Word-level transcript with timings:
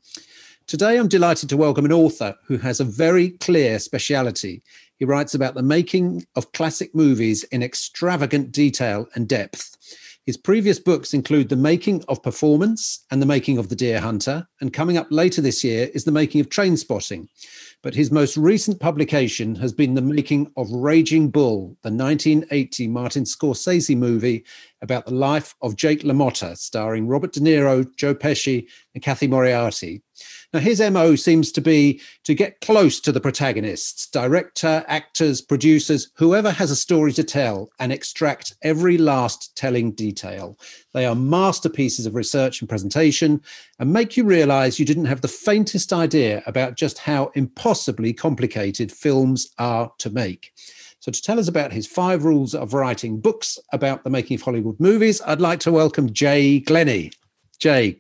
Today, 0.66 0.98
I'm 0.98 1.08
delighted 1.08 1.50
to 1.50 1.58
welcome 1.58 1.84
an 1.84 1.92
author 1.92 2.36
who 2.44 2.56
has 2.56 2.80
a 2.80 2.84
very 2.84 3.30
clear 3.30 3.78
speciality. 3.78 4.62
He 5.02 5.06
writes 5.06 5.34
about 5.34 5.56
the 5.56 5.65
making 5.65 6.27
of 6.37 6.52
classic 6.52 6.95
movies 6.95 7.42
in 7.51 7.61
extravagant 7.61 8.53
detail 8.53 9.08
and 9.17 9.28
depth. 9.28 9.77
His 10.27 10.36
previous 10.36 10.78
books 10.78 11.12
include 11.12 11.48
The 11.48 11.56
Making 11.56 12.05
of 12.06 12.22
Performance 12.22 13.05
and 13.11 13.20
The 13.20 13.27
Making 13.27 13.58
of 13.58 13.69
the 13.69 13.75
Deer 13.75 13.98
Hunter, 13.98 14.47
and 14.61 14.73
coming 14.73 14.97
up 14.97 15.08
later 15.11 15.41
this 15.41 15.64
year 15.64 15.91
is 15.92 16.05
The 16.05 16.12
Making 16.12 16.41
of 16.41 16.50
Trainspotting. 16.50 17.27
But 17.83 17.97
his 17.97 18.12
most 18.12 18.36
recent 18.36 18.78
publication 18.78 19.56
has 19.56 19.73
been 19.73 19.95
The 19.95 20.03
Making 20.03 20.53
of 20.56 20.70
Raging 20.70 21.30
Bull, 21.30 21.77
the 21.83 21.91
1980 21.91 22.86
Martin 22.86 23.25
Scorsese 23.25 23.97
movie 23.97 24.45
about 24.83 25.06
the 25.06 25.14
life 25.14 25.56
of 25.62 25.75
Jake 25.75 26.05
LaMotta, 26.05 26.56
starring 26.56 27.08
Robert 27.08 27.33
De 27.33 27.41
Niro, 27.41 27.84
Joe 27.97 28.14
Pesci, 28.14 28.69
and 28.95 29.03
Cathy 29.03 29.27
Moriarty. 29.27 30.00
Now, 30.53 30.61
his 30.61 30.83
MO 30.83 31.17
seems 31.17 31.50
to 31.53 31.62
be 31.62 32.00
to 32.25 32.34
get 32.34 32.61
close 32.61 33.00
to 33.00 33.12
the 33.12 33.20
protagonists, 33.20 34.06
director, 34.08 34.84
actors, 34.86 35.41
producers, 35.41 36.11
whoever 36.17 36.50
has 36.50 36.70
a 36.70 36.77
story 36.77 37.14
to 37.14 37.25
tell, 37.25 37.70
and 37.78 37.91
extract 37.91 38.55
every 38.62 38.98
last 38.98 39.56
telling 39.56 39.92
detail. 39.92 40.58
They 40.92 41.06
are 41.06 41.14
masterpieces 41.14 42.05
of 42.05 42.14
research 42.14 42.61
and 42.61 42.69
presentation 42.69 43.41
and 43.78 43.92
make 43.95 44.14
you 44.14 44.25
realize 44.25 44.78
you 44.78 44.84
didn't 44.84 45.06
have 45.06 45.23
the 45.23 45.28
faintest 45.28 45.91
idea 45.91 46.42
about 46.47 46.77
just 46.77 46.98
how 46.98 47.30
impossibly 47.34 48.12
complicated 48.12 48.92
films 48.92 49.55
are 49.58 49.91
to 49.98 50.11
make. 50.11 50.53
So, 51.00 51.11
to 51.11 51.23
tell 51.23 51.41
us 51.41 51.48
about 51.48 51.73
his 51.73 51.86
five 51.86 52.25
rules 52.25 52.55
of 52.55 52.75
writing 52.75 53.20
books 53.20 53.58
about 53.73 54.05
the 54.05 54.11
making 54.11 54.34
of 54.34 54.42
Hollywood 54.42 54.78
movies, 54.78 55.23
I'd 55.23 55.41
like 55.41 55.61
to 55.61 55.73
welcome 55.73 56.12
Jay 56.12 56.61
Glennie. 56.61 57.11
Jay, 57.58 57.98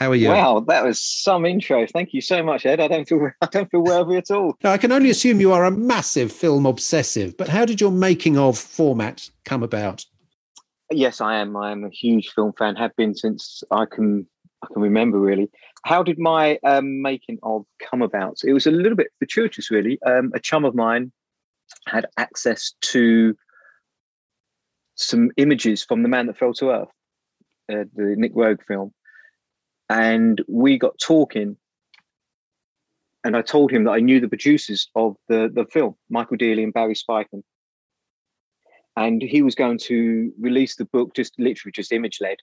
how 0.00 0.10
are 0.10 0.14
you? 0.14 0.28
Wow, 0.28 0.64
that 0.66 0.82
was 0.82 0.98
some 0.98 1.44
intro. 1.44 1.86
Thank 1.86 2.14
you 2.14 2.22
so 2.22 2.42
much, 2.42 2.64
Ed. 2.64 2.80
I 2.80 2.88
don't 2.88 3.06
feel 3.06 3.30
I 3.42 3.46
don't 3.46 3.70
feel 3.70 3.82
worthy 3.84 4.16
at 4.16 4.30
all. 4.30 4.56
Now, 4.64 4.72
I 4.72 4.78
can 4.78 4.92
only 4.92 5.10
assume 5.10 5.40
you 5.40 5.52
are 5.52 5.66
a 5.66 5.70
massive 5.70 6.32
film 6.32 6.64
obsessive, 6.64 7.36
but 7.36 7.48
how 7.48 7.66
did 7.66 7.82
your 7.82 7.92
making 7.92 8.38
of 8.38 8.58
format 8.58 9.28
come 9.44 9.62
about? 9.62 10.06
Yes, 10.90 11.20
I 11.20 11.36
am. 11.36 11.54
I 11.54 11.70
am 11.70 11.84
a 11.84 11.90
huge 11.90 12.30
film 12.30 12.54
fan. 12.58 12.76
Have 12.76 12.96
been 12.96 13.14
since 13.14 13.62
I 13.70 13.84
can 13.84 14.26
I 14.62 14.68
can 14.72 14.80
remember. 14.80 15.20
Really, 15.20 15.50
how 15.84 16.02
did 16.02 16.18
my 16.18 16.58
um, 16.64 17.02
making 17.02 17.38
of 17.42 17.66
come 17.78 18.00
about? 18.00 18.38
It 18.42 18.54
was 18.54 18.66
a 18.66 18.70
little 18.70 18.96
bit 18.96 19.08
fortuitous, 19.18 19.70
really. 19.70 19.98
Um, 20.06 20.32
a 20.34 20.40
chum 20.40 20.64
of 20.64 20.74
mine 20.74 21.12
had 21.86 22.06
access 22.16 22.72
to 22.80 23.36
some 24.94 25.30
images 25.36 25.84
from 25.84 26.02
The 26.02 26.08
Man 26.08 26.26
That 26.26 26.38
Fell 26.38 26.54
to 26.54 26.70
Earth, 26.70 26.88
uh, 27.70 27.84
the 27.94 28.14
Nick 28.16 28.34
Roeg 28.34 28.64
film 28.66 28.92
and 29.90 30.42
we 30.48 30.78
got 30.78 30.98
talking 30.98 31.56
and 33.24 33.36
I 33.36 33.42
told 33.42 33.70
him 33.70 33.84
that 33.84 33.90
I 33.90 34.00
knew 34.00 34.20
the 34.20 34.28
producers 34.28 34.88
of 34.94 35.16
the, 35.28 35.50
the 35.52 35.66
film, 35.66 35.94
Michael 36.08 36.38
Deeley 36.38 36.62
and 36.62 36.72
Barry 36.72 36.94
Spykin. 36.94 37.42
And 38.96 39.22
he 39.22 39.42
was 39.42 39.54
going 39.54 39.78
to 39.80 40.32
release 40.40 40.76
the 40.76 40.86
book 40.86 41.14
just 41.14 41.34
literally 41.38 41.72
just 41.72 41.92
image 41.92 42.18
led 42.20 42.38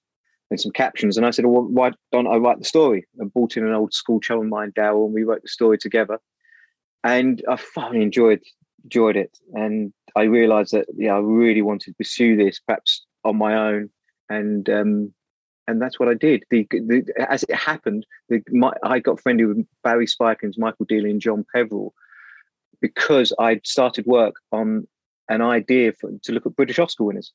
and 0.49 0.59
some 0.59 0.71
captions. 0.71 1.17
And 1.17 1.25
I 1.25 1.31
said, 1.31 1.45
well, 1.45 1.63
why 1.63 1.91
don't 2.11 2.27
I 2.27 2.35
write 2.35 2.59
the 2.59 2.65
story? 2.65 3.05
I 3.21 3.25
brought 3.25 3.57
in 3.57 3.65
an 3.65 3.73
old 3.73 3.93
school 3.93 4.19
chum 4.19 4.39
of 4.39 4.45
mine, 4.45 4.71
Daryl, 4.77 5.05
and 5.05 5.13
we 5.13 5.23
wrote 5.23 5.41
the 5.41 5.47
story 5.47 5.77
together. 5.77 6.19
And 7.03 7.43
I 7.49 7.55
thoroughly 7.55 8.01
enjoyed 8.01 8.41
enjoyed 8.83 9.17
it. 9.17 9.37
And 9.53 9.91
I 10.15 10.23
realized 10.23 10.73
that 10.73 10.85
yeah, 10.95 11.15
I 11.15 11.19
really 11.19 11.61
wanted 11.61 11.91
to 11.91 11.95
pursue 11.95 12.37
this 12.37 12.59
perhaps 12.59 13.05
on 13.23 13.37
my 13.37 13.55
own. 13.55 13.89
And 14.29 14.69
um, 14.69 15.13
and 15.67 15.81
that's 15.81 15.99
what 15.99 16.09
I 16.09 16.13
did. 16.13 16.43
The, 16.49 16.67
the 16.71 17.03
as 17.29 17.43
it 17.43 17.55
happened, 17.55 18.05
the, 18.29 18.41
my, 18.49 18.71
I 18.83 18.99
got 18.99 19.19
friendly 19.21 19.45
with 19.45 19.65
Barry 19.83 20.07
Spikings, 20.07 20.57
Michael 20.57 20.85
Deeley, 20.85 21.09
and 21.09 21.21
John 21.21 21.45
Peverall 21.53 21.93
because 22.81 23.33
I'd 23.39 23.65
started 23.65 24.05
work 24.05 24.35
on 24.51 24.87
an 25.29 25.41
idea 25.41 25.93
for, 25.93 26.11
to 26.23 26.31
look 26.31 26.45
at 26.45 26.55
British 26.55 26.79
Oscar 26.79 27.03
winners, 27.03 27.33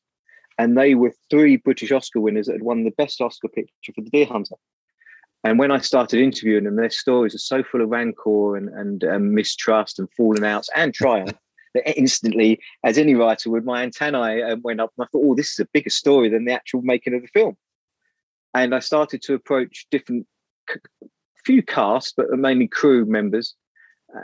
and 0.58 0.76
they 0.76 0.94
were 0.94 1.12
three 1.30 1.56
British 1.56 1.92
Oscar 1.92 2.20
winners 2.20 2.46
that 2.46 2.54
had 2.54 2.62
won 2.62 2.84
the 2.84 2.90
best 2.92 3.20
Oscar 3.20 3.48
picture 3.48 3.92
for 3.94 4.02
The 4.02 4.10
Deer 4.10 4.26
Hunter. 4.26 4.56
And 5.44 5.58
when 5.58 5.72
I 5.72 5.78
started 5.78 6.20
interviewing 6.20 6.64
them, 6.64 6.76
their 6.76 6.90
stories 6.90 7.34
are 7.34 7.38
so 7.38 7.64
full 7.64 7.82
of 7.82 7.88
rancor 7.88 8.56
and, 8.56 8.68
and 8.68 9.04
um, 9.04 9.34
mistrust 9.34 9.98
and 9.98 10.08
falling 10.16 10.44
outs 10.44 10.70
and 10.76 10.94
triumph. 10.94 11.32
that 11.74 11.98
instantly, 11.98 12.60
as 12.84 12.98
any 12.98 13.14
writer 13.14 13.50
would, 13.50 13.64
my 13.64 13.82
antennae 13.82 14.42
uh, 14.42 14.56
went 14.62 14.80
up, 14.80 14.92
and 14.96 15.04
I 15.04 15.08
thought, 15.10 15.24
"Oh, 15.24 15.34
this 15.34 15.52
is 15.52 15.58
a 15.58 15.68
bigger 15.72 15.90
story 15.90 16.28
than 16.28 16.44
the 16.44 16.52
actual 16.52 16.82
making 16.82 17.14
of 17.14 17.22
the 17.22 17.28
film." 17.28 17.56
And 18.54 18.74
I 18.74 18.80
started 18.80 19.22
to 19.22 19.34
approach 19.34 19.86
different 19.90 20.26
few 21.44 21.62
cast, 21.62 22.14
but 22.16 22.30
mainly 22.30 22.68
crew 22.68 23.04
members. 23.04 23.54
Uh, 24.14 24.22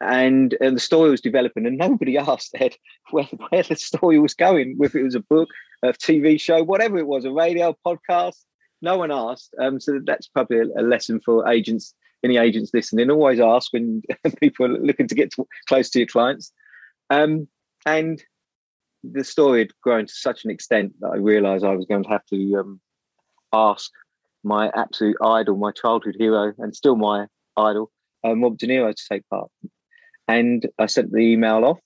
and, 0.00 0.56
and 0.60 0.76
the 0.76 0.80
story 0.80 1.10
was 1.10 1.20
developing, 1.20 1.66
and 1.66 1.78
nobody 1.78 2.16
asked 2.18 2.54
Ed 2.54 2.76
where, 3.10 3.28
where 3.50 3.62
the 3.62 3.76
story 3.76 4.18
was 4.18 4.34
going, 4.34 4.74
whether 4.76 4.98
it 4.98 5.04
was 5.04 5.14
a 5.14 5.20
book, 5.20 5.48
a 5.82 5.88
TV 5.88 6.40
show, 6.40 6.62
whatever 6.62 6.98
it 6.98 7.06
was, 7.06 7.24
a 7.24 7.32
radio 7.32 7.76
podcast. 7.86 8.44
No 8.80 8.96
one 8.96 9.10
asked. 9.10 9.54
Um, 9.60 9.80
so 9.80 10.00
that's 10.04 10.28
probably 10.28 10.58
a, 10.58 10.80
a 10.80 10.82
lesson 10.82 11.20
for 11.24 11.48
agents, 11.48 11.94
any 12.24 12.36
agents 12.36 12.70
listening. 12.72 13.10
Always 13.10 13.40
ask 13.40 13.72
when 13.72 14.02
people 14.40 14.66
are 14.66 14.78
looking 14.78 15.08
to 15.08 15.14
get 15.14 15.32
to, 15.32 15.46
close 15.68 15.90
to 15.90 15.98
your 15.98 16.08
clients. 16.08 16.52
Um, 17.10 17.48
and 17.84 18.22
the 19.02 19.24
story 19.24 19.60
had 19.60 19.70
grown 19.82 20.06
to 20.06 20.12
such 20.12 20.44
an 20.44 20.50
extent 20.50 20.92
that 21.00 21.08
I 21.08 21.16
realised 21.16 21.64
I 21.64 21.74
was 21.74 21.86
going 21.86 22.02
to 22.04 22.08
have 22.08 22.26
to 22.26 22.56
um, 22.56 22.80
ask 23.52 23.90
my 24.44 24.70
absolute 24.74 25.16
idol, 25.22 25.56
my 25.56 25.72
childhood 25.72 26.16
hero, 26.18 26.52
and 26.58 26.74
still 26.74 26.96
my 26.96 27.26
idol, 27.56 27.90
um, 28.24 28.42
Rob 28.42 28.58
De 28.58 28.66
Niro, 28.66 28.94
to 28.94 29.02
take 29.10 29.28
part. 29.28 29.50
And 30.26 30.66
I 30.78 30.86
sent 30.86 31.12
the 31.12 31.18
email 31.18 31.64
off, 31.64 31.78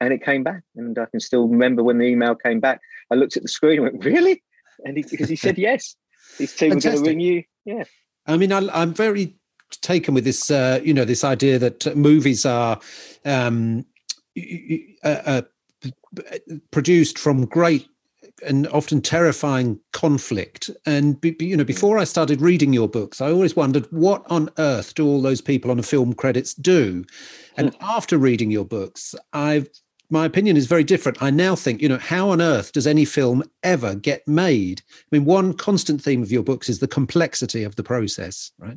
and 0.00 0.12
it 0.12 0.24
came 0.24 0.42
back. 0.42 0.62
And 0.76 0.98
I 0.98 1.06
can 1.06 1.20
still 1.20 1.48
remember 1.48 1.82
when 1.82 1.98
the 1.98 2.06
email 2.06 2.34
came 2.34 2.60
back. 2.60 2.80
I 3.10 3.14
looked 3.16 3.36
at 3.36 3.42
the 3.42 3.48
screen 3.48 3.82
and 3.82 3.92
went, 3.92 4.04
"Really?" 4.04 4.42
And 4.84 4.96
he, 4.96 5.04
because 5.08 5.28
he 5.28 5.36
said 5.36 5.58
yes, 5.68 5.96
his 6.38 6.54
team 6.54 6.70
Fantastic. 6.70 7.00
were 7.00 7.04
going 7.04 7.04
to 7.04 7.10
ring 7.10 7.20
you. 7.20 7.42
Yeah. 7.64 7.84
I 8.26 8.36
mean, 8.36 8.52
I, 8.52 8.82
am 8.82 8.94
very 8.94 9.36
taken 9.82 10.14
with 10.14 10.24
this. 10.24 10.50
Uh, 10.50 10.80
you 10.82 10.94
know, 10.94 11.04
this 11.04 11.24
idea 11.24 11.58
that 11.58 11.96
movies 11.96 12.46
are. 12.46 12.80
Um, 13.24 13.86
uh, 15.04 15.08
uh, 15.08 15.42
produced 16.70 17.18
from 17.18 17.46
great 17.46 17.86
and 18.46 18.66
often 18.68 19.00
terrifying 19.00 19.78
conflict. 19.92 20.70
And 20.86 21.18
you 21.40 21.56
know, 21.56 21.64
before 21.64 21.98
I 21.98 22.04
started 22.04 22.40
reading 22.40 22.72
your 22.72 22.88
books, 22.88 23.20
I 23.20 23.30
always 23.30 23.56
wondered 23.56 23.86
what 23.90 24.24
on 24.30 24.50
earth 24.58 24.94
do 24.94 25.06
all 25.06 25.22
those 25.22 25.40
people 25.40 25.70
on 25.70 25.76
the 25.76 25.82
film 25.82 26.14
credits 26.14 26.54
do? 26.54 27.04
And 27.56 27.74
hmm. 27.74 27.84
after 27.84 28.18
reading 28.18 28.50
your 28.50 28.64
books, 28.64 29.14
I've 29.32 29.68
my 30.10 30.26
opinion 30.26 30.56
is 30.56 30.66
very 30.66 30.84
different. 30.84 31.22
I 31.22 31.30
now 31.30 31.56
think, 31.56 31.80
you 31.80 31.88
know, 31.88 31.98
how 31.98 32.28
on 32.30 32.40
earth 32.40 32.72
does 32.72 32.86
any 32.86 33.04
film 33.04 33.42
ever 33.62 33.94
get 33.94 34.26
made? 34.28 34.82
I 34.90 35.16
mean, 35.16 35.24
one 35.24 35.54
constant 35.54 36.02
theme 36.02 36.22
of 36.22 36.30
your 36.30 36.42
books 36.42 36.68
is 36.68 36.78
the 36.78 36.86
complexity 36.86 37.64
of 37.64 37.76
the 37.76 37.82
process, 37.82 38.52
right? 38.58 38.76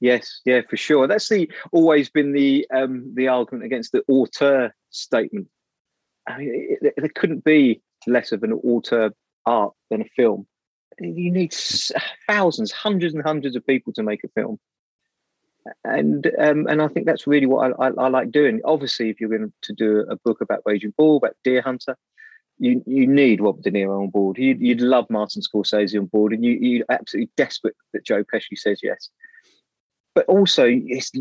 Yes, 0.00 0.42
yeah, 0.44 0.60
for 0.68 0.76
sure. 0.76 1.06
That's 1.06 1.28
the 1.28 1.50
always 1.72 2.10
been 2.10 2.32
the 2.32 2.66
um, 2.70 3.14
the 3.14 3.28
argument 3.28 3.64
against 3.64 3.92
the 3.92 4.04
auteur 4.08 4.74
statement. 4.90 5.48
I 6.28 6.38
mean, 6.38 6.50
it, 6.54 6.86
it, 6.86 6.94
there 6.98 7.10
couldn't 7.14 7.44
be 7.44 7.80
less 8.06 8.32
of 8.32 8.42
an 8.42 8.52
auteur 8.52 9.10
art 9.44 9.72
than 9.90 10.02
a 10.02 10.08
film. 10.16 10.46
You 10.98 11.30
need 11.30 11.54
thousands, 12.26 12.72
hundreds 12.72 13.14
and 13.14 13.22
hundreds 13.22 13.54
of 13.56 13.66
people 13.66 13.92
to 13.94 14.02
make 14.02 14.24
a 14.24 14.28
film. 14.28 14.58
and 15.84 16.26
um, 16.38 16.66
and 16.68 16.80
I 16.80 16.88
think 16.88 17.06
that's 17.06 17.26
really 17.26 17.46
what 17.46 17.72
I, 17.78 17.86
I, 17.86 17.90
I, 17.98 18.08
like 18.08 18.30
doing. 18.30 18.60
Obviously, 18.64 19.10
if 19.10 19.20
you're 19.20 19.30
going 19.36 19.52
to 19.62 19.72
do 19.72 20.06
a 20.08 20.16
book 20.16 20.40
about 20.40 20.62
Raging 20.64 20.94
Bull, 20.96 21.16
about 21.16 21.36
Deer 21.44 21.60
Hunter, 21.60 21.96
you 22.58 22.82
you 22.86 23.06
need 23.06 23.40
Robert 23.40 23.62
De 23.62 23.70
Niro 23.70 24.00
on 24.00 24.10
board. 24.10 24.38
You'd, 24.38 24.60
you'd 24.60 24.80
love 24.80 25.06
Martin 25.10 25.42
Scorsese 25.42 25.98
on 25.98 26.06
board, 26.06 26.32
and 26.32 26.44
you 26.44 26.52
you 26.52 26.84
absolutely 26.88 27.30
desperate 27.36 27.76
that 27.92 28.04
Joe 28.04 28.24
Pesci 28.24 28.56
says 28.56 28.80
yes. 28.82 29.10
But 30.14 30.26
also, 30.26 30.64
it's 30.66 31.12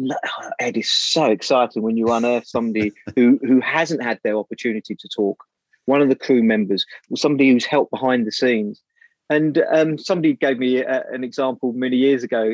Ed 0.60 0.78
is 0.78 0.90
so 0.90 1.26
exciting 1.26 1.84
when 1.84 1.98
you 1.98 2.08
unearth 2.08 2.48
somebody 2.48 2.94
who 3.16 3.40
who 3.42 3.60
hasn't 3.60 4.02
had 4.02 4.20
their 4.24 4.38
opportunity 4.38 4.96
to 4.96 5.08
talk. 5.10 5.44
One 5.86 6.02
of 6.02 6.10
the 6.10 6.16
crew 6.16 6.44
members, 6.44 6.86
or 7.10 7.18
somebody 7.18 7.52
who's 7.52 7.66
helped 7.66 7.92
behind 7.92 8.26
the 8.26 8.32
scenes, 8.32 8.82
and 9.30 9.64
um, 9.72 9.98
somebody 9.98 10.34
gave 10.34 10.60
me 10.60 10.78
a, 10.78 11.04
an 11.12 11.24
example 11.24 11.74
many 11.74 11.98
years 11.98 12.24
ago, 12.24 12.52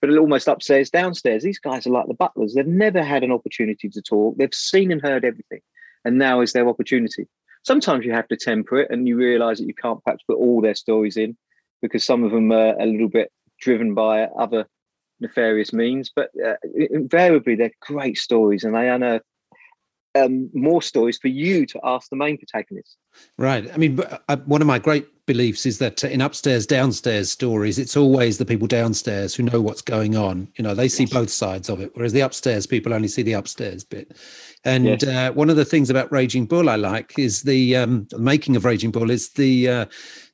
but 0.00 0.10
almost 0.16 0.48
upstairs, 0.48 0.90
downstairs. 0.90 1.42
These 1.42 1.58
guys 1.58 1.86
are 1.86 1.90
like 1.90 2.06
the 2.06 2.14
butlers. 2.14 2.54
They've 2.54 2.66
never 2.66 3.02
had 3.02 3.24
an 3.24 3.32
opportunity 3.32 3.88
to 3.88 4.02
talk. 4.02 4.36
They've 4.36 4.54
seen 4.54 4.92
and 4.92 5.02
heard 5.02 5.24
everything, 5.24 5.60
and 6.04 6.18
now 6.18 6.40
is 6.40 6.52
their 6.52 6.68
opportunity. 6.68 7.26
Sometimes 7.64 8.04
you 8.04 8.12
have 8.12 8.28
to 8.28 8.36
temper 8.36 8.78
it, 8.78 8.90
and 8.90 9.08
you 9.08 9.16
realise 9.16 9.58
that 9.58 9.66
you 9.66 9.74
can't 9.74 10.02
perhaps 10.04 10.22
put 10.24 10.38
all 10.38 10.60
their 10.60 10.74
stories 10.74 11.16
in 11.16 11.36
because 11.82 12.04
some 12.04 12.24
of 12.24 12.32
them 12.32 12.50
are 12.50 12.78
a 12.80 12.86
little 12.86 13.08
bit 13.08 13.30
driven 13.60 13.94
by 13.94 14.24
other 14.24 14.66
nefarious 15.20 15.72
means. 15.72 16.10
But 16.14 16.30
uh, 16.44 16.54
invariably, 16.90 17.56
they're 17.56 17.72
great 17.80 18.18
stories, 18.18 18.64
and 18.64 18.74
they 18.74 18.88
unearth 18.88 19.22
um, 20.18 20.50
more 20.52 20.82
stories 20.82 21.18
for 21.18 21.28
you 21.28 21.66
to 21.66 21.80
ask 21.84 22.10
the 22.10 22.16
main 22.16 22.38
protagonist. 22.38 22.96
Right. 23.36 23.72
I 23.72 23.76
mean, 23.76 24.00
uh, 24.28 24.36
one 24.46 24.60
of 24.60 24.66
my 24.66 24.78
great 24.78 25.06
beliefs 25.26 25.66
is 25.66 25.78
that 25.78 26.02
in 26.04 26.20
upstairs 26.20 26.66
downstairs 26.66 27.30
stories, 27.30 27.78
it's 27.78 27.96
always 27.96 28.38
the 28.38 28.44
people 28.44 28.66
downstairs 28.66 29.34
who 29.34 29.42
know 29.42 29.60
what's 29.60 29.82
going 29.82 30.16
on. 30.16 30.48
You 30.56 30.64
know, 30.64 30.74
they 30.74 30.88
see 30.88 31.04
yes. 31.04 31.12
both 31.12 31.30
sides 31.30 31.68
of 31.68 31.80
it, 31.80 31.90
whereas 31.94 32.12
the 32.12 32.20
upstairs 32.20 32.66
people 32.66 32.94
only 32.94 33.08
see 33.08 33.22
the 33.22 33.34
upstairs 33.34 33.84
bit. 33.84 34.16
And 34.64 34.86
yes. 34.86 35.04
uh, 35.04 35.32
one 35.32 35.50
of 35.50 35.56
the 35.56 35.64
things 35.64 35.90
about 35.90 36.10
Raging 36.10 36.46
Bull 36.46 36.68
I 36.68 36.76
like 36.76 37.18
is 37.18 37.42
the, 37.42 37.76
um, 37.76 38.08
making 38.18 38.56
of 38.56 38.64
Raging 38.64 38.90
Bull 38.90 39.10
is 39.10 39.30
the 39.30 39.68
uh, 39.68 39.86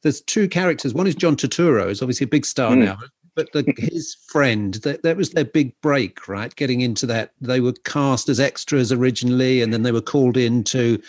there's 0.03 0.21
two 0.21 0.49
characters. 0.49 0.95
One 0.95 1.07
is 1.07 1.15
John 1.15 1.37
Turturro, 1.37 1.87
who's 1.87 2.03
obviously 2.03 2.25
a 2.25 2.29
big 2.29 2.47
star 2.47 2.73
mm. 2.73 2.85
now 2.85 2.99
but 3.35 3.53
the, 3.53 3.65
his 3.77 4.17
friend 4.29 4.75
that, 4.75 5.03
that 5.03 5.17
was 5.17 5.31
their 5.31 5.45
big 5.45 5.79
break 5.81 6.29
right? 6.29 6.55
Getting 6.55 6.81
into 6.81 7.07
that 7.07 7.33
they 7.41 7.61
were 7.61 7.73
cast 7.85 8.29
as 8.29 8.41
extras 8.41 8.93
originally 8.93 9.63
and 9.63 9.73
then 9.73 9.83
they 9.83 9.93
were 9.93 10.01
called 10.01 10.37
in 10.37 10.65
to 10.65 11.01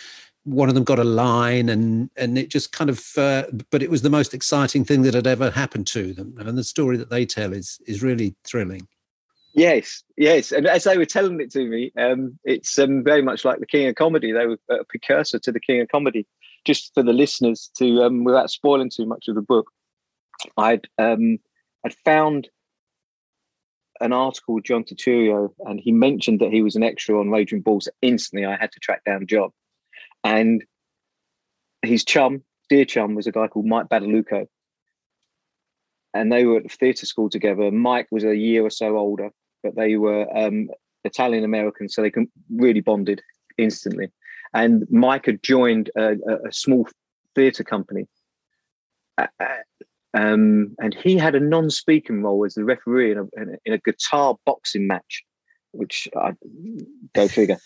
one 0.43 0.69
of 0.69 0.75
them 0.75 0.83
got 0.83 0.99
a 0.99 1.03
line 1.03 1.69
and 1.69 2.09
and 2.15 2.37
it 2.37 2.49
just 2.49 2.71
kind 2.71 2.89
of 2.89 3.17
uh, 3.17 3.45
but 3.71 3.81
it 3.81 3.89
was 3.89 4.03
the 4.03 4.09
most 4.09 4.33
exciting 4.33 4.85
thing 4.85 5.01
that 5.01 5.13
had 5.13 5.27
ever 5.27 5.49
happened 5.51 5.87
to 5.87 6.13
them. 6.13 6.35
And 6.37 6.57
the 6.57 6.63
story 6.63 6.97
that 6.97 7.09
they 7.09 7.25
tell 7.25 7.53
is 7.53 7.79
is 7.87 8.03
really 8.03 8.35
thrilling. 8.43 8.87
Yes 9.53 10.03
yes. 10.17 10.51
And 10.51 10.67
as 10.67 10.83
they 10.83 10.97
were 10.97 11.05
telling 11.05 11.39
it 11.39 11.51
to 11.51 11.67
me 11.67 11.91
um, 11.99 12.37
it's 12.43 12.77
um, 12.77 13.03
very 13.03 13.21
much 13.21 13.45
like 13.45 13.59
the 13.59 13.65
king 13.65 13.87
of 13.87 13.95
comedy. 13.95 14.31
They 14.31 14.45
were 14.45 14.59
a 14.69 14.83
precursor 14.83 15.39
to 15.39 15.51
the 15.51 15.59
king 15.59 15.81
of 15.81 15.89
comedy. 15.89 16.27
Just 16.63 16.93
for 16.95 17.03
the 17.03 17.13
listeners 17.13 17.69
to 17.77 18.03
um, 18.03 18.23
without 18.23 18.49
spoiling 18.49 18.89
too 18.89 19.05
much 19.05 19.27
of 19.27 19.35
the 19.35 19.41
book 19.41 19.71
i'd 20.57 20.87
um, 20.97 21.39
I'd 21.85 21.95
found 22.03 22.49
an 24.01 24.11
article 24.11 24.55
with 24.55 24.65
John 24.65 24.83
Turturro, 24.83 25.53
and 25.59 25.79
he 25.79 25.91
mentioned 25.91 26.39
that 26.41 26.51
he 26.51 26.61
was 26.63 26.75
an 26.75 26.83
extra 26.83 27.19
on 27.19 27.29
Raging 27.29 27.61
Bull. 27.61 27.79
So 27.79 27.91
instantly, 28.01 28.45
I 28.45 28.57
had 28.57 28.71
to 28.71 28.79
track 28.79 29.03
down 29.05 29.27
John, 29.27 29.51
and 30.23 30.63
his 31.83 32.03
chum, 32.03 32.43
dear 32.69 32.85
chum, 32.85 33.15
was 33.15 33.27
a 33.27 33.31
guy 33.31 33.47
called 33.47 33.67
Mike 33.67 33.87
Badalucco, 33.87 34.47
and 36.13 36.31
they 36.31 36.45
were 36.45 36.57
at 36.57 36.71
theatre 36.71 37.05
school 37.05 37.29
together. 37.29 37.69
Mike 37.71 38.07
was 38.11 38.23
a 38.23 38.35
year 38.35 38.65
or 38.65 38.71
so 38.71 38.97
older, 38.97 39.29
but 39.63 39.75
they 39.75 39.95
were 39.95 40.25
um, 40.35 40.69
Italian 41.03 41.43
American, 41.43 41.87
so 41.87 42.01
they 42.01 42.11
really 42.49 42.81
bonded 42.81 43.21
instantly. 43.57 44.09
And 44.53 44.87
Mike 44.89 45.27
had 45.27 45.43
joined 45.43 45.91
a, 45.95 46.15
a 46.47 46.51
small 46.51 46.87
theatre 47.35 47.63
company. 47.63 48.07
Um, 50.15 50.75
and 50.79 50.95
he 50.95 51.17
had 51.17 51.35
a 51.35 51.41
non-speaking 51.41 52.23
role 52.23 52.45
as 52.45 52.53
the 52.53 52.63
referee 52.63 53.11
in 53.11 53.17
a, 53.17 53.23
in 53.65 53.73
a 53.73 53.77
guitar 53.77 54.37
boxing 54.45 54.87
match, 54.87 55.23
which 55.71 56.07
I 56.15 56.33
go 57.13 57.27
figure. 57.27 57.57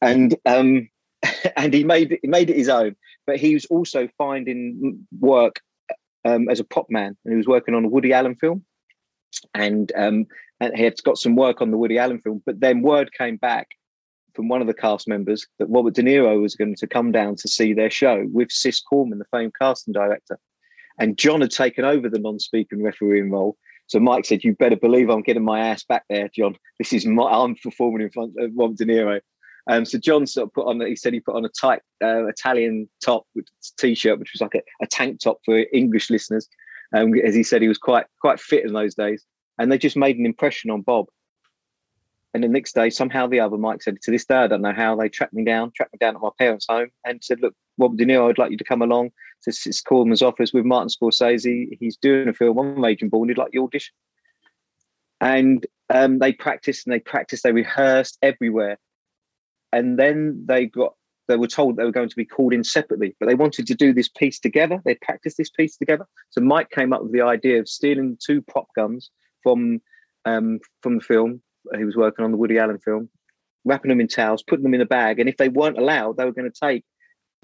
And 0.00 0.34
um, 0.46 0.88
and 1.56 1.74
he 1.74 1.84
made 1.84 2.12
it, 2.12 2.20
he 2.22 2.28
made 2.28 2.48
it 2.50 2.56
his 2.56 2.70
own. 2.70 2.96
But 3.26 3.36
he 3.36 3.52
was 3.52 3.66
also 3.66 4.08
finding 4.16 5.06
work 5.20 5.60
um, 6.24 6.48
as 6.48 6.60
a 6.60 6.64
prop 6.64 6.86
man, 6.88 7.16
and 7.24 7.32
he 7.32 7.36
was 7.36 7.46
working 7.46 7.74
on 7.74 7.84
a 7.84 7.88
Woody 7.88 8.14
Allen 8.14 8.36
film, 8.36 8.64
and 9.54 9.92
um, 9.94 10.26
and 10.60 10.74
he 10.74 10.84
had 10.84 10.94
got 11.04 11.18
some 11.18 11.36
work 11.36 11.60
on 11.60 11.70
the 11.70 11.76
Woody 11.76 11.98
Allen 11.98 12.20
film. 12.20 12.42
But 12.46 12.60
then 12.60 12.80
word 12.80 13.12
came 13.12 13.36
back 13.36 13.68
from 14.34 14.48
one 14.48 14.62
of 14.62 14.66
the 14.66 14.74
cast 14.74 15.08
members 15.08 15.46
that 15.58 15.66
Robert 15.66 15.94
De 15.94 16.02
Niro 16.02 16.40
was 16.40 16.54
going 16.54 16.76
to 16.76 16.86
come 16.86 17.12
down 17.12 17.36
to 17.36 17.48
see 17.48 17.74
their 17.74 17.90
show 17.90 18.24
with 18.32 18.50
Cis 18.50 18.80
Corman, 18.80 19.18
the 19.18 19.24
famed 19.30 19.52
casting 19.60 19.92
director. 19.92 20.38
And 20.98 21.16
John 21.16 21.40
had 21.40 21.50
taken 21.50 21.84
over 21.84 22.08
the 22.08 22.18
non-speaking 22.18 22.82
refereeing 22.82 23.30
role. 23.30 23.56
So 23.86 23.98
Mike 23.98 24.26
said, 24.26 24.44
"You 24.44 24.54
better 24.54 24.76
believe 24.76 25.08
I'm 25.08 25.22
getting 25.22 25.44
my 25.44 25.60
ass 25.60 25.82
back 25.84 26.04
there, 26.10 26.28
John. 26.28 26.56
This 26.78 26.92
is 26.92 27.06
my 27.06 27.24
I'm 27.24 27.54
performing 27.56 28.02
in 28.02 28.10
front 28.10 28.34
of 28.38 28.50
Rob 28.54 28.76
De 28.76 28.84
Niro." 28.84 29.20
Um, 29.70 29.84
so 29.84 29.98
John 29.98 30.26
sort 30.26 30.48
of 30.48 30.54
put 30.54 30.66
on. 30.66 30.80
He 30.80 30.96
said 30.96 31.12
he 31.12 31.20
put 31.20 31.36
on 31.36 31.44
a 31.44 31.50
tight 31.50 31.80
uh, 32.02 32.26
Italian 32.26 32.88
top 33.04 33.24
with 33.34 33.46
t-shirt, 33.78 34.18
which 34.18 34.32
was 34.32 34.40
like 34.40 34.54
a, 34.54 34.62
a 34.82 34.86
tank 34.86 35.20
top 35.20 35.38
for 35.44 35.64
English 35.72 36.10
listeners. 36.10 36.48
Um, 36.94 37.14
as 37.24 37.34
he 37.34 37.42
said, 37.42 37.62
he 37.62 37.68
was 37.68 37.78
quite 37.78 38.06
quite 38.20 38.40
fit 38.40 38.64
in 38.64 38.72
those 38.72 38.94
days, 38.94 39.24
and 39.58 39.70
they 39.70 39.78
just 39.78 39.96
made 39.96 40.18
an 40.18 40.26
impression 40.26 40.70
on 40.70 40.82
Bob. 40.82 41.06
And 42.34 42.44
the 42.44 42.48
next 42.48 42.74
day, 42.74 42.90
somehow 42.90 43.26
the 43.26 43.40
other, 43.40 43.56
Mike 43.56 43.82
said, 43.82 44.00
to 44.02 44.10
this 44.10 44.26
day, 44.26 44.36
I 44.36 44.46
don't 44.46 44.60
know 44.60 44.74
how 44.74 44.94
they 44.94 45.08
tracked 45.08 45.32
me 45.32 45.44
down, 45.44 45.72
tracked 45.74 45.94
me 45.94 45.98
down 45.98 46.14
at 46.14 46.20
my 46.20 46.30
parents' 46.38 46.66
home, 46.68 46.88
and 47.06 47.22
said, 47.22 47.40
"Look, 47.40 47.54
Robert 47.78 47.96
De 47.96 48.04
Niro, 48.04 48.28
I'd 48.28 48.38
like 48.38 48.50
you 48.50 48.58
to 48.58 48.64
come 48.64 48.82
along 48.82 49.10
to 49.44 49.52
Cis 49.52 49.80
Corman's 49.80 50.22
office 50.22 50.52
with 50.52 50.64
Martin 50.64 50.88
Scorsese. 50.88 51.76
He's 51.78 51.96
doing 51.96 52.28
a 52.28 52.32
film 52.32 52.58
on 52.58 52.80
Raging 52.80 53.08
Bull, 53.08 53.22
and 53.22 53.30
he'd 53.30 53.38
like 53.38 53.50
you 53.52 53.64
audition." 53.64 53.94
And 55.20 55.66
um, 55.90 56.18
they 56.18 56.32
practiced 56.32 56.86
and 56.86 56.94
they 56.94 57.00
practiced, 57.00 57.42
they 57.42 57.52
rehearsed 57.52 58.18
everywhere, 58.22 58.78
and 59.72 59.98
then 59.98 60.44
they 60.46 60.66
got 60.66 60.94
they 61.28 61.36
were 61.36 61.46
told 61.46 61.76
they 61.76 61.84
were 61.84 61.92
going 61.92 62.08
to 62.08 62.16
be 62.16 62.24
called 62.24 62.54
in 62.54 62.64
separately, 62.64 63.14
but 63.20 63.26
they 63.26 63.34
wanted 63.34 63.66
to 63.66 63.74
do 63.74 63.92
this 63.92 64.08
piece 64.08 64.40
together. 64.40 64.80
They 64.84 64.94
practiced 64.94 65.36
this 65.36 65.50
piece 65.50 65.76
together. 65.76 66.06
So 66.30 66.40
Mike 66.40 66.70
came 66.70 66.92
up 66.92 67.02
with 67.02 67.12
the 67.12 67.20
idea 67.20 67.60
of 67.60 67.68
stealing 67.68 68.16
two 68.24 68.40
prop 68.40 68.68
guns 68.74 69.10
from 69.42 69.80
um, 70.24 70.60
from 70.82 70.96
the 70.96 71.04
film, 71.04 71.42
he 71.76 71.84
was 71.84 71.96
working 71.96 72.24
on 72.24 72.30
the 72.30 72.36
Woody 72.36 72.58
Allen 72.58 72.78
film, 72.78 73.08
wrapping 73.64 73.88
them 73.88 74.00
in 74.00 74.08
towels, 74.08 74.42
putting 74.42 74.62
them 74.62 74.74
in 74.74 74.80
a 74.80 74.86
bag, 74.86 75.18
and 75.18 75.28
if 75.28 75.36
they 75.36 75.48
weren't 75.48 75.78
allowed, 75.78 76.16
they 76.16 76.24
were 76.24 76.32
going 76.32 76.50
to 76.50 76.60
take 76.60 76.84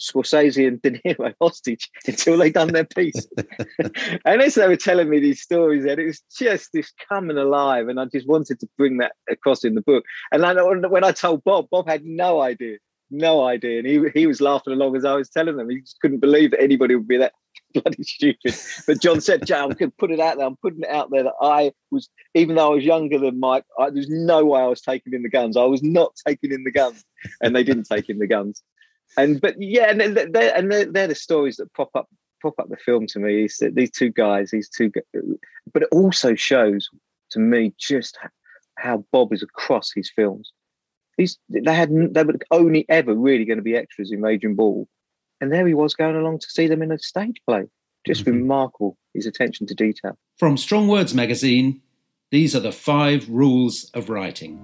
Scorsese 0.01 0.67
and 0.67 0.81
De 0.83 0.93
Niro 0.93 1.35
hostage 1.41 1.91
until 2.07 2.39
they 2.39 2.51
done 2.51 2.73
their 2.73 2.85
piece. 2.85 3.27
and 4.25 4.43
as 4.43 4.55
they 4.55 4.69
were 4.69 4.77
telling 4.77 5.09
me 5.09 5.21
these 5.21 5.41
stories, 5.41 5.85
and 5.85 5.99
it 5.99 6.07
was 6.07 6.23
just 6.37 6.71
this 6.73 6.93
coming 7.09 7.39
alive, 7.39 7.89
and 7.89 8.01
I 8.01 8.07
just 8.07 8.29
wanted 8.29 8.61
to 8.61 8.69
bring 8.77 8.99
that 8.99 9.13
across 9.29 9.65
in 9.65 9.75
the 9.75 9.83
book. 9.83 10.05
And 10.33 10.45
I, 10.45 10.55
when 10.63 11.05
I 11.05 11.13
told 11.13 11.45
Bob, 11.45 11.69
Bob 11.71 11.89
had 11.89 12.05
no 12.05 12.41
idea, 12.41 12.79
no 13.11 13.45
idea, 13.45 13.79
and 13.79 13.87
he 13.87 14.01
he 14.15 14.27
was 14.27 14.41
laughing 14.41 14.73
along 14.73 14.97
as 14.97 15.05
I 15.05 15.15
was 15.15 15.31
telling 15.31 15.57
them. 15.57 15.71
He 15.71 15.81
just 15.81 16.01
couldn't 16.01 16.21
believe 16.21 16.51
that 16.53 16.63
anybody 16.63 16.95
would 16.95 17.09
be 17.09 17.19
that 17.19 17.33
bloody 17.75 18.03
stupid. 18.03 18.55
But 18.87 19.01
John 19.01 19.21
said, 19.21 19.47
Jay, 19.47 19.55
I'm 19.55 19.71
going 19.71 19.91
to 19.91 19.97
put 19.97 20.11
it 20.11 20.21
out 20.21 20.37
there. 20.37 20.47
I'm 20.47 20.57
putting 20.57 20.83
it 20.83 20.89
out 20.89 21.11
there 21.11 21.25
that 21.25 21.35
I 21.41 21.73
was, 21.91 22.09
even 22.35 22.57
though 22.57 22.73
I 22.73 22.75
was 22.75 22.85
younger 22.85 23.19
than 23.19 23.41
Mike, 23.41 23.65
I, 23.79 23.91
there's 23.91 24.09
no 24.09 24.45
way 24.45 24.61
I 24.61 24.67
was 24.67 24.81
taking 24.81 25.13
in 25.13 25.23
the 25.23 25.29
guns. 25.29 25.57
I 25.57 25.65
was 25.65 25.83
not 25.83 26.13
taking 26.27 26.53
in 26.53 26.65
the 26.65 26.71
guns, 26.71 27.05
and 27.41 27.55
they 27.55 27.65
didn't 27.65 27.85
take 27.85 28.09
in 28.09 28.19
the 28.19 28.27
guns. 28.27 28.63
And 29.17 29.41
but 29.41 29.55
yeah, 29.61 29.91
and 29.91 30.01
they're, 30.01 30.57
and 30.57 30.71
they're, 30.71 30.87
they're 30.87 31.09
the 31.09 31.15
stories 31.15 31.57
that 31.57 31.73
pop 31.75 31.91
up 31.95 32.09
pop 32.43 32.55
up 32.59 32.69
the 32.69 32.77
film 32.77 33.07
to 33.09 33.19
me. 33.19 33.45
Is 33.45 33.63
these 33.73 33.91
two 33.91 34.11
guys, 34.11 34.51
these 34.51 34.69
two, 34.69 34.91
but 35.73 35.83
it 35.83 35.89
also 35.93 36.35
shows 36.35 36.89
to 37.31 37.39
me 37.39 37.73
just 37.79 38.19
how 38.79 39.05
Bob 39.13 39.33
is 39.33 39.43
across 39.43 39.93
his 39.95 40.11
films. 40.15 40.53
These 41.17 41.39
they 41.49 41.75
had 41.75 41.91
they 42.13 42.25
were 42.25 42.35
only 42.51 42.87
ever 42.89 43.15
really 43.15 43.45
going 43.45 43.59
to 43.59 43.63
be 43.63 43.77
extras 43.77 44.11
in 44.11 44.21
Raging 44.21 44.57
Bull, 44.57 44.89
and 45.41 45.53
there 45.53 45.67
he 45.67 45.75
was 45.75 45.95
going 45.95 46.17
along 46.17 46.41
to 46.41 46.51
see 46.51 46.67
them 46.67 46.83
in 46.83 46.91
a 46.93 46.99
stage 46.99 47.41
play. 47.47 47.65
Just 48.07 48.23
mm-hmm. 48.23 48.39
remarkable, 48.39 48.99
his 49.15 49.27
attention 49.27 49.67
to 49.69 49.75
detail. 49.75 50.19
From 50.37 50.59
Strong 50.59 50.89
Words 50.89 51.15
magazine, 51.15 51.81
these 52.31 52.55
are 52.55 52.61
the 52.61 52.73
five 52.73 53.29
rules 53.31 53.91
of 53.95 54.11
writing. 54.11 54.61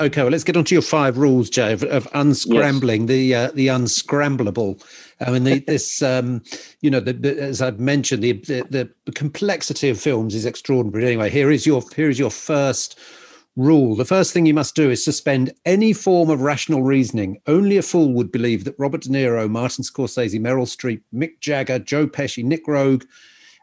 Okay, 0.00 0.22
well, 0.22 0.30
let's 0.30 0.44
get 0.44 0.56
on 0.56 0.64
to 0.64 0.74
your 0.74 0.82
five 0.82 1.18
rules, 1.18 1.48
Jay, 1.48 1.72
of, 1.72 1.84
of 1.84 2.10
unscrambling 2.12 3.00
yes. 3.00 3.08
the 3.08 3.34
uh, 3.34 3.50
the 3.54 3.66
unscramblable. 3.68 4.82
I 5.20 5.30
mean, 5.30 5.44
the, 5.44 5.60
this, 5.60 6.02
um, 6.02 6.42
you 6.80 6.90
know, 6.90 7.00
the, 7.00 7.12
the, 7.12 7.40
as 7.40 7.62
I've 7.62 7.78
mentioned, 7.78 8.22
the, 8.24 8.32
the 8.32 9.12
complexity 9.12 9.88
of 9.88 10.00
films 10.00 10.34
is 10.34 10.44
extraordinary. 10.44 11.06
Anyway, 11.06 11.30
here 11.30 11.50
is 11.50 11.64
your 11.64 11.82
here 11.94 12.10
is 12.10 12.18
your 12.18 12.30
first 12.30 12.98
Rule 13.56 13.94
The 13.94 14.04
first 14.04 14.32
thing 14.32 14.46
you 14.46 14.54
must 14.54 14.74
do 14.74 14.90
is 14.90 15.04
suspend 15.04 15.52
any 15.64 15.92
form 15.92 16.28
of 16.28 16.40
rational 16.40 16.82
reasoning. 16.82 17.40
Only 17.46 17.76
a 17.76 17.82
fool 17.82 18.12
would 18.12 18.32
believe 18.32 18.64
that 18.64 18.74
Robert 18.80 19.02
De 19.02 19.10
Niro, 19.10 19.48
Martin 19.48 19.84
Scorsese, 19.84 20.40
Meryl 20.40 20.66
Streep, 20.66 21.02
Mick 21.14 21.38
Jagger, 21.38 21.78
Joe 21.78 22.08
Pesci, 22.08 22.42
Nick 22.42 22.66
Roeg, 22.66 23.04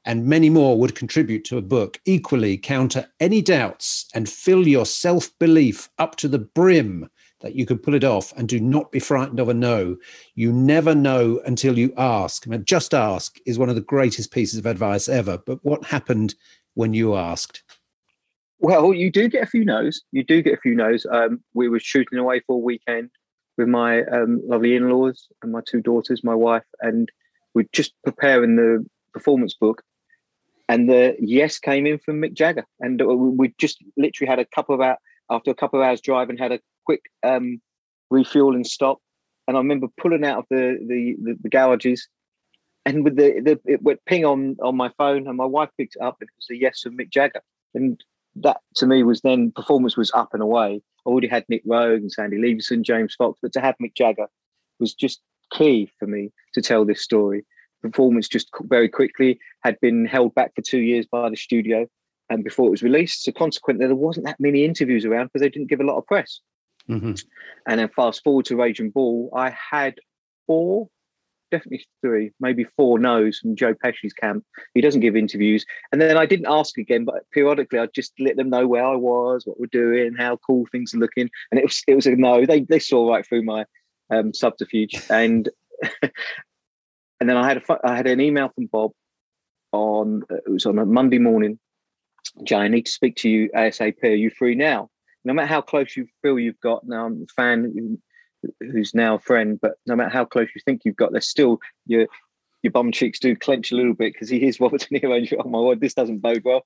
and 0.05 0.25
many 0.25 0.49
more 0.49 0.77
would 0.77 0.95
contribute 0.95 1.45
to 1.45 1.57
a 1.57 1.61
book. 1.61 1.99
Equally, 2.05 2.57
counter 2.57 3.07
any 3.19 3.41
doubts 3.41 4.07
and 4.13 4.27
fill 4.27 4.67
your 4.67 4.85
self 4.85 5.37
belief 5.39 5.89
up 5.99 6.15
to 6.17 6.27
the 6.27 6.39
brim 6.39 7.09
that 7.41 7.55
you 7.55 7.65
can 7.65 7.77
pull 7.77 7.95
it 7.95 8.03
off 8.03 8.31
and 8.37 8.47
do 8.47 8.59
not 8.59 8.91
be 8.91 8.99
frightened 8.99 9.39
of 9.39 9.49
a 9.49 9.53
no. 9.53 9.97
You 10.35 10.51
never 10.51 10.95
know 10.95 11.41
until 11.45 11.77
you 11.77 11.93
ask. 11.97 12.47
I 12.47 12.51
mean, 12.51 12.65
just 12.65 12.93
ask 12.93 13.37
is 13.45 13.59
one 13.59 13.69
of 13.69 13.75
the 13.75 13.81
greatest 13.81 14.31
pieces 14.31 14.59
of 14.59 14.65
advice 14.65 15.09
ever. 15.09 15.37
But 15.37 15.63
what 15.63 15.83
happened 15.85 16.35
when 16.75 16.93
you 16.93 17.15
asked? 17.15 17.63
Well, 18.59 18.93
you 18.93 19.11
do 19.11 19.27
get 19.27 19.43
a 19.43 19.47
few 19.47 19.65
no's. 19.65 20.03
You 20.11 20.23
do 20.23 20.41
get 20.43 20.53
a 20.53 20.61
few 20.61 20.75
no's. 20.75 21.05
Um, 21.11 21.41
we 21.53 21.67
were 21.67 21.79
shooting 21.79 22.19
away 22.19 22.41
for 22.45 22.53
a 22.53 22.59
weekend 22.59 23.09
with 23.57 23.67
my 23.67 24.03
um, 24.03 24.39
lovely 24.45 24.75
in-laws 24.75 25.27
and 25.41 25.51
my 25.51 25.61
two 25.67 25.81
daughters, 25.81 26.23
my 26.23 26.35
wife, 26.35 26.63
and 26.79 27.11
we're 27.53 27.67
just 27.73 27.93
preparing 28.03 28.55
the 28.55 28.85
performance 29.13 29.55
book. 29.55 29.81
And 30.67 30.89
the 30.89 31.15
yes 31.19 31.59
came 31.59 31.85
in 31.85 31.99
from 31.99 32.21
Mick 32.21 32.33
Jagger, 32.33 32.65
and 32.79 33.01
we 33.37 33.53
just 33.57 33.83
literally 33.97 34.29
had 34.29 34.39
a 34.39 34.45
couple 34.45 34.75
of 34.75 34.81
hours 34.81 34.97
after 35.29 35.51
a 35.51 35.55
couple 35.55 35.81
of 35.81 35.85
hours 35.85 36.01
drive 36.01 36.29
and 36.29 36.39
had 36.39 36.51
a 36.51 36.59
quick 36.85 37.01
um, 37.23 37.61
refuel 38.09 38.55
and 38.55 38.65
stop. 38.65 38.99
And 39.47 39.57
I 39.57 39.59
remember 39.59 39.87
pulling 39.97 40.25
out 40.25 40.39
of 40.39 40.45
the 40.49 40.77
the, 40.87 41.15
the, 41.21 41.37
the 41.43 41.49
garages, 41.49 42.07
and 42.85 43.03
with 43.03 43.15
the, 43.15 43.41
the 43.41 43.59
it 43.65 43.81
went 43.81 44.05
ping 44.05 44.25
on 44.25 44.57
on 44.61 44.75
my 44.75 44.89
phone, 44.97 45.27
and 45.27 45.37
my 45.37 45.45
wife 45.45 45.69
picked 45.77 45.95
it 45.95 46.01
up. 46.01 46.17
And 46.21 46.29
it 46.29 46.35
was 46.37 46.47
a 46.51 46.61
yes 46.61 46.81
from 46.81 46.97
Mick 46.97 47.09
Jagger, 47.09 47.41
and 47.73 48.01
that 48.35 48.61
to 48.75 48.87
me 48.87 49.03
was 49.03 49.21
then 49.21 49.51
performance 49.51 49.97
was 49.97 50.11
up 50.13 50.33
and 50.33 50.41
away. 50.41 50.81
I 51.05 51.09
already 51.09 51.27
had 51.27 51.45
Nick 51.49 51.65
Roeg 51.65 51.97
and 51.97 52.11
Sandy 52.11 52.37
Lieberson, 52.37 52.83
James 52.83 53.15
Fox, 53.15 53.39
but 53.41 53.51
to 53.53 53.61
have 53.61 53.75
Mick 53.81 53.95
Jagger 53.95 54.27
was 54.79 54.93
just 54.93 55.21
key 55.51 55.89
for 55.99 56.07
me 56.07 56.31
to 56.53 56.61
tell 56.61 56.85
this 56.85 57.01
story. 57.01 57.45
Performance 57.81 58.27
just 58.27 58.49
very 58.63 58.89
quickly 58.89 59.39
had 59.63 59.79
been 59.79 60.05
held 60.05 60.35
back 60.35 60.53
for 60.55 60.61
two 60.61 60.79
years 60.79 61.05
by 61.05 61.29
the 61.29 61.35
studio 61.35 61.87
and 62.29 62.43
before 62.43 62.67
it 62.67 62.71
was 62.71 62.83
released. 62.83 63.23
So 63.23 63.31
consequently, 63.31 63.85
there 63.85 63.95
wasn't 63.95 64.25
that 64.25 64.39
many 64.39 64.63
interviews 64.63 65.05
around 65.05 65.27
because 65.27 65.41
they 65.41 65.49
didn't 65.49 65.69
give 65.69 65.81
a 65.81 65.85
lot 65.85 65.97
of 65.97 66.05
press. 66.07 66.39
Mm-hmm. 66.89 67.13
And 67.67 67.79
then 67.79 67.89
fast 67.95 68.23
forward 68.23 68.45
to 68.45 68.55
Raging 68.55 68.89
Bull, 68.89 69.29
I 69.35 69.51
had 69.51 69.95
four, 70.47 70.87
definitely 71.51 71.85
three, 72.01 72.31
maybe 72.39 72.65
four 72.77 72.97
no's 72.97 73.39
from 73.39 73.55
Joe 73.55 73.73
Pesci's 73.73 74.13
camp. 74.13 74.45
He 74.73 74.81
doesn't 74.81 75.01
give 75.01 75.15
interviews. 75.15 75.65
And 75.91 76.01
then 76.01 76.17
I 76.17 76.25
didn't 76.25 76.47
ask 76.47 76.77
again, 76.77 77.05
but 77.05 77.29
periodically 77.31 77.79
I'd 77.79 77.93
just 77.93 78.13
let 78.19 78.37
them 78.37 78.49
know 78.49 78.67
where 78.67 78.85
I 78.85 78.95
was, 78.95 79.45
what 79.45 79.59
we're 79.59 79.67
doing, 79.67 80.15
how 80.17 80.37
cool 80.37 80.65
things 80.71 80.93
are 80.93 80.99
looking. 80.99 81.29
And 81.51 81.59
it 81.59 81.65
was 81.65 81.83
it 81.87 81.95
was 81.95 82.07
a 82.07 82.15
no. 82.15 82.45
They 82.45 82.61
they 82.61 82.79
saw 82.79 83.09
right 83.09 83.25
through 83.25 83.43
my 83.43 83.65
um, 84.09 84.33
subterfuge. 84.33 85.01
And 85.09 85.49
and 87.21 87.29
then 87.29 87.37
I 87.37 87.47
had 87.47 87.57
a 87.57 87.87
I 87.87 87.95
had 87.95 88.07
an 88.07 88.19
email 88.19 88.49
from 88.49 88.65
Bob 88.65 88.91
on 89.71 90.23
uh, 90.29 90.35
it 90.35 90.49
was 90.49 90.65
on 90.65 90.77
a 90.77 90.85
Monday 90.85 91.19
morning. 91.19 91.57
Jay, 92.43 92.57
I 92.57 92.67
need 92.67 92.87
to 92.87 92.91
speak 92.91 93.15
to 93.17 93.29
you 93.29 93.49
ASAP. 93.55 94.03
Are 94.03 94.07
you 94.07 94.29
free 94.29 94.55
now? 94.55 94.89
no 95.23 95.33
matter 95.33 95.47
how 95.47 95.61
close 95.61 95.95
you 95.95 96.07
feel 96.21 96.39
you've 96.39 96.59
got 96.61 96.87
now, 96.87 97.05
I'm 97.05 97.23
a 97.23 97.33
fan 97.33 97.99
who's 98.59 98.95
now 98.95 99.15
a 99.15 99.19
friend, 99.19 99.59
but 99.61 99.73
no 99.85 99.95
matter 99.95 100.09
how 100.09 100.25
close 100.25 100.49
you 100.55 100.61
think 100.65 100.81
you've 100.83 100.95
got, 100.95 101.11
there's 101.11 101.27
still 101.27 101.59
your 101.85 102.07
your 102.63 102.71
bum 102.71 102.91
cheeks 102.91 103.19
do 103.19 103.35
clench 103.35 103.71
a 103.71 103.75
little 103.75 103.93
bit 103.93 104.13
because 104.13 104.29
he 104.29 104.45
is 104.45 104.59
Robert 104.59 104.87
De 104.89 104.99
Niro. 104.99 105.17
And 105.17 105.41
oh 105.43 105.49
my 105.49 105.59
word, 105.59 105.81
this 105.81 105.95
doesn't 105.95 106.19
bode 106.19 106.43
well. 106.43 106.63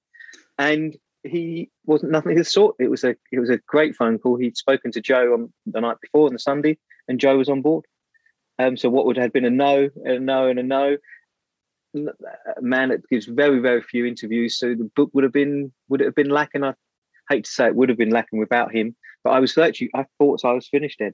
And 0.58 0.96
he 1.24 1.70
wasn't 1.86 2.12
nothing 2.12 2.34
of 2.34 2.38
the 2.38 2.44
sort. 2.44 2.76
It 2.80 2.90
was 2.90 3.04
a 3.04 3.16
it 3.32 3.40
was 3.40 3.50
a 3.50 3.60
great 3.68 3.96
phone 3.96 4.20
call. 4.20 4.38
He'd 4.38 4.58
spoken 4.58 4.92
to 4.92 5.02
Joe 5.02 5.34
on 5.34 5.54
the 5.66 5.82
night 5.82 5.98
before 6.02 6.28
on 6.28 6.34
the 6.34 6.40
Sunday, 6.40 6.78
and 7.08 7.20
Joe 7.20 7.38
was 7.38 7.50
on 7.50 7.62
board. 7.62 7.86
Um, 8.60 8.78
so 8.78 8.90
what 8.90 9.06
would 9.06 9.18
have 9.18 9.34
been 9.34 9.46
a 9.46 9.50
no, 9.50 9.90
a 10.06 10.20
no, 10.20 10.48
and 10.48 10.60
a 10.60 10.64
no. 10.64 10.98
A 11.96 12.62
man 12.62 12.90
that 12.90 13.08
gives 13.10 13.26
very 13.26 13.60
very 13.60 13.82
few 13.82 14.06
interviews, 14.06 14.58
so 14.58 14.76
the 14.76 14.90
book 14.96 15.10
would 15.14 15.24
have 15.24 15.32
been 15.32 15.72
would 15.88 16.02
it 16.02 16.06
have 16.06 16.16
been 16.16 16.30
lacking? 16.30 16.64
I 16.64 16.74
hate 17.30 17.46
to 17.46 17.52
say 17.52 17.68
it 17.68 17.76
would 17.76 17.90
have 17.90 17.98
been 17.98 18.10
lacking 18.10 18.40
without 18.40 18.74
him. 18.74 18.96
But 19.24 19.32
I 19.32 19.40
was 19.40 19.54
virtually, 19.54 19.90
I 19.96 20.06
thought 20.18 20.46
I 20.46 20.52
was 20.52 20.68
finished, 20.68 21.02
Ed. 21.02 21.14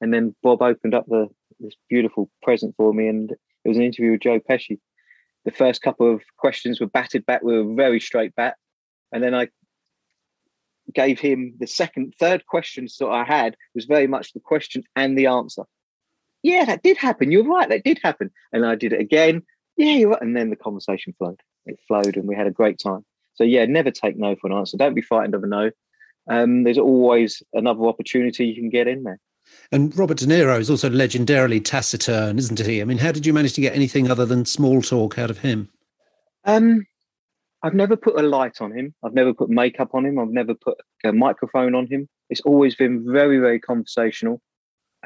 And 0.00 0.12
then 0.12 0.34
Bob 0.42 0.62
opened 0.62 0.94
up 0.94 1.06
the 1.06 1.28
this 1.60 1.74
beautiful 1.88 2.30
present 2.42 2.74
for 2.76 2.92
me, 2.92 3.08
and 3.08 3.30
it 3.30 3.68
was 3.68 3.76
an 3.76 3.84
interview 3.84 4.12
with 4.12 4.20
Joe 4.20 4.40
Pesci. 4.40 4.80
The 5.44 5.50
first 5.50 5.82
couple 5.82 6.12
of 6.12 6.22
questions 6.38 6.80
were 6.80 6.86
batted 6.86 7.26
back 7.26 7.42
with 7.42 7.56
a 7.56 7.74
very 7.76 8.00
straight 8.00 8.34
bat, 8.34 8.56
and 9.12 9.22
then 9.22 9.34
I 9.34 9.48
gave 10.94 11.20
him 11.20 11.54
the 11.58 11.66
second, 11.66 12.14
third 12.18 12.46
questions 12.46 12.96
that 12.98 13.08
I 13.08 13.24
had 13.24 13.56
was 13.74 13.84
very 13.84 14.06
much 14.06 14.32
the 14.32 14.40
question 14.40 14.82
and 14.96 15.16
the 15.16 15.26
answer. 15.26 15.62
Yeah, 16.42 16.64
that 16.64 16.82
did 16.82 16.96
happen. 16.96 17.30
You're 17.30 17.44
right, 17.44 17.68
that 17.68 17.84
did 17.84 18.00
happen. 18.02 18.30
And 18.52 18.66
I 18.66 18.74
did 18.74 18.92
it 18.92 19.00
again. 19.00 19.42
Yeah, 19.76 19.94
you're 19.94 20.10
right. 20.10 20.22
And 20.22 20.36
then 20.36 20.50
the 20.50 20.56
conversation 20.56 21.14
flowed. 21.18 21.40
It 21.66 21.78
flowed, 21.86 22.16
and 22.16 22.26
we 22.26 22.34
had 22.34 22.46
a 22.46 22.50
great 22.50 22.78
time. 22.78 23.04
So 23.34 23.44
yeah, 23.44 23.64
never 23.64 23.90
take 23.90 24.16
no 24.16 24.36
for 24.36 24.48
an 24.48 24.52
answer. 24.52 24.76
Don't 24.76 24.94
be 24.94 25.02
frightened 25.02 25.34
of 25.34 25.44
a 25.44 25.46
no. 25.46 25.70
Um, 26.28 26.64
there's 26.64 26.78
always 26.78 27.42
another 27.52 27.84
opportunity 27.86 28.46
you 28.46 28.54
can 28.54 28.70
get 28.70 28.88
in 28.88 29.04
there. 29.04 29.18
And 29.70 29.96
Robert 29.96 30.18
De 30.18 30.26
Niro 30.26 30.58
is 30.58 30.70
also 30.70 30.88
legendarily 30.88 31.64
taciturn, 31.64 32.38
isn't 32.38 32.60
he? 32.60 32.80
I 32.80 32.84
mean, 32.84 32.98
how 32.98 33.12
did 33.12 33.26
you 33.26 33.32
manage 33.32 33.54
to 33.54 33.60
get 33.60 33.74
anything 33.74 34.10
other 34.10 34.26
than 34.26 34.44
small 34.44 34.82
talk 34.82 35.18
out 35.18 35.30
of 35.30 35.38
him? 35.38 35.68
Um, 36.44 36.86
I've 37.62 37.74
never 37.74 37.96
put 37.96 38.18
a 38.18 38.22
light 38.22 38.60
on 38.60 38.72
him. 38.72 38.94
I've 39.04 39.14
never 39.14 39.32
put 39.32 39.48
makeup 39.48 39.90
on 39.94 40.04
him. 40.04 40.18
I've 40.18 40.30
never 40.30 40.54
put 40.54 40.78
a 41.04 41.12
microphone 41.12 41.74
on 41.74 41.86
him. 41.86 42.08
It's 42.28 42.40
always 42.42 42.74
been 42.74 43.04
very, 43.10 43.38
very 43.38 43.60
conversational. 43.60 44.40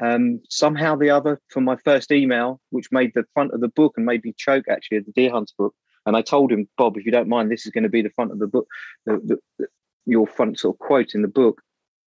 Um, 0.01 0.41
somehow 0.49 0.95
the 0.95 1.09
other, 1.09 1.41
from 1.49 1.63
my 1.63 1.75
first 1.83 2.11
email, 2.11 2.61
which 2.69 2.91
made 2.91 3.11
the 3.15 3.25
front 3.33 3.53
of 3.53 3.61
the 3.61 3.67
book 3.67 3.93
and 3.97 4.05
made 4.05 4.23
me 4.23 4.33
choke 4.37 4.65
actually 4.69 4.97
at 4.97 5.05
the 5.05 5.11
Deer 5.11 5.31
Hunter 5.31 5.53
book, 5.57 5.75
and 6.05 6.15
I 6.15 6.21
told 6.21 6.51
him, 6.51 6.69
Bob, 6.77 6.97
if 6.97 7.05
you 7.05 7.11
don't 7.11 7.27
mind, 7.27 7.51
this 7.51 7.65
is 7.65 7.71
going 7.71 7.83
to 7.83 7.89
be 7.89 8.01
the 8.01 8.11
front 8.11 8.31
of 8.31 8.39
the 8.39 8.47
book, 8.47 8.67
the, 9.05 9.17
the, 9.17 9.37
the, 9.57 9.67
your 10.05 10.27
front 10.27 10.59
sort 10.59 10.75
of 10.75 10.79
quote 10.79 11.13
in 11.15 11.21
the 11.21 11.27
book. 11.27 11.61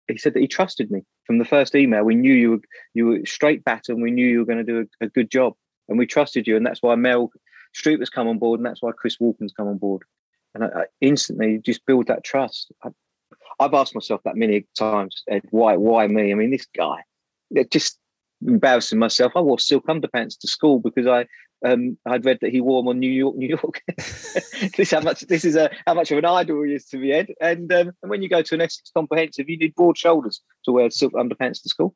He 0.09 0.19
said 0.19 0.35
that 0.35 0.41
he 0.41 0.49
trusted 0.49 0.91
me 0.91 1.03
from 1.25 1.39
the 1.39 1.45
first 1.45 1.75
email. 1.75 2.03
We 2.03 2.15
knew 2.15 2.33
you 2.33 2.51
were 2.51 2.61
you 2.95 3.07
were 3.07 3.27
straight 3.27 3.65
bat, 3.65 3.89
and 3.89 4.03
we 4.03 4.11
knew 4.11 4.27
you 4.27 4.39
were 4.39 4.47
going 4.47 4.65
to 4.65 4.73
do 4.73 4.87
a, 5.01 5.05
a 5.05 5.09
good 5.09 5.31
job, 5.31 5.55
and 5.89 5.99
we 5.99 6.07
trusted 6.07 6.47
you, 6.47 6.57
and 6.57 6.65
that's 6.65 6.83
why 6.83 6.95
Mel 6.95 7.31
Streep 7.77 8.01
has 8.01 8.11
come 8.11 8.27
on 8.27 8.39
board, 8.39 8.59
and 8.59 8.67
that's 8.67 8.83
why 8.83 8.93
Chris 8.93 9.19
Walken's 9.19 9.53
come 9.53 9.69
on 9.69 9.79
board, 9.79 10.03
and 10.55 10.65
I, 10.65 10.69
I 10.69 10.85
instantly 11.01 11.59
just 11.59 11.85
build 11.87 12.07
that 12.07 12.25
trust. 12.25 12.73
I, 12.83 12.89
I've 13.61 13.75
asked 13.75 13.95
myself 13.95 14.23
that 14.25 14.37
many 14.37 14.67
times, 14.77 15.23
Ed, 15.29 15.43
why, 15.51 15.77
why 15.77 16.07
me? 16.07 16.33
I 16.33 16.35
mean, 16.35 16.51
this 16.51 16.67
guy, 16.75 17.03
just 17.71 17.99
embarrassing 18.47 18.99
myself. 18.99 19.33
I 19.35 19.41
wore 19.41 19.59
silk 19.59 19.87
underpants 19.87 20.39
to 20.39 20.49
school 20.49 20.81
because 20.81 21.07
I 21.07 21.27
um, 21.65 21.99
I'd 22.07 22.25
read 22.25 22.39
that 22.41 22.51
he 22.51 22.61
wore 22.61 22.81
them 22.81 22.89
on 22.89 22.99
New 22.99 23.11
York, 23.11 23.37
New 23.37 23.49
York. 23.49 23.83
this 24.77 24.91
how 24.91 25.01
much 25.01 25.21
this 25.23 25.45
is 25.45 25.57
a 25.57 25.71
how 25.87 25.95
much 25.95 26.11
of 26.11 26.19
an 26.19 26.25
idol 26.25 26.63
he 26.63 26.75
is 26.75 26.87
to 26.87 26.99
me, 26.99 27.13
Ed. 27.13 27.35
And, 27.41 27.73
um, 27.73 27.93
and 28.03 28.11
when 28.11 28.23
you 28.23 28.29
go 28.29 28.43
to 28.43 28.55
an 28.55 28.63
Essex 28.63 28.91
comprehensive, 28.95 29.49
you 29.49 29.59
need 29.59 29.75
broad 29.75 29.99
shoulders 29.99 30.41
to 30.65 30.73
wear 30.73 30.91
silk 30.91 31.13
underpants 31.13 31.63
to 31.63 31.69
school. 31.69 31.95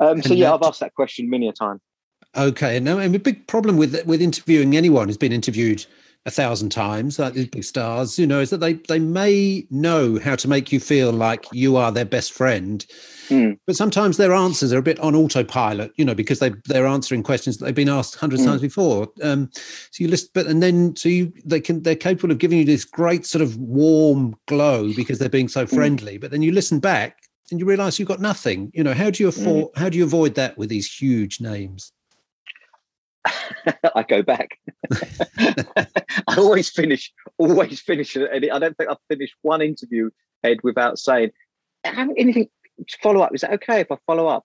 Um, 0.00 0.22
so 0.22 0.34
yeah, 0.34 0.52
I've 0.52 0.62
asked 0.62 0.80
that 0.80 0.94
question 0.94 1.30
many 1.30 1.48
a 1.48 1.52
time. 1.52 1.80
Okay, 2.36 2.80
now 2.80 2.98
I 2.98 3.06
mean, 3.06 3.16
a 3.16 3.18
big 3.18 3.46
problem 3.46 3.76
with 3.76 4.04
with 4.06 4.20
interviewing 4.20 4.76
anyone 4.76 5.08
who's 5.08 5.16
been 5.16 5.32
interviewed 5.32 5.86
a 6.26 6.30
thousand 6.30 6.68
times, 6.68 7.18
like 7.18 7.32
these 7.32 7.48
big 7.48 7.64
stars, 7.64 8.18
you 8.18 8.26
know, 8.26 8.40
is 8.40 8.50
that 8.50 8.58
they 8.58 8.74
they 8.74 8.98
may 8.98 9.66
know 9.70 10.18
how 10.18 10.36
to 10.36 10.48
make 10.48 10.70
you 10.70 10.78
feel 10.78 11.12
like 11.12 11.46
you 11.52 11.76
are 11.76 11.90
their 11.90 12.04
best 12.04 12.32
friend, 12.32 12.84
mm. 13.28 13.58
but 13.66 13.74
sometimes 13.74 14.18
their 14.18 14.34
answers 14.34 14.70
are 14.72 14.78
a 14.78 14.82
bit 14.82 15.00
on 15.00 15.14
autopilot, 15.14 15.92
you 15.96 16.04
know, 16.04 16.14
because 16.14 16.38
they 16.38 16.52
they're 16.66 16.86
answering 16.86 17.22
questions 17.22 17.56
that 17.56 17.64
they've 17.64 17.74
been 17.74 17.88
asked 17.88 18.16
hundreds 18.16 18.42
mm. 18.42 18.46
times 18.46 18.60
before. 18.60 19.08
Um, 19.22 19.48
so 19.54 20.04
you 20.04 20.08
list, 20.08 20.34
but 20.34 20.46
and 20.46 20.62
then 20.62 20.94
so 20.94 21.08
you 21.08 21.32
they 21.44 21.60
can 21.60 21.82
they're 21.82 21.96
capable 21.96 22.30
of 22.30 22.38
giving 22.38 22.58
you 22.58 22.66
this 22.66 22.84
great 22.84 23.24
sort 23.24 23.40
of 23.40 23.56
warm 23.56 24.36
glow 24.46 24.92
because 24.94 25.18
they're 25.18 25.30
being 25.30 25.48
so 25.48 25.64
hmm. 25.64 25.74
friendly, 25.74 26.18
mm. 26.18 26.20
but 26.20 26.30
then 26.30 26.42
you 26.42 26.52
listen 26.52 26.80
back 26.80 27.16
and 27.50 27.58
you 27.58 27.64
realize 27.66 27.98
you've 27.98 28.08
got 28.08 28.20
nothing. 28.20 28.70
You 28.74 28.84
know, 28.84 28.92
how 28.92 29.08
do 29.08 29.22
you 29.22 29.30
hmm. 29.30 29.40
afford, 29.40 29.68
how 29.76 29.88
do 29.88 29.96
you 29.96 30.04
avoid 30.04 30.34
that 30.34 30.58
with 30.58 30.68
these 30.68 30.92
huge 30.92 31.40
names? 31.40 31.92
I 33.94 34.04
go 34.08 34.22
back. 34.22 34.58
I 35.38 36.36
always 36.36 36.70
finish, 36.70 37.12
always 37.38 37.80
finish. 37.80 38.16
And 38.16 38.28
I 38.50 38.58
don't 38.58 38.76
think 38.76 38.90
I've 38.90 38.96
finished 39.08 39.34
one 39.42 39.62
interview, 39.62 40.10
Ed, 40.42 40.58
without 40.62 40.98
saying, 40.98 41.30
anything 41.84 42.48
follow 43.02 43.20
up. 43.20 43.34
Is 43.34 43.42
that 43.42 43.52
okay 43.54 43.80
if 43.80 43.90
I 43.90 43.96
follow 44.06 44.26
up? 44.26 44.44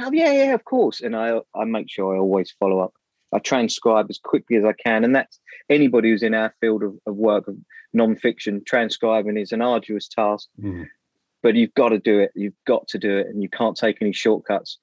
Oh, 0.00 0.10
yeah, 0.12 0.32
yeah, 0.32 0.54
of 0.54 0.64
course. 0.64 1.00
And 1.00 1.16
I, 1.16 1.40
I 1.54 1.64
make 1.64 1.90
sure 1.90 2.14
I 2.14 2.18
always 2.18 2.54
follow 2.58 2.80
up. 2.80 2.92
I 3.32 3.38
transcribe 3.38 4.06
as 4.10 4.18
quickly 4.18 4.56
as 4.56 4.64
I 4.64 4.72
can. 4.72 5.04
And 5.04 5.14
that's 5.14 5.38
anybody 5.70 6.10
who's 6.10 6.22
in 6.22 6.34
our 6.34 6.54
field 6.60 6.82
of, 6.82 6.94
of 7.06 7.16
work, 7.16 7.48
of 7.48 7.56
non-fiction, 7.92 8.62
transcribing 8.66 9.36
is 9.36 9.52
an 9.52 9.62
arduous 9.62 10.08
task. 10.08 10.48
Mm. 10.60 10.86
But 11.42 11.54
you've 11.54 11.74
got 11.74 11.90
to 11.90 11.98
do 11.98 12.18
it. 12.18 12.32
You've 12.34 12.54
got 12.66 12.88
to 12.88 12.98
do 12.98 13.16
it. 13.18 13.26
And 13.28 13.42
you 13.42 13.48
can't 13.48 13.76
take 13.76 14.00
any 14.00 14.12
shortcuts. 14.12 14.78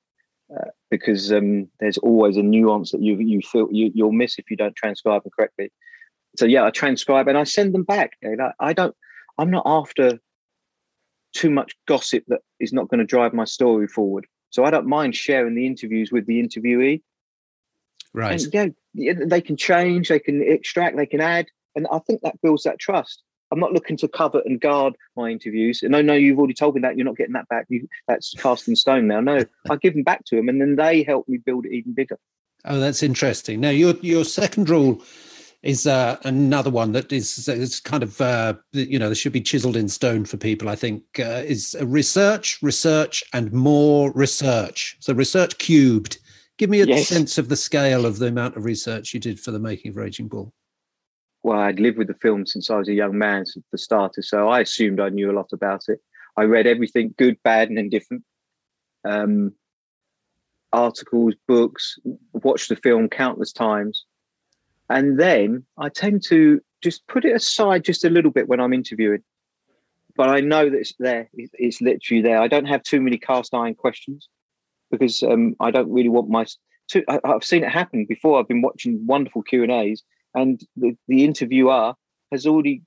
Uh, 0.54 0.70
because 0.94 1.32
um, 1.32 1.68
there's 1.80 1.98
always 1.98 2.38
a 2.38 2.44
nuance 2.44 2.92
that 2.92 3.02
you 3.02 3.18
you 3.18 3.42
feel 3.42 3.68
you, 3.72 3.92
you'll 3.96 4.12
miss 4.12 4.38
if 4.38 4.52
you 4.52 4.56
don't 4.56 4.76
transcribe 4.76 5.24
them 5.24 5.32
correctly. 5.36 5.72
So 6.38 6.46
yeah, 6.46 6.66
I 6.66 6.70
transcribe 6.70 7.28
and 7.28 7.36
I 7.36 7.46
send 7.46 7.74
them 7.74 7.84
back. 7.84 8.12
I, 8.24 8.52
I 8.60 8.74
don't. 8.74 8.96
I'm 9.40 9.50
not 9.50 9.64
after 9.66 10.20
too 11.34 11.50
much 11.50 11.74
gossip 11.88 12.24
that 12.28 12.42
is 12.60 12.74
not 12.74 12.90
going 12.90 13.00
to 13.00 13.06
drive 13.06 13.34
my 13.34 13.46
story 13.46 13.88
forward. 13.88 14.28
So 14.52 14.66
I 14.66 14.70
don't 14.70 14.86
mind 14.86 15.16
sharing 15.16 15.56
the 15.56 15.66
interviews 15.66 16.12
with 16.12 16.28
the 16.28 16.40
interviewee. 16.44 17.02
Right. 18.14 18.54
And, 18.54 18.76
yeah, 18.94 19.14
they 19.26 19.42
can 19.42 19.58
change, 19.58 20.10
they 20.10 20.20
can 20.20 20.44
extract, 20.44 20.96
they 20.96 21.08
can 21.08 21.22
add, 21.22 21.48
and 21.76 21.88
I 21.92 21.98
think 22.06 22.22
that 22.22 22.40
builds 22.44 22.62
that 22.64 22.78
trust. 22.78 23.24
I'm 23.53 23.60
not 23.60 23.72
looking 23.72 23.98
to 23.98 24.07
cover 24.07 24.41
and 24.45 24.60
guard 24.60 24.95
my 25.15 25.29
interviews. 25.29 25.83
And 25.83 25.91
no, 25.91 26.01
no, 26.01 26.13
you've 26.13 26.39
already 26.39 26.55
told 26.55 26.74
me 26.74 26.81
that 26.81 26.98
you're 26.98 27.05
not 27.05 27.17
getting 27.17 27.33
that 27.33 27.48
back. 27.50 27.67
You, 27.69 27.88
that's 28.07 28.33
cast 28.33 28.67
in 28.67 28.75
stone 28.75 29.07
now. 29.07 29.19
No, 29.19 29.45
I 29.69 29.75
give 29.75 29.93
them 29.93 30.03
back 30.03 30.25
to 30.25 30.36
them, 30.36 30.50
and 30.50 30.60
then 30.60 30.75
they 30.75 31.03
help 31.03 31.29
me 31.29 31.38
build 31.38 31.65
it 31.65 31.74
even 31.74 31.93
bigger. 31.93 32.17
Oh, 32.65 32.79
that's 32.79 33.03
interesting. 33.03 33.62
Now, 33.62 33.69
your 33.69 33.93
your 34.01 34.25
second 34.25 34.69
rule 34.69 35.01
is 35.62 35.88
uh, 35.88 36.17
another 36.24 36.69
one 36.69 36.91
that 36.93 37.12
is 37.12 37.48
is 37.48 37.79
kind 37.79 38.03
of 38.03 38.19
uh, 38.19 38.55
you 38.72 38.98
know 38.98 39.13
should 39.13 39.33
be 39.33 39.41
chiseled 39.41 39.77
in 39.77 39.88
stone 39.88 40.25
for 40.25 40.38
people. 40.38 40.67
I 40.69 40.75
think 40.75 41.03
uh, 41.19 41.43
is 41.45 41.75
research, 41.81 42.60
research, 42.62 43.24
and 43.33 43.51
more 43.53 44.12
research. 44.13 44.98
So 45.00 45.13
research 45.13 45.57
cubed. 45.57 46.17
Give 46.57 46.69
me 46.69 46.81
a 46.81 46.86
yes. 46.86 47.07
sense 47.07 47.38
of 47.38 47.50
the 47.50 47.55
scale 47.55 48.05
of 48.05 48.19
the 48.19 48.27
amount 48.27 48.57
of 48.57 48.65
research 48.65 49.13
you 49.13 49.19
did 49.19 49.39
for 49.39 49.51
the 49.51 49.60
making 49.60 49.89
of 49.89 49.98
Raging 49.98 50.27
Bull. 50.27 50.53
Well, 51.44 51.60
I'd 51.60 51.80
lived 51.80 51.98
with 51.98 52.08
the 52.08 52.14
film 52.16 52.46
since 52.46 52.70
I 52.70 52.78
was 52.78 52.88
a 52.88 52.94
young 52.94 53.18
man, 53.18 53.46
for 53.70 53.78
starters, 53.78 54.30
so 54.30 54.50
I 54.50 54.62
assumed 54.62 55.00
I 55.00 55.10
knew 55.10 55.30
a 55.30 55.36
lot 55.36 55.52
about 55.52 55.84
it. 55.88 56.00
I 56.38 56.44
read 56.44 56.66
everything, 56.66 57.14
good, 57.18 57.38
bad, 57.44 57.70
and 57.70 57.78
indifferent. 57.78 58.24
Um, 59.06 59.54
articles, 60.72 61.36
books, 61.48 62.00
watched 62.32 62.70
the 62.70 62.76
film 62.78 63.10
countless 63.10 63.52
times 63.52 64.06
and 64.90 65.20
then 65.20 65.66
I 65.78 65.90
tend 65.90 66.24
to 66.28 66.62
just 66.82 67.08
put 67.08 67.26
it 67.26 67.36
aside 67.36 67.84
just 67.84 68.04
a 68.04 68.10
little 68.10 68.32
bit 68.32 68.48
when 68.48 68.60
I'm 68.60 68.74
interviewing. 68.74 69.24
But 70.16 70.30
I 70.30 70.42
know 70.42 70.70
that 70.70 70.78
it's 70.78 70.94
there. 71.00 71.30
It's 71.34 71.82
literally 71.82 72.22
there. 72.22 72.40
I 72.40 72.48
don't 72.48 72.68
have 72.68 72.84
too 72.84 73.02
many 73.02 73.18
cast 73.18 73.54
iron 73.54 73.74
questions 73.74 74.30
because 74.92 75.24
um, 75.24 75.56
I 75.60 75.72
don't 75.72 75.92
really 75.92 76.10
want 76.10 76.30
my. 76.30 76.46
To, 76.90 77.04
I, 77.08 77.20
have 77.26 77.44
seen 77.44 77.64
it 77.64 77.72
happen 77.72 78.06
before. 78.06 78.40
I've 78.40 78.48
been 78.48 78.62
watching 78.62 79.04
wonderful 79.08 79.42
Q 79.42 79.64
and 79.64 79.72
A's, 79.72 80.04
and 80.34 80.62
the, 80.75 80.96
the 81.08 81.24
interviewer 81.24 81.94
has 82.32 82.46
already. 82.46 82.82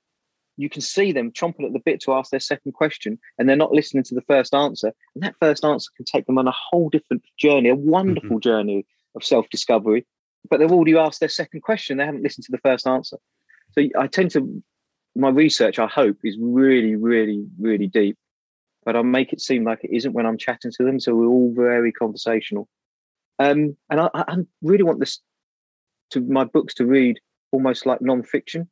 You 0.58 0.70
can 0.70 0.80
see 0.80 1.12
them 1.12 1.32
chomping 1.32 1.66
at 1.66 1.74
the 1.74 1.82
bit 1.84 2.00
to 2.00 2.14
ask 2.14 2.30
their 2.30 2.40
second 2.40 2.72
question, 2.72 3.18
and 3.38 3.46
they're 3.46 3.56
not 3.56 3.72
listening 3.72 4.04
to 4.04 4.14
the 4.14 4.22
first 4.22 4.54
answer. 4.54 4.90
And 5.14 5.22
that 5.22 5.34
first 5.38 5.66
answer 5.66 5.90
can 5.94 6.06
take 6.06 6.24
them 6.24 6.38
on 6.38 6.48
a 6.48 6.54
whole 6.70 6.88
different 6.88 7.22
journey, 7.38 7.68
a 7.68 7.74
wonderful 7.74 8.38
mm-hmm. 8.38 8.48
journey 8.48 8.86
of 9.14 9.22
self 9.22 9.50
discovery 9.50 10.06
but 10.48 10.58
they've 10.58 10.72
already 10.72 10.96
asked 10.96 11.20
their 11.20 11.28
second 11.28 11.62
question. 11.62 11.96
They 11.96 12.04
haven't 12.04 12.22
listened 12.22 12.44
to 12.44 12.52
the 12.52 12.58
first 12.58 12.86
answer. 12.86 13.18
So 13.72 13.82
I 13.98 14.06
tend 14.06 14.30
to, 14.32 14.62
my 15.14 15.28
research, 15.28 15.78
I 15.78 15.86
hope, 15.86 16.18
is 16.24 16.36
really, 16.40 16.96
really, 16.96 17.46
really 17.58 17.86
deep. 17.86 18.16
But 18.84 18.96
I 18.96 19.02
make 19.02 19.32
it 19.32 19.40
seem 19.40 19.64
like 19.64 19.82
it 19.82 19.94
isn't 19.94 20.12
when 20.12 20.26
I'm 20.26 20.38
chatting 20.38 20.70
to 20.76 20.84
them. 20.84 21.00
So 21.00 21.14
we're 21.14 21.26
all 21.26 21.52
very 21.54 21.92
conversational. 21.92 22.68
Um, 23.38 23.76
and 23.90 24.00
I, 24.00 24.08
I 24.14 24.36
really 24.62 24.84
want 24.84 25.00
this 25.00 25.20
to 26.10 26.20
my 26.20 26.44
books 26.44 26.74
to 26.74 26.86
read 26.86 27.18
almost 27.52 27.86
like 27.86 28.00
non-fiction. 28.00 28.68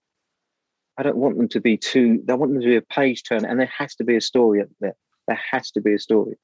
I 0.97 1.02
don't 1.02 1.16
want 1.16 1.37
them 1.37 1.49
to 1.49 1.61
be 1.61 1.76
too. 1.76 2.23
I 2.28 2.35
want 2.35 2.52
them 2.52 2.62
to 2.62 2.69
be 2.69 2.76
a 2.76 2.83
page 2.83 3.25
turner, 3.25 3.49
and 3.49 3.59
there 3.59 3.71
has 3.78 3.95
to 3.97 4.04
be 4.04 4.16
a 4.16 4.21
story 4.21 4.62
up 4.62 4.69
there. 4.81 4.95
There 5.26 5.40
has 5.50 5.71
to 5.73 5.81
be 5.81 5.95
a 5.95 5.99
story. 5.99 6.37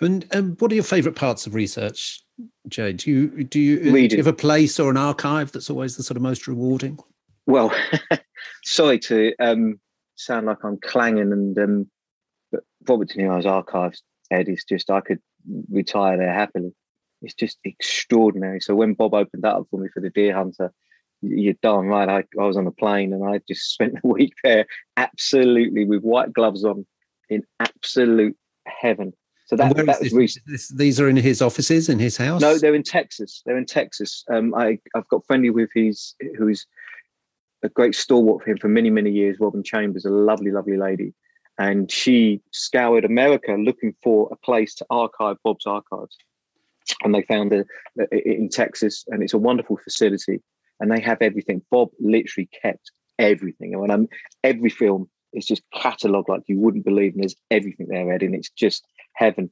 And 0.00 0.26
um, 0.34 0.56
what 0.58 0.72
are 0.72 0.74
your 0.74 0.84
favourite 0.84 1.16
parts 1.16 1.46
of 1.46 1.54
research? 1.54 2.22
Jay, 2.68 2.92
do 2.92 3.10
you 3.10 3.44
do 3.44 3.60
you, 3.60 4.08
do 4.08 4.16
you 4.16 4.16
have 4.16 4.26
a 4.26 4.32
place 4.32 4.78
or 4.78 4.90
an 4.90 4.96
archive 4.96 5.52
that's 5.52 5.70
always 5.70 5.96
the 5.96 6.02
sort 6.02 6.16
of 6.16 6.22
most 6.22 6.46
rewarding? 6.46 6.98
Well, 7.46 7.72
sorry 8.64 8.98
to 9.00 9.34
um, 9.40 9.80
sound 10.14 10.46
like 10.46 10.64
I'm 10.64 10.78
clanging, 10.78 11.32
and 11.32 11.58
um, 11.58 11.90
but 12.52 12.62
Robert 12.88 13.08
De 13.08 13.18
Niro's 13.18 13.46
archives, 13.46 14.02
Ed, 14.30 14.48
is 14.48 14.64
just 14.68 14.90
I 14.90 15.00
could 15.00 15.20
retire 15.70 16.16
there 16.16 16.32
happily. 16.32 16.72
It's 17.22 17.34
just 17.34 17.58
extraordinary. 17.64 18.60
So 18.60 18.76
when 18.76 18.94
Bob 18.94 19.14
opened 19.14 19.42
that 19.42 19.56
up 19.56 19.66
for 19.70 19.80
me 19.80 19.88
for 19.92 20.00
the 20.00 20.10
Deer 20.10 20.34
Hunter, 20.34 20.72
you're 21.22 21.54
darn 21.62 21.86
right. 21.86 22.08
I, 22.08 22.24
I 22.40 22.44
was 22.44 22.56
on 22.56 22.66
a 22.66 22.72
plane 22.72 23.12
and 23.12 23.24
I 23.24 23.40
just 23.48 23.70
spent 23.72 24.00
the 24.00 24.08
week 24.08 24.34
there, 24.44 24.66
absolutely 24.96 25.84
with 25.84 26.02
white 26.02 26.32
gloves 26.32 26.64
on, 26.64 26.86
in 27.28 27.42
absolute 27.60 28.36
heaven. 28.66 29.12
So 29.46 29.56
that, 29.56 29.74
that 29.76 30.12
was 30.12 30.38
this, 30.46 30.68
these 30.68 31.00
are 31.00 31.08
in 31.08 31.16
his 31.16 31.40
offices 31.40 31.88
in 31.88 31.98
his 31.98 32.18
house. 32.18 32.42
No, 32.42 32.58
they're 32.58 32.74
in 32.74 32.82
Texas. 32.82 33.42
They're 33.46 33.56
in 33.56 33.64
Texas. 33.64 34.22
Um, 34.30 34.54
I 34.54 34.78
I've 34.94 35.08
got 35.08 35.24
friendly 35.26 35.48
with 35.48 35.70
his 35.74 36.14
who's 36.36 36.66
a 37.62 37.70
great 37.70 37.94
stalwart 37.94 38.44
for 38.44 38.50
him 38.50 38.58
for 38.58 38.68
many 38.68 38.90
many 38.90 39.10
years. 39.10 39.38
Robin 39.40 39.62
Chambers, 39.62 40.04
a 40.04 40.10
lovely 40.10 40.50
lovely 40.50 40.76
lady, 40.76 41.14
and 41.58 41.90
she 41.90 42.42
scoured 42.52 43.06
America 43.06 43.52
looking 43.52 43.94
for 44.02 44.28
a 44.30 44.36
place 44.36 44.74
to 44.74 44.86
archive 44.90 45.38
Bob's 45.42 45.64
archives, 45.64 46.18
and 47.02 47.14
they 47.14 47.22
found 47.22 47.50
it 47.50 47.66
in 48.12 48.50
Texas, 48.50 49.06
and 49.08 49.22
it's 49.22 49.32
a 49.32 49.38
wonderful 49.38 49.78
facility, 49.78 50.42
and 50.80 50.90
they 50.90 51.00
have 51.00 51.18
everything. 51.20 51.62
Bob 51.70 51.90
literally 52.00 52.48
kept 52.62 52.90
everything, 53.18 53.72
and 53.72 53.80
when 53.80 53.90
I'm 53.90 54.08
every 54.44 54.70
film 54.70 55.08
is 55.32 55.46
just 55.46 55.62
catalogued 55.74 56.28
like 56.28 56.42
you 56.46 56.58
wouldn't 56.58 56.84
believe, 56.84 57.12
and 57.12 57.22
there's 57.22 57.36
everything 57.50 57.88
there, 57.88 58.12
Ed, 58.12 58.22
and 58.22 58.34
it's 58.34 58.50
just 58.50 58.86
heaven. 59.14 59.50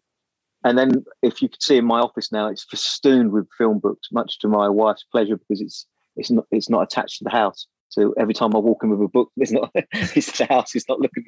And 0.65 0.77
then, 0.79 1.05
if 1.23 1.43
you 1.43 1.49
could 1.49 1.63
see 1.63 1.77
in 1.77 1.85
my 1.85 2.01
office 2.01 2.33
now, 2.33 2.49
it's 2.49 2.65
festooned 2.65 3.33
with 3.33 3.47
film 3.57 3.79
books, 3.79 4.09
much 4.11 4.39
to 4.41 4.49
my 4.49 4.69
wife's 4.69 5.05
pleasure 5.05 5.37
because 5.37 5.61
it's 5.61 5.87
it's 6.17 6.31
not 6.31 6.45
it's 6.51 6.71
not 6.71 6.83
attached 6.83 7.19
to 7.19 7.25
the 7.25 7.31
house. 7.31 7.67
So 7.89 8.13
every 8.19 8.35
time 8.35 8.55
I 8.55 8.59
walk 8.59 8.83
in 8.83 8.91
with 8.91 9.01
a 9.01 9.09
book, 9.09 9.31
it's 9.37 9.53
not 9.53 9.71
it's 9.75 10.37
the 10.39 10.47
house. 10.47 10.75
It's 10.75 10.89
not 10.89 11.01
looking 11.01 11.27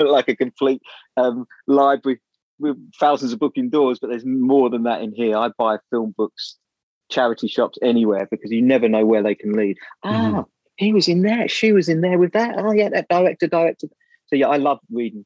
like 0.00 0.28
a 0.28 0.36
complete 0.36 0.80
um, 1.16 1.46
library 1.66 2.20
with 2.58 2.76
thousands 2.98 3.32
of 3.32 3.38
book 3.38 3.52
indoors. 3.56 3.98
But 4.00 4.10
there's 4.10 4.24
more 4.24 4.70
than 4.70 4.84
that 4.84 5.02
in 5.02 5.12
here. 5.12 5.36
I 5.36 5.50
buy 5.58 5.78
film 5.90 6.14
books, 6.16 6.56
charity 7.10 7.48
shops 7.48 7.78
anywhere 7.82 8.26
because 8.30 8.50
you 8.50 8.62
never 8.62 8.88
know 8.88 9.04
where 9.04 9.22
they 9.22 9.34
can 9.34 9.52
lead. 9.52 9.76
Mm-hmm. 10.04 10.36
Ah, 10.36 10.44
he 10.76 10.92
was 10.92 11.08
in 11.08 11.22
there. 11.22 11.48
She 11.48 11.72
was 11.72 11.88
in 11.88 12.00
there 12.00 12.18
with 12.18 12.32
that. 12.32 12.54
Oh 12.58 12.72
yeah, 12.72 12.88
that 12.88 13.08
director 13.08 13.46
director. 13.46 13.88
So 14.26 14.36
yeah, 14.36 14.48
I 14.48 14.56
love 14.56 14.80
reading. 14.90 15.24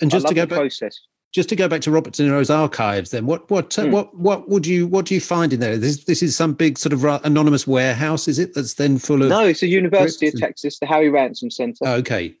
And 0.00 0.10
just 0.10 0.26
to 0.26 0.34
go 0.34 0.46
back, 0.46 0.58
process 0.58 0.98
just 1.32 1.48
to 1.48 1.56
go 1.56 1.68
back 1.68 1.80
to 1.82 1.90
Robert 1.90 2.14
De 2.14 2.24
Niro's 2.24 2.50
archives, 2.50 3.10
then 3.10 3.26
what 3.26 3.48
what 3.50 3.70
mm. 3.70 3.90
what 3.90 4.16
what 4.16 4.48
would 4.48 4.66
you 4.66 4.86
what 4.86 5.06
do 5.06 5.14
you 5.14 5.20
find 5.20 5.52
in 5.52 5.60
there? 5.60 5.76
This 5.76 6.04
this 6.04 6.22
is 6.22 6.36
some 6.36 6.54
big 6.54 6.76
sort 6.76 6.92
of 6.92 7.04
anonymous 7.24 7.66
warehouse, 7.66 8.26
is 8.26 8.38
it? 8.38 8.54
That's 8.54 8.74
then 8.74 8.98
full 8.98 9.22
of 9.22 9.28
no, 9.28 9.46
it's 9.46 9.60
the 9.60 9.68
University 9.68 10.28
of 10.28 10.34
Texas, 10.38 10.78
the 10.78 10.86
Harry 10.86 11.08
Ransom 11.08 11.50
Center. 11.50 11.78
Oh, 11.82 11.94
okay, 11.96 12.34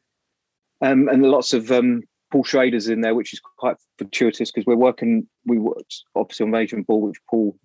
um, 0.80 1.08
and 1.08 1.22
lots 1.22 1.52
of 1.52 1.70
um, 1.70 2.02
Paul 2.32 2.44
Schrader's 2.44 2.88
in 2.88 3.00
there, 3.00 3.14
which 3.14 3.32
is 3.32 3.40
quite 3.58 3.76
fortuitous 3.98 4.50
because 4.50 4.66
we're 4.66 4.76
working. 4.76 5.28
We 5.46 5.58
worked 5.58 6.02
obviously 6.16 6.46
on 6.46 6.52
Raging 6.52 6.82
Bull, 6.82 7.02
which 7.02 7.18
Paul 7.28 7.56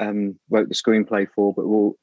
um, 0.00 0.38
wrote 0.50 0.68
the 0.68 0.74
screenplay 0.74 1.26
for, 1.34 1.52
but 1.54 1.66
we'll, 1.66 1.94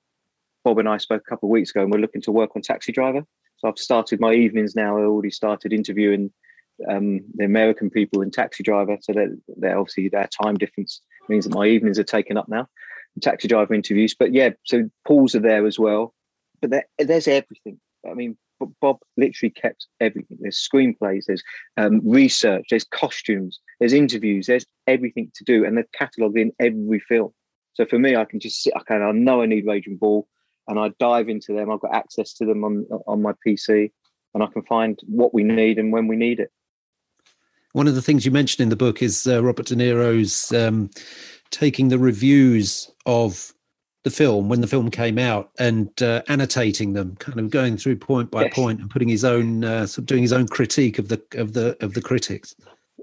Bob 0.63 0.79
and 0.79 0.89
I 0.89 0.97
spoke 0.97 1.23
a 1.25 1.29
couple 1.29 1.47
of 1.47 1.51
weeks 1.51 1.71
ago, 1.71 1.81
and 1.81 1.91
we're 1.91 1.99
looking 1.99 2.21
to 2.23 2.31
work 2.31 2.51
on 2.55 2.61
Taxi 2.61 2.91
Driver. 2.91 3.23
So 3.57 3.67
I've 3.67 3.77
started 3.77 4.19
my 4.19 4.33
evenings 4.33 4.75
now. 4.75 4.97
I 4.97 5.01
already 5.01 5.31
started 5.31 5.73
interviewing 5.73 6.31
um, 6.89 7.21
the 7.35 7.45
American 7.45 7.89
people 7.89 8.21
in 8.21 8.31
Taxi 8.31 8.63
Driver. 8.63 8.97
So 9.01 9.13
they're, 9.13 9.77
obviously 9.77 10.09
their 10.09 10.27
time 10.41 10.55
difference 10.55 11.01
means 11.29 11.45
that 11.45 11.53
my 11.53 11.67
evenings 11.67 11.99
are 11.99 12.03
taken 12.03 12.37
up 12.37 12.47
now. 12.49 12.67
Taxi 13.21 13.47
Driver 13.47 13.73
interviews, 13.73 14.15
but 14.17 14.33
yeah, 14.33 14.51
so 14.63 14.89
Paul's 15.05 15.35
are 15.35 15.41
there 15.41 15.67
as 15.67 15.77
well. 15.77 16.13
But 16.61 16.69
there, 16.69 16.85
there's 16.97 17.27
everything. 17.27 17.79
I 18.09 18.13
mean, 18.13 18.37
Bob 18.79 18.99
literally 19.17 19.51
kept 19.51 19.87
everything. 19.99 20.37
There's 20.39 20.67
screenplays, 20.73 21.25
there's 21.25 21.43
um, 21.77 22.01
research, 22.03 22.67
there's 22.69 22.85
costumes, 22.85 23.59
there's 23.79 23.93
interviews, 23.93 24.47
there's 24.47 24.65
everything 24.87 25.31
to 25.35 25.43
do, 25.43 25.65
and 25.65 25.75
they're 25.75 25.87
catalogued 25.93 26.37
in 26.37 26.51
every 26.59 26.99
film. 26.99 27.33
So 27.73 27.85
for 27.85 27.97
me, 27.97 28.15
I 28.15 28.25
can 28.25 28.39
just 28.39 28.61
sit. 28.61 28.73
Okay, 28.81 28.95
I 28.95 29.11
know 29.11 29.41
I 29.41 29.45
need 29.45 29.65
Raging 29.65 29.97
Bull, 29.97 30.27
and 30.67 30.79
I 30.79 30.91
dive 30.99 31.29
into 31.29 31.53
them. 31.53 31.71
I've 31.71 31.79
got 31.79 31.95
access 31.95 32.33
to 32.33 32.45
them 32.45 32.63
on 32.63 32.85
on 33.07 33.21
my 33.21 33.33
PC, 33.45 33.91
and 34.33 34.43
I 34.43 34.47
can 34.47 34.63
find 34.63 34.99
what 35.07 35.33
we 35.33 35.43
need 35.43 35.77
and 35.77 35.91
when 35.91 36.07
we 36.07 36.15
need 36.15 36.39
it. 36.39 36.51
One 37.73 37.87
of 37.87 37.95
the 37.95 38.01
things 38.01 38.25
you 38.25 38.31
mentioned 38.31 38.63
in 38.63 38.69
the 38.69 38.75
book 38.75 39.01
is 39.01 39.25
uh, 39.27 39.41
Robert 39.41 39.67
De 39.67 39.75
Niro's 39.75 40.51
um, 40.51 40.89
taking 41.51 41.87
the 41.87 41.99
reviews 41.99 42.91
of 43.05 43.53
the 44.03 44.09
film 44.09 44.49
when 44.49 44.61
the 44.61 44.67
film 44.67 44.89
came 44.89 45.17
out 45.17 45.51
and 45.59 46.01
uh, 46.01 46.23
annotating 46.27 46.93
them, 46.93 47.15
kind 47.17 47.39
of 47.39 47.49
going 47.49 47.77
through 47.77 47.95
point 47.95 48.31
by 48.31 48.43
yes. 48.43 48.53
point 48.53 48.81
and 48.81 48.89
putting 48.89 49.07
his 49.07 49.23
own, 49.23 49.63
uh, 49.63 49.85
sort 49.85 49.99
of 49.99 50.05
doing 50.07 50.23
his 50.23 50.33
own 50.33 50.47
critique 50.47 50.97
of 50.97 51.07
the 51.07 51.21
of 51.35 51.53
the 51.53 51.77
of 51.83 51.93
the 51.93 52.01
critics. 52.01 52.55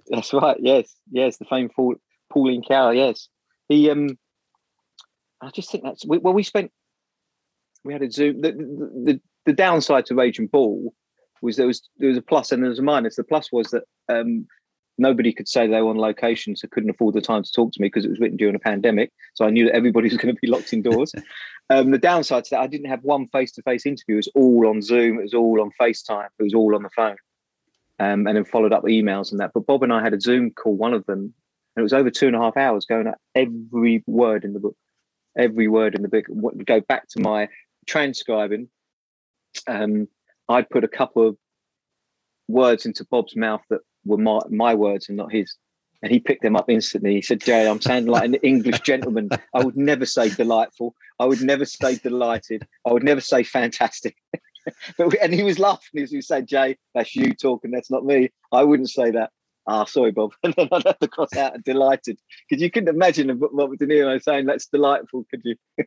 That's 0.09 0.33
right. 0.33 0.57
Yes, 0.61 0.96
yes, 1.11 1.37
the 1.38 1.44
famed 1.44 1.70
Paul, 1.74 1.96
Pauline 2.31 2.62
Kael. 2.62 2.94
Yes, 2.94 3.28
he. 3.68 3.90
Um, 3.90 4.18
I 5.40 5.51
just 5.51 5.70
think 5.70 5.85
that's 5.85 6.05
well. 6.07 6.35
We 6.35 6.42
spent. 6.42 6.72
We 7.85 7.92
had 7.92 8.03
a 8.03 8.11
Zoom. 8.11 8.40
The, 8.40 8.53
the, 8.53 9.20
the, 9.46 9.53
downside 9.53 10.05
to 10.07 10.14
Raging 10.14 10.48
Bull 10.48 10.92
was 11.40 11.57
there 11.57 11.66
was 11.66 11.88
there 11.98 12.09
was 12.09 12.18
a 12.18 12.22
plus 12.22 12.51
and 12.51 12.62
there 12.62 12.70
was 12.70 12.81
a 12.81 12.83
minus. 12.83 13.16
The 13.16 13.24
plus 13.24 13.53
was 13.53 13.68
that 13.70 13.85
um, 14.09 14.46
nobody 14.98 15.33
could 15.33 15.48
say 15.48 15.66
they 15.66 15.81
were 15.81 15.90
on 15.90 15.98
location, 15.98 16.57
so 16.57 16.68
couldn't 16.68 16.90
afford 16.90 17.14
the 17.14 17.20
time 17.20 17.44
to 17.44 17.53
talk 17.53 17.72
to 17.72 17.81
me 17.81 17.87
because 17.87 18.05
it 18.05 18.11
was 18.11 18.18
written 18.18 18.37
during 18.37 18.57
a 18.57 18.61
pandemic. 18.61 19.12
So 19.35 19.46
I 19.46 19.51
knew 19.51 19.66
that 19.66 19.77
everybody 19.77 20.09
was 20.11 20.18
going 20.18 20.35
to 20.35 20.40
be 20.40 20.48
locked 20.48 20.72
indoors. 20.72 21.14
um, 21.70 21.92
the 21.92 21.98
downside 21.98 22.44
to 22.44 22.51
that, 22.51 22.61
I 22.61 22.66
didn't 22.66 22.90
have 22.90 23.05
one 23.05 23.29
face 23.29 23.53
to 23.53 23.62
face 23.62 23.87
interview. 23.87 24.14
It 24.14 24.27
was 24.27 24.29
all 24.35 24.66
on 24.68 24.83
Zoom. 24.83 25.18
It 25.18 25.22
was 25.22 25.35
all 25.35 25.61
on 25.61 25.70
FaceTime. 25.81 26.29
It 26.38 26.42
was 26.42 26.55
all 26.55 26.74
on 26.74 26.83
the 26.83 26.90
phone. 26.90 27.16
um, 28.01 28.27
and 28.27 28.37
then 28.37 28.44
followed 28.44 28.72
up 28.72 28.85
emails 28.85 29.31
and 29.31 29.40
that. 29.40 29.53
But 29.55 29.66
Bob 29.66 29.83
and 29.83 29.92
I 29.92 30.03
had 30.03 30.14
a 30.14 30.20
Zoom 30.20 30.51
call, 30.51 30.77
one 30.77 30.94
of 30.94 31.07
them, 31.07 31.18
and 31.18 31.83
it 31.83 31.83
was 31.83 31.92
over 31.92 32.11
two 32.11 32.27
and 32.27 32.37
a 32.37 32.40
half 32.40 32.57
hours 32.57 32.87
going 32.87 33.07
at 33.07 33.18
every 33.35 34.03
word 34.07 34.44
in 34.44 34.53
the 34.53 34.61
book, 34.61 34.77
every 35.37 35.69
word 35.69 35.95
in 35.95 36.03
the 36.03 36.09
book. 36.09 36.27
Go 36.64 36.81
back 36.81 37.09
to 37.11 37.21
my 37.21 37.49
transcribing. 37.87 38.69
Um, 39.67 40.09
I'd 40.49 40.71
put 40.71 40.85
a 40.85 40.88
couple 40.88 41.27
of 41.27 41.37
words 42.49 42.87
into 42.87 43.05
Bob's 43.11 43.37
mouth 43.37 43.62
that 43.71 43.81
were 44.05 44.19
my, 44.19 44.41
my 44.51 44.75
words 44.75 45.09
and 45.09 45.17
not 45.17 45.33
his. 45.33 45.55
And 46.03 46.12
he 46.12 46.21
picked 46.21 46.43
them 46.43 46.55
up 46.55 46.71
instantly. 46.71 47.14
He 47.14 47.23
said, 47.23 47.41
Jay, 47.41 47.69
I'm 47.69 47.81
sounding 47.81 48.12
like 48.12 48.25
an 48.25 48.35
English 48.37 48.81
gentleman. 48.81 49.31
I 49.53 49.64
would 49.64 49.77
never 49.77 50.07
say 50.07 50.31
delightful. 50.31 50.95
I 51.19 51.25
would 51.25 51.43
never 51.43 51.64
say 51.64 51.97
delighted. 51.97 52.67
I 52.87 52.93
would 52.93 53.03
never 53.03 53.21
say 53.21 53.43
fantastic. 53.43 54.17
but 54.97 55.14
and 55.21 55.35
he 55.35 55.43
was 55.43 55.59
laughing 55.59 56.03
as 56.03 56.12
he 56.12 56.21
said, 56.21 56.47
Jay, 56.47 56.77
that's 56.95 57.17
you 57.17 57.35
talking, 57.35 57.73
that's 57.73 57.91
not 57.91 58.05
me. 58.05 58.31
I 58.53 58.62
wouldn't 58.62 58.91
say 58.91 59.11
that. 59.11 59.31
Ah, 59.68 59.83
oh, 59.83 59.85
sorry, 59.85 60.12
Bob. 60.12 60.33
And 60.42 60.54
then 60.57 60.68
I'd 60.72 60.87
have 60.87 60.98
to 61.00 61.09
cross 61.09 61.37
out 61.37 61.54
and 61.54 61.62
delighted. 61.62 62.18
Because 62.48 62.62
you 62.62 62.70
couldn't 62.70 62.88
imagine 62.88 63.28
what 63.38 63.78
De 63.78 63.87
Niro 63.87 64.20
saying 64.20 64.46
that's 64.46 64.66
delightful, 64.66 65.26
could 65.31 65.42
you? 65.44 65.57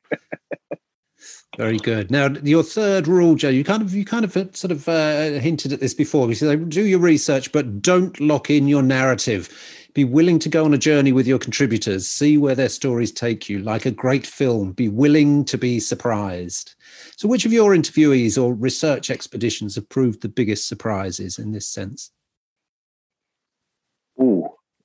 Very 1.57 1.77
good. 1.77 2.11
Now, 2.11 2.27
your 2.43 2.63
third 2.63 3.07
rule, 3.07 3.35
Joe, 3.35 3.49
you 3.49 3.63
kind 3.63 3.81
of 3.81 3.93
you 3.93 4.05
kind 4.05 4.23
of 4.23 4.33
sort 4.55 4.71
of 4.71 4.87
uh, 4.87 5.39
hinted 5.39 5.73
at 5.73 5.79
this 5.79 5.93
before. 5.93 6.27
You 6.29 6.35
said 6.35 6.69
do 6.69 6.85
your 6.85 6.99
research, 6.99 7.51
but 7.51 7.81
don't 7.81 8.19
lock 8.19 8.49
in 8.49 8.67
your 8.67 8.81
narrative. 8.81 9.49
Be 9.93 10.03
willing 10.03 10.39
to 10.39 10.49
go 10.49 10.63
on 10.63 10.73
a 10.73 10.77
journey 10.77 11.11
with 11.11 11.27
your 11.27 11.37
contributors, 11.37 12.07
see 12.07 12.37
where 12.37 12.55
their 12.55 12.69
stories 12.69 13.11
take 13.11 13.49
you. 13.49 13.59
Like 13.59 13.85
a 13.85 13.91
great 13.91 14.25
film, 14.25 14.71
be 14.71 14.87
willing 14.87 15.43
to 15.45 15.57
be 15.57 15.79
surprised. 15.79 16.75
So, 17.17 17.27
which 17.27 17.45
of 17.45 17.53
your 17.53 17.75
interviewees 17.75 18.41
or 18.41 18.53
research 18.53 19.09
expeditions 19.09 19.75
have 19.75 19.89
proved 19.89 20.21
the 20.21 20.29
biggest 20.29 20.67
surprises 20.67 21.37
in 21.37 21.51
this 21.51 21.67
sense? 21.67 22.11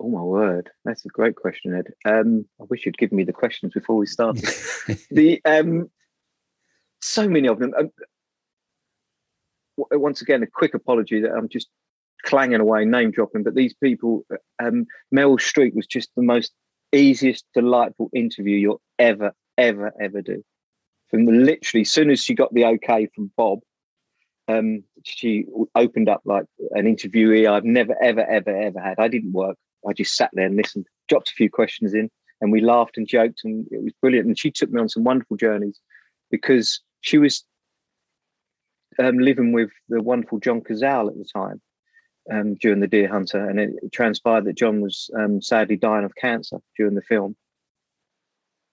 Oh, 0.07 0.09
my 0.09 0.23
word, 0.23 0.71
that's 0.85 1.05
a 1.05 1.09
great 1.09 1.35
question, 1.35 1.75
Ed. 1.75 1.93
Um, 2.09 2.47
I 2.61 2.65
wish 2.71 2.87
you'd 2.87 2.97
given 2.97 3.17
me 3.17 3.25
the 3.25 3.33
questions 3.33 3.73
before 3.75 3.97
we 3.97 4.07
started. 4.07 4.45
the 5.11 5.41
um, 5.45 5.91
so 7.01 7.29
many 7.29 7.49
of 7.49 7.59
them. 7.59 7.75
Um, 7.77 7.91
once 9.91 10.23
again, 10.23 10.45
a 10.45 10.47
quick 10.47 10.75
apology 10.75 11.21
that 11.23 11.33
I'm 11.33 11.49
just 11.49 11.67
clanging 12.23 12.61
away, 12.61 12.85
name 12.85 13.11
dropping, 13.11 13.43
but 13.43 13.57
these 13.57 13.75
people, 13.75 14.25
um, 14.63 14.87
Meryl 15.13 15.41
Streep 15.41 15.75
was 15.75 15.89
just 15.89 16.11
the 16.15 16.23
most 16.23 16.53
easiest, 16.93 17.45
delightful 17.53 18.09
interview 18.15 18.59
you'll 18.59 18.83
ever, 19.01 19.33
ever, 19.59 19.93
ever 20.01 20.23
do. 20.23 20.45
From 21.11 21.27
literally, 21.27 21.83
as 21.83 21.91
soon 21.91 22.11
as 22.11 22.23
she 22.23 22.35
got 22.35 22.55
the 22.55 22.65
okay 22.65 23.09
from 23.13 23.33
Bob, 23.37 23.59
um, 24.47 24.85
she 25.03 25.47
opened 25.75 26.09
up 26.09 26.21
like 26.25 26.45
an 26.71 26.85
interviewee 26.85 27.51
I've 27.51 27.65
never, 27.65 28.01
ever, 28.01 28.25
ever, 28.25 28.57
ever 28.57 28.79
had. 28.79 29.01
I 29.01 29.09
didn't 29.09 29.33
work. 29.33 29.57
I 29.89 29.93
just 29.93 30.17
sat 30.17 30.31
there 30.33 30.47
and 30.47 30.57
listened, 30.57 30.87
dropped 31.09 31.31
a 31.31 31.35
few 31.35 31.51
questions 31.51 31.95
in, 31.95 32.11
and 32.41 32.53
we 32.53 32.61
laughed 32.61 32.97
and 32.97 33.07
joked, 33.07 33.43
and 33.45 33.67
it 33.71 33.83
was 33.83 33.93
brilliant. 34.01 34.27
And 34.27 34.39
she 34.39 34.51
took 34.51 34.71
me 34.71 34.81
on 34.81 34.89
some 34.89 35.05
wonderful 35.05 35.37
journeys 35.37 35.81
because 36.31 36.81
she 37.01 37.19
was 37.19 37.45
um, 38.99 39.19
living 39.19 39.53
with 39.53 39.71
the 39.89 40.03
wonderful 40.03 40.39
John 40.39 40.61
Cazale 40.61 41.09
at 41.09 41.17
the 41.17 41.29
time 41.33 41.61
um, 42.31 42.55
during 42.55 42.81
the 42.81 42.87
Deer 42.87 43.09
Hunter, 43.09 43.49
and 43.49 43.61
it, 43.61 43.93
transpired 43.93 44.45
that 44.45 44.57
John 44.57 44.81
was 44.81 45.11
um, 45.19 45.41
sadly 45.41 45.77
dying 45.77 46.05
of 46.05 46.15
cancer 46.17 46.59
during 46.77 46.95
the 46.95 47.03
film. 47.03 47.37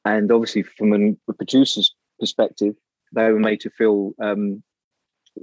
And 0.05 0.31
obviously, 0.31 0.63
from 0.63 1.17
a 1.29 1.33
producer's 1.33 1.95
perspective, 2.19 2.75
they 3.13 3.31
were 3.31 3.39
made 3.39 3.61
to 3.61 3.69
feel 3.69 4.13
um, 4.21 4.63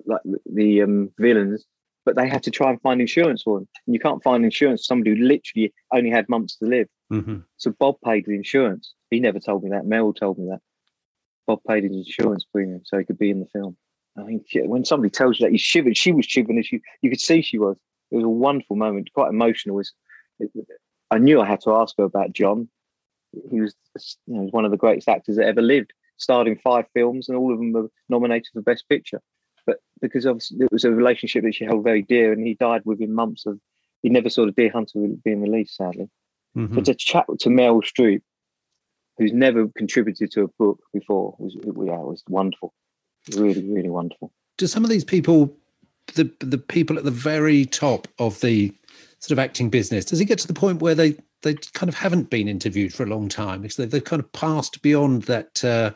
like 0.06 0.20
the 0.44 0.82
um, 0.82 1.10
villains, 1.18 1.64
but 2.04 2.16
they 2.16 2.28
had 2.28 2.42
to 2.44 2.50
try 2.50 2.70
and 2.70 2.80
find 2.80 3.00
insurance 3.00 3.42
for 3.42 3.58
them. 3.58 3.68
And 3.86 3.94
you 3.94 4.00
can't 4.00 4.22
find 4.22 4.44
insurance 4.44 4.82
for 4.82 4.84
somebody 4.84 5.10
who 5.10 5.24
literally 5.24 5.72
only 5.92 6.10
had 6.10 6.28
months 6.28 6.56
to 6.56 6.66
live. 6.66 6.88
Mm-hmm. 7.12 7.38
So 7.56 7.72
Bob 7.78 7.96
paid 8.04 8.24
the 8.26 8.34
insurance. 8.34 8.94
He 9.10 9.20
never 9.20 9.40
told 9.40 9.64
me 9.64 9.70
that. 9.70 9.86
Mel 9.86 10.12
told 10.12 10.38
me 10.38 10.46
that. 10.50 10.60
Bob 11.46 11.60
paid 11.68 11.84
his 11.84 11.92
insurance 11.92 12.44
premium 12.44 12.82
so 12.84 12.98
he 12.98 13.04
could 13.04 13.18
be 13.18 13.30
in 13.30 13.40
the 13.40 13.46
film. 13.46 13.76
I 14.16 14.24
think 14.24 14.46
when 14.66 14.84
somebody 14.84 15.10
tells 15.10 15.38
you 15.38 15.46
that, 15.46 15.52
you 15.52 15.58
shivered. 15.58 15.96
She 15.96 16.12
was 16.12 16.26
shivering 16.26 16.58
as 16.58 16.70
you 16.70 16.80
you 17.00 17.10
could 17.10 17.20
see 17.20 17.42
she 17.42 17.58
was. 17.58 17.76
It 18.10 18.16
was 18.16 18.24
a 18.24 18.28
wonderful 18.28 18.76
moment, 18.76 19.12
quite 19.14 19.30
emotional. 19.30 19.78
It 19.78 19.86
was, 20.40 20.66
I 21.12 21.18
knew 21.18 21.40
I 21.40 21.46
had 21.46 21.60
to 21.62 21.74
ask 21.74 21.96
her 21.96 22.04
about 22.04 22.32
John. 22.32 22.68
He 23.50 23.60
was 23.60 23.74
you 24.26 24.34
know, 24.34 24.48
one 24.50 24.64
of 24.64 24.72
the 24.72 24.76
greatest 24.76 25.08
actors 25.08 25.36
that 25.36 25.46
ever 25.46 25.62
lived. 25.62 25.92
Starred 26.16 26.48
in 26.48 26.58
five 26.58 26.84
films, 26.92 27.28
and 27.28 27.38
all 27.38 27.52
of 27.52 27.58
them 27.58 27.72
were 27.72 27.88
nominated 28.10 28.48
for 28.52 28.60
Best 28.60 28.86
Picture. 28.88 29.22
But 29.66 29.78
because 30.00 30.26
obviously 30.26 30.58
it 30.64 30.72
was 30.72 30.84
a 30.84 30.90
relationship 30.90 31.44
that 31.44 31.54
she 31.54 31.64
held 31.64 31.84
very 31.84 32.02
dear, 32.02 32.32
and 32.32 32.46
he 32.46 32.54
died 32.54 32.82
within 32.84 33.14
months 33.14 33.46
of. 33.46 33.58
He 34.02 34.08
never 34.08 34.30
saw 34.30 34.46
the 34.46 34.52
Deer 34.52 34.70
Hunter 34.70 34.98
being 35.22 35.42
released, 35.42 35.76
sadly. 35.76 36.08
Mm-hmm. 36.56 36.74
But 36.74 36.86
to 36.86 36.94
chat 36.94 37.26
to 37.40 37.50
Mel 37.50 37.82
Streep, 37.82 38.22
who's 39.18 39.32
never 39.32 39.68
contributed 39.68 40.30
to 40.32 40.44
a 40.44 40.48
book 40.58 40.80
before, 40.92 41.36
was 41.38 41.54
yeah, 41.54 41.98
was 41.98 42.24
wonderful, 42.28 42.72
really, 43.36 43.70
really 43.70 43.90
wonderful. 43.90 44.32
Do 44.56 44.66
some 44.66 44.84
of 44.84 44.90
these 44.90 45.04
people, 45.04 45.54
the 46.14 46.32
the 46.40 46.58
people 46.58 46.96
at 46.96 47.04
the 47.04 47.10
very 47.10 47.66
top 47.66 48.08
of 48.18 48.40
the 48.40 48.74
sort 49.18 49.32
of 49.32 49.38
acting 49.38 49.68
business, 49.68 50.06
does 50.06 50.20
it 50.20 50.24
get 50.24 50.38
to 50.38 50.46
the 50.46 50.54
point 50.54 50.80
where 50.80 50.94
they 50.94 51.16
they 51.42 51.54
kind 51.54 51.88
of 51.88 51.94
haven't 51.94 52.28
been 52.28 52.48
interviewed 52.48 52.92
for 52.92 53.02
a 53.02 53.06
long 53.06 53.28
time 53.28 53.62
because 53.62 53.76
they've, 53.76 53.90
they've 53.90 54.04
kind 54.04 54.20
of 54.20 54.30
passed 54.32 54.82
beyond 54.82 55.22
that. 55.22 55.64
Uh, 55.64 55.90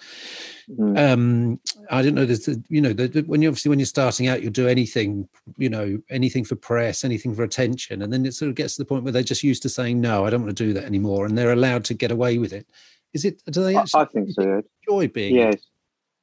mm. 0.71 0.99
um, 0.99 1.61
I 1.91 2.03
don't 2.03 2.15
know. 2.15 2.25
There's, 2.25 2.49
you 2.69 2.81
know, 2.81 2.93
the, 2.93 3.09
the, 3.09 3.23
when 3.23 3.43
you 3.43 3.49
obviously 3.49 3.69
when 3.69 3.79
you're 3.79 3.87
starting 3.87 4.27
out, 4.27 4.43
you'll 4.43 4.53
do 4.53 4.69
anything, 4.69 5.29
you 5.57 5.69
know, 5.69 5.99
anything 6.11 6.45
for 6.45 6.57
press, 6.57 7.05
anything 7.05 7.35
for 7.35 7.43
attention, 7.43 8.03
and 8.03 8.13
then 8.13 8.25
it 8.25 8.35
sort 8.35 8.49
of 8.49 8.55
gets 8.55 8.77
to 8.77 8.83
the 8.83 8.87
point 8.87 9.05
where 9.05 9.13
they're 9.13 9.23
just 9.23 9.43
used 9.43 9.63
to 9.63 9.69
saying, 9.69 10.01
"No, 10.01 10.25
I 10.25 10.31
don't 10.31 10.43
want 10.43 10.57
to 10.57 10.65
do 10.65 10.73
that 10.73 10.85
anymore," 10.85 11.27
and 11.27 11.37
they're 11.37 11.53
allowed 11.53 11.85
to 11.87 11.95
get 11.95 12.11
away 12.11 12.39
with 12.39 12.53
it. 12.53 12.67
Is 13.13 13.25
it? 13.25 13.43
Do 13.47 13.63
they? 13.63 13.77
I 13.77 14.05
think 14.07 14.31
so. 14.33 14.63
Enjoy 14.87 15.09
being. 15.09 15.37
Yes. 15.37 15.57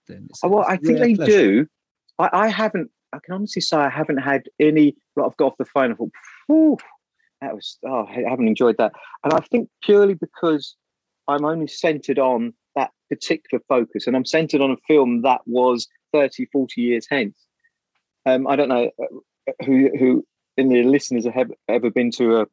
Then 0.08 0.28
well, 0.44 0.66
I 0.68 0.78
think 0.78 1.00
they 1.00 1.16
pleasure. 1.16 1.32
do. 1.32 1.68
I, 2.20 2.30
I, 2.34 2.48
haven't. 2.50 2.92
I 3.14 3.20
can 3.24 3.36
honestly 3.36 3.62
say 3.62 3.78
I 3.78 3.90
haven't 3.90 4.18
had 4.18 4.44
any. 4.60 4.96
Like 5.16 5.28
I've 5.28 5.38
got 5.38 5.54
off 5.54 5.58
the 5.58 5.66
phone. 5.66 5.92
I 5.92 5.96
thought, 5.96 6.82
that 7.42 7.56
was. 7.56 7.78
Oh, 7.86 8.06
I 8.08 8.30
haven't 8.30 8.48
enjoyed 8.48 8.78
that. 8.78 8.94
And 9.24 9.34
I 9.34 9.40
think 9.40 9.70
purely 9.84 10.14
because 10.14 10.76
I'm 11.28 11.46
only 11.46 11.68
centered 11.68 12.20
on 12.20 12.54
that 12.76 12.92
particular 13.10 13.62
focus, 13.68 14.08
and 14.08 14.16
I'm 14.16 14.26
centered 14.26 14.62
on 14.62 14.72
a 14.72 14.78
film 14.88 15.22
that 15.24 15.42
was 15.46 15.88
30, 16.14 16.46
40 16.52 16.82
years 16.82 17.08
hence. 17.10 17.38
Um, 18.26 18.48
I 18.48 18.56
don't 18.56 18.70
know 18.70 18.90
uh, 19.02 19.52
who 19.66 19.90
who 19.98 20.26
in 20.58 20.70
the 20.70 20.84
listeners 20.84 21.26
have 21.26 21.52
ever 21.68 21.90
been 21.90 22.12
to 22.12 22.42
a, 22.42 22.46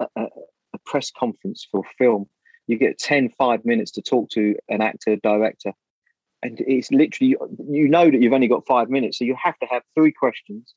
a, 0.00 0.06
a 0.16 0.78
press 0.84 1.10
conference 1.10 1.66
for 1.70 1.82
film 1.96 2.28
you 2.68 2.76
get 2.76 2.98
10, 2.98 3.30
five 3.30 3.64
minutes 3.64 3.90
to 3.92 4.02
talk 4.02 4.28
to 4.30 4.54
an 4.68 4.80
actor, 4.80 5.16
director. 5.16 5.72
And 6.42 6.60
it's 6.60 6.92
literally, 6.92 7.34
you 7.68 7.88
know 7.88 8.10
that 8.10 8.20
you've 8.20 8.32
only 8.32 8.46
got 8.46 8.66
five 8.66 8.90
minutes. 8.90 9.18
So 9.18 9.24
you 9.24 9.34
have 9.42 9.58
to 9.58 9.66
have 9.66 9.82
three 9.96 10.12
questions 10.12 10.74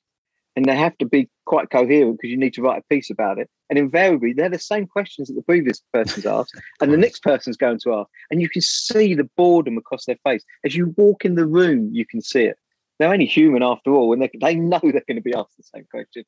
and 0.55 0.65
they 0.65 0.75
have 0.75 0.97
to 0.97 1.05
be 1.05 1.29
quite 1.45 1.69
coherent 1.69 2.17
because 2.17 2.31
you 2.31 2.37
need 2.37 2.53
to 2.53 2.61
write 2.61 2.79
a 2.79 2.93
piece 2.93 3.09
about 3.09 3.39
it. 3.39 3.49
And 3.69 3.79
invariably, 3.79 4.33
they're 4.33 4.49
the 4.49 4.59
same 4.59 4.85
questions 4.85 5.27
that 5.27 5.35
the 5.35 5.41
previous 5.43 5.81
person's 5.93 6.25
asked 6.37 6.59
and 6.81 6.91
the 6.91 6.97
next 6.97 7.23
person's 7.23 7.57
going 7.57 7.79
to 7.83 7.93
ask. 7.93 8.09
And 8.29 8.41
you 8.41 8.49
can 8.49 8.61
see 8.61 9.15
the 9.15 9.29
boredom 9.37 9.77
across 9.77 10.05
their 10.05 10.17
face. 10.23 10.43
As 10.65 10.75
you 10.75 10.93
walk 10.97 11.23
in 11.23 11.35
the 11.35 11.45
room, 11.45 11.89
you 11.93 12.05
can 12.05 12.21
see 12.21 12.43
it. 12.43 12.57
They're 12.99 13.11
only 13.11 13.25
human 13.25 13.63
after 13.63 13.91
all, 13.93 14.13
and 14.13 14.21
they, 14.21 14.29
they 14.39 14.55
know 14.55 14.79
they're 14.83 15.03
going 15.07 15.15
to 15.15 15.21
be 15.21 15.33
asked 15.33 15.57
the 15.57 15.63
same 15.63 15.87
question. 15.89 16.23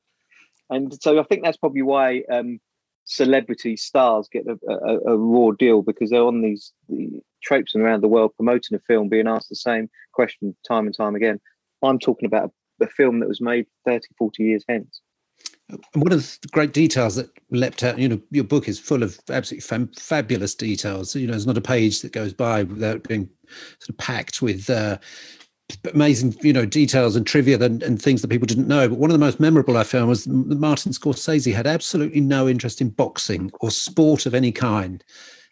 And 0.70 0.96
so 1.00 1.20
I 1.20 1.22
think 1.24 1.44
that's 1.44 1.56
probably 1.56 1.82
why 1.82 2.22
um, 2.32 2.58
celebrity 3.04 3.76
stars 3.76 4.28
get 4.32 4.44
a, 4.46 4.58
a, 4.68 5.12
a, 5.12 5.16
raw 5.16 5.50
deal 5.52 5.82
because 5.82 6.10
they're 6.10 6.24
on 6.24 6.42
these 6.42 6.72
the 6.88 7.20
traipsing 7.42 7.82
around 7.82 8.02
the 8.02 8.08
world 8.08 8.32
promoting 8.34 8.76
a 8.76 8.80
film, 8.80 9.08
being 9.08 9.28
asked 9.28 9.50
the 9.50 9.56
same 9.56 9.88
question 10.12 10.56
time 10.66 10.86
and 10.86 10.96
time 10.96 11.14
again. 11.14 11.38
I'm 11.82 11.98
talking 11.98 12.26
about 12.26 12.46
a, 12.46 12.50
a 12.80 12.86
film 12.86 13.20
that 13.20 13.28
was 13.28 13.40
made 13.40 13.66
30, 13.84 14.08
40 14.18 14.42
years 14.42 14.64
hence. 14.68 15.00
One 15.94 16.12
of 16.12 16.38
the 16.42 16.48
great 16.48 16.72
details 16.72 17.16
that 17.16 17.30
leapt 17.50 17.82
out, 17.82 17.98
you 17.98 18.08
know, 18.08 18.20
your 18.30 18.44
book 18.44 18.68
is 18.68 18.78
full 18.78 19.02
of 19.02 19.18
absolutely 19.30 19.62
fam- 19.62 19.92
fabulous 19.98 20.54
details. 20.54 21.16
You 21.16 21.26
know, 21.26 21.32
there's 21.32 21.46
not 21.46 21.56
a 21.56 21.62
page 21.62 22.02
that 22.02 22.12
goes 22.12 22.34
by 22.34 22.64
without 22.64 23.02
being 23.04 23.28
sort 23.78 23.88
of 23.88 23.98
packed 23.98 24.42
with 24.42 24.68
uh, 24.68 24.98
amazing, 25.92 26.36
you 26.42 26.52
know, 26.52 26.66
details 26.66 27.16
and 27.16 27.26
trivia 27.26 27.58
and, 27.58 27.82
and, 27.82 28.00
things 28.00 28.20
that 28.20 28.28
people 28.28 28.46
didn't 28.46 28.68
know. 28.68 28.88
But 28.88 28.98
one 28.98 29.10
of 29.10 29.14
the 29.14 29.24
most 29.24 29.40
memorable 29.40 29.76
I 29.76 29.84
found 29.84 30.08
was 30.08 30.28
Martin 30.28 30.92
Scorsese 30.92 31.54
had 31.54 31.66
absolutely 31.66 32.20
no 32.20 32.46
interest 32.46 32.80
in 32.80 32.90
boxing 32.90 33.50
or 33.60 33.70
sport 33.70 34.26
of 34.26 34.34
any 34.34 34.52
kind. 34.52 35.02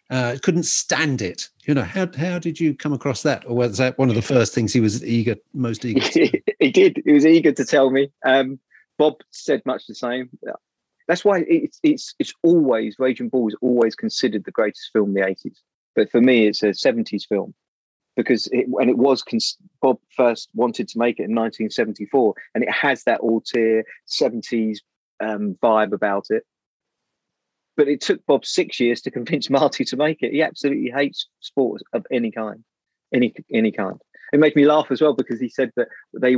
Uh, 0.09 0.37
couldn't 0.41 0.63
stand 0.63 1.21
it. 1.21 1.49
You 1.65 1.73
know, 1.73 1.83
how 1.83 2.07
how 2.17 2.37
did 2.37 2.59
you 2.59 2.75
come 2.75 2.93
across 2.93 3.23
that, 3.23 3.45
or 3.47 3.55
was 3.55 3.77
that 3.77 3.97
one 3.97 4.09
of 4.09 4.15
the 4.15 4.21
first 4.21 4.53
things 4.53 4.73
he 4.73 4.81
was 4.81 5.03
eager, 5.03 5.35
most 5.53 5.85
eager? 5.85 6.01
he 6.59 6.71
did. 6.71 7.01
He 7.05 7.13
was 7.13 7.25
eager 7.25 7.51
to 7.53 7.65
tell 7.65 7.89
me. 7.89 8.11
Um, 8.25 8.59
Bob 8.97 9.15
said 9.31 9.61
much 9.65 9.87
the 9.87 9.95
same. 9.95 10.29
That's 11.07 11.25
why 11.25 11.43
it's 11.47 11.79
it's 11.83 12.15
it's 12.19 12.33
always 12.43 12.97
Raging 12.99 13.29
Bull 13.29 13.47
is 13.47 13.55
always 13.61 13.95
considered 13.95 14.43
the 14.43 14.51
greatest 14.51 14.89
film 14.93 15.09
in 15.09 15.13
the 15.15 15.27
eighties. 15.27 15.61
But 15.95 16.11
for 16.11 16.21
me, 16.21 16.47
it's 16.47 16.63
a 16.63 16.73
seventies 16.73 17.25
film 17.25 17.53
because 18.15 18.47
it, 18.51 18.65
when 18.67 18.89
it 18.89 18.97
was 18.97 19.23
Bob 19.81 19.97
first 20.15 20.49
wanted 20.53 20.87
to 20.89 20.99
make 20.99 21.19
it 21.19 21.23
in 21.23 21.35
1974, 21.35 22.33
and 22.53 22.63
it 22.63 22.71
has 22.71 23.03
that 23.03 23.21
auteur 23.21 23.83
70s 24.07 24.77
um, 25.19 25.57
vibe 25.61 25.93
about 25.93 26.27
it. 26.29 26.43
But 27.75 27.87
it 27.87 28.01
took 28.01 28.25
Bob 28.25 28.45
six 28.45 28.79
years 28.79 29.01
to 29.01 29.11
convince 29.11 29.49
Marty 29.49 29.83
to 29.85 29.97
make 29.97 30.21
it. 30.21 30.31
He 30.31 30.41
absolutely 30.43 30.91
hates 30.91 31.27
sports 31.39 31.83
of 31.93 32.05
any 32.11 32.31
kind, 32.31 32.63
any 33.13 33.33
any 33.51 33.71
kind. 33.71 33.99
It 34.31 34.39
made 34.39 34.55
me 34.55 34.65
laugh 34.65 34.87
as 34.91 35.01
well 35.01 35.13
because 35.13 35.39
he 35.39 35.49
said 35.49 35.71
that 35.75 35.87
they 36.19 36.35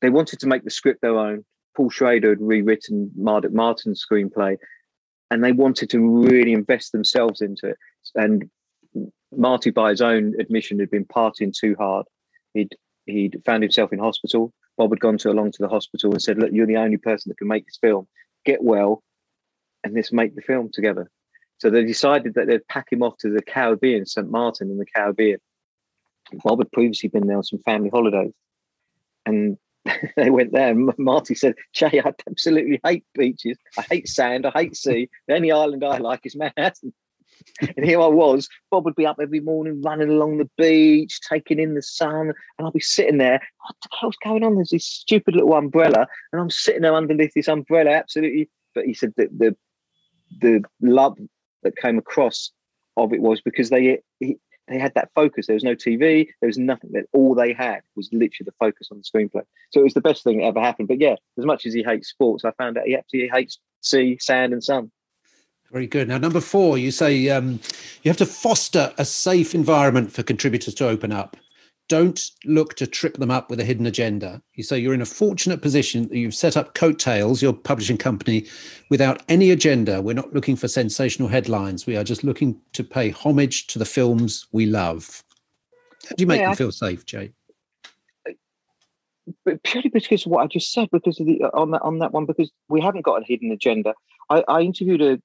they 0.00 0.10
wanted 0.10 0.38
to 0.40 0.46
make 0.46 0.64
the 0.64 0.70
script 0.70 1.00
their 1.00 1.18
own. 1.18 1.44
Paul 1.76 1.90
Schrader 1.90 2.30
had 2.30 2.40
rewritten 2.40 3.10
Mardik 3.18 3.52
Martin's 3.52 4.04
screenplay, 4.04 4.56
and 5.30 5.44
they 5.44 5.52
wanted 5.52 5.90
to 5.90 6.00
really 6.00 6.52
invest 6.52 6.92
themselves 6.92 7.40
into 7.40 7.68
it. 7.68 7.76
And 8.14 8.50
Marty, 9.36 9.70
by 9.70 9.90
his 9.90 10.00
own 10.00 10.34
admission, 10.40 10.80
had 10.80 10.90
been 10.90 11.04
partying 11.04 11.52
too 11.52 11.76
hard. 11.78 12.06
He'd 12.54 12.74
he'd 13.06 13.42
found 13.44 13.62
himself 13.62 13.92
in 13.92 13.98
hospital. 13.98 14.52
Bob 14.76 14.90
had 14.90 15.00
gone 15.00 15.18
to 15.18 15.30
along 15.30 15.52
to 15.52 15.62
the 15.62 15.68
hospital 15.68 16.12
and 16.12 16.22
said, 16.22 16.38
"Look, 16.38 16.50
you're 16.52 16.66
the 16.66 16.76
only 16.76 16.96
person 16.96 17.30
that 17.30 17.38
can 17.38 17.48
make 17.48 17.66
this 17.66 17.78
film. 17.80 18.08
Get 18.44 18.62
well, 18.62 19.02
and 19.84 19.94
let's 19.94 20.12
make 20.12 20.34
the 20.34 20.42
film 20.42 20.70
together." 20.72 21.10
So 21.58 21.70
they 21.70 21.84
decided 21.84 22.34
that 22.34 22.46
they'd 22.46 22.66
pack 22.68 22.86
him 22.92 23.02
off 23.02 23.16
to 23.18 23.30
the 23.30 23.42
Caribbean, 23.42 24.06
St. 24.06 24.30
Martin 24.30 24.70
in 24.70 24.78
the 24.78 24.86
Caribbean. 24.86 25.40
Bob 26.44 26.60
had 26.60 26.70
previously 26.72 27.08
been 27.08 27.26
there 27.26 27.36
on 27.36 27.42
some 27.42 27.60
family 27.64 27.90
holidays, 27.90 28.32
and 29.26 29.56
they 30.16 30.30
went 30.30 30.52
there. 30.52 30.68
And 30.68 30.92
Marty 30.98 31.34
said, 31.34 31.54
"Jay, 31.72 32.00
I 32.04 32.12
absolutely 32.28 32.80
hate 32.84 33.04
beaches. 33.14 33.58
I 33.76 33.82
hate 33.82 34.08
sand. 34.08 34.46
I 34.46 34.52
hate 34.54 34.76
sea. 34.76 35.08
The 35.26 35.34
only 35.34 35.52
island 35.52 35.84
I 35.84 35.98
like 35.98 36.24
is 36.24 36.36
Manhattan." 36.36 36.92
and 37.76 37.84
here 37.84 38.00
I 38.00 38.06
was. 38.06 38.48
Bob 38.70 38.84
would 38.84 38.94
be 38.94 39.06
up 39.06 39.18
every 39.20 39.40
morning 39.40 39.82
running 39.82 40.10
along 40.10 40.38
the 40.38 40.50
beach, 40.56 41.20
taking 41.28 41.58
in 41.58 41.74
the 41.74 41.82
sun, 41.82 42.32
and 42.58 42.66
I'd 42.66 42.72
be 42.72 42.80
sitting 42.80 43.18
there. 43.18 43.40
What 43.66 43.76
the 43.82 43.88
hell's 44.00 44.16
going 44.24 44.44
on? 44.44 44.56
There's 44.56 44.70
this 44.70 44.86
stupid 44.86 45.34
little 45.34 45.54
umbrella, 45.54 46.06
and 46.32 46.40
I'm 46.40 46.50
sitting 46.50 46.82
there 46.82 46.94
underneath 46.94 47.32
this 47.34 47.48
umbrella, 47.48 47.90
absolutely. 47.90 48.48
But 48.74 48.86
he 48.86 48.94
said 48.94 49.12
that 49.16 49.36
the 49.36 49.56
the 50.40 50.62
love 50.80 51.18
that 51.62 51.76
came 51.76 51.98
across 51.98 52.50
of 52.96 53.12
it 53.12 53.20
was 53.20 53.40
because 53.40 53.70
they 53.70 54.00
they 54.20 54.78
had 54.78 54.94
that 54.94 55.10
focus. 55.14 55.46
There 55.46 55.54
was 55.54 55.64
no 55.64 55.74
TV. 55.74 56.28
There 56.40 56.48
was 56.48 56.58
nothing. 56.58 56.90
That 56.92 57.06
all 57.12 57.34
they 57.34 57.52
had 57.52 57.80
was 57.96 58.08
literally 58.12 58.44
the 58.44 58.52
focus 58.58 58.88
on 58.90 58.98
the 58.98 59.04
screenplay. 59.04 59.42
So 59.70 59.80
it 59.80 59.84
was 59.84 59.94
the 59.94 60.00
best 60.00 60.24
thing 60.24 60.38
that 60.38 60.44
ever 60.44 60.60
happened. 60.60 60.88
But 60.88 61.00
yeah, 61.00 61.16
as 61.38 61.44
much 61.44 61.66
as 61.66 61.74
he 61.74 61.82
hates 61.82 62.08
sports, 62.08 62.44
I 62.44 62.52
found 62.52 62.76
out 62.76 62.86
he 62.86 62.94
actually 62.94 63.28
hates 63.32 63.58
sea, 63.80 64.18
sand, 64.20 64.52
and 64.52 64.62
sun. 64.62 64.90
Very 65.70 65.86
good. 65.86 66.08
Now, 66.08 66.18
number 66.18 66.40
four, 66.40 66.78
you 66.78 66.90
say 66.90 67.28
um, 67.28 67.60
you 68.02 68.08
have 68.08 68.16
to 68.18 68.26
foster 68.26 68.92
a 68.96 69.04
safe 69.04 69.54
environment 69.54 70.12
for 70.12 70.22
contributors 70.22 70.74
to 70.74 70.88
open 70.88 71.12
up. 71.12 71.36
Don't 71.88 72.20
look 72.44 72.74
to 72.74 72.86
trip 72.86 73.16
them 73.16 73.30
up 73.30 73.48
with 73.48 73.60
a 73.60 73.64
hidden 73.64 73.86
agenda. 73.86 74.42
You 74.54 74.62
say 74.62 74.78
you're 74.78 74.94
in 74.94 75.00
a 75.00 75.06
fortunate 75.06 75.62
position 75.62 76.08
that 76.08 76.18
you've 76.18 76.34
set 76.34 76.56
up 76.56 76.74
Coattails, 76.74 77.40
your 77.40 77.54
publishing 77.54 77.96
company, 77.96 78.46
without 78.90 79.22
any 79.28 79.50
agenda. 79.50 80.02
We're 80.02 80.12
not 80.12 80.34
looking 80.34 80.54
for 80.54 80.68
sensational 80.68 81.28
headlines. 81.28 81.86
We 81.86 81.96
are 81.96 82.04
just 82.04 82.24
looking 82.24 82.60
to 82.74 82.84
pay 82.84 83.10
homage 83.10 83.66
to 83.68 83.78
the 83.78 83.86
films 83.86 84.46
we 84.52 84.66
love. 84.66 85.24
How 86.08 86.14
do 86.16 86.22
you 86.22 86.26
make 86.26 86.40
yeah, 86.40 86.48
them 86.48 86.56
feel 86.56 86.72
safe, 86.72 87.06
Jay? 87.06 87.32
But 89.44 89.62
purely 89.62 89.88
because 89.88 90.24
of 90.26 90.32
what 90.32 90.42
I 90.42 90.46
just 90.46 90.72
said, 90.72 90.88
because 90.90 91.20
of 91.20 91.26
the 91.26 91.42
uh, 91.42 91.50
on 91.52 91.70
that 91.72 91.82
on 91.82 91.98
that 91.98 92.12
one, 92.12 92.24
because 92.24 92.50
we 92.68 92.80
haven't 92.80 93.02
got 93.02 93.20
a 93.20 93.24
hidden 93.24 93.50
agenda. 93.50 93.94
I, 94.30 94.42
I 94.48 94.60
interviewed 94.60 95.02
a 95.02 95.20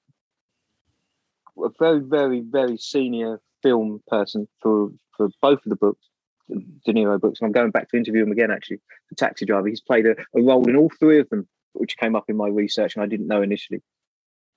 a 1.61 1.69
very, 1.79 1.99
very, 1.99 2.41
very 2.41 2.77
senior 2.77 3.39
film 3.61 4.01
person 4.07 4.47
for 4.61 4.89
for 5.15 5.29
both 5.41 5.59
of 5.59 5.69
the 5.69 5.75
books, 5.75 6.05
De 6.49 6.93
Niro 6.93 7.19
books. 7.19 7.39
And 7.39 7.47
I'm 7.47 7.51
going 7.51 7.71
back 7.71 7.89
to 7.89 7.97
interview 7.97 8.23
him 8.23 8.31
again, 8.31 8.51
actually, 8.51 8.79
for 9.07 9.15
Taxi 9.15 9.45
Driver. 9.45 9.67
He's 9.67 9.81
played 9.81 10.05
a, 10.05 10.15
a 10.35 10.41
role 10.41 10.67
in 10.67 10.75
all 10.75 10.91
three 10.99 11.19
of 11.19 11.29
them, 11.29 11.47
which 11.73 11.97
came 11.97 12.15
up 12.15 12.25
in 12.27 12.37
my 12.37 12.47
research 12.47 12.95
and 12.95 13.03
I 13.03 13.07
didn't 13.07 13.27
know 13.27 13.41
initially. 13.41 13.81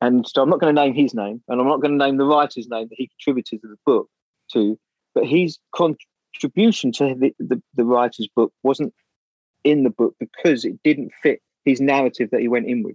And 0.01 0.27
so 0.29 0.43
I'm 0.43 0.51
not 0.51 0.61
going 0.61 0.75
to 0.75 0.83
name 0.83 0.95
his 0.95 1.15
name, 1.15 1.43
and 1.49 1.61
I'm 1.61 1.67
not 1.67 1.81
going 1.81 1.99
to 1.99 2.05
name 2.05 2.19
the 2.19 2.27
writer's 2.27 2.69
name 2.69 2.89
that 2.89 2.97
he 2.97 3.09
contributed 3.09 3.63
to 3.63 3.69
the 3.69 3.79
book 3.87 4.09
to, 4.53 4.79
but 5.15 5.25
his 5.25 5.59
contribution 5.75 6.93
to 6.93 7.15
the, 7.15 7.35
the, 7.39 7.63
the 7.75 7.85
writer's 7.85 8.29
book 8.37 8.53
wasn't 8.63 8.93
in 9.65 9.85
the 9.85 9.91
book 9.91 10.15
because 10.21 10.65
it 10.65 10.83
didn't 10.85 11.13
fit 11.23 11.41
his 11.65 11.81
narrative 11.81 12.29
that 12.31 12.41
he 12.41 12.49
went 12.49 12.67
in 12.67 12.83
with. 12.83 12.95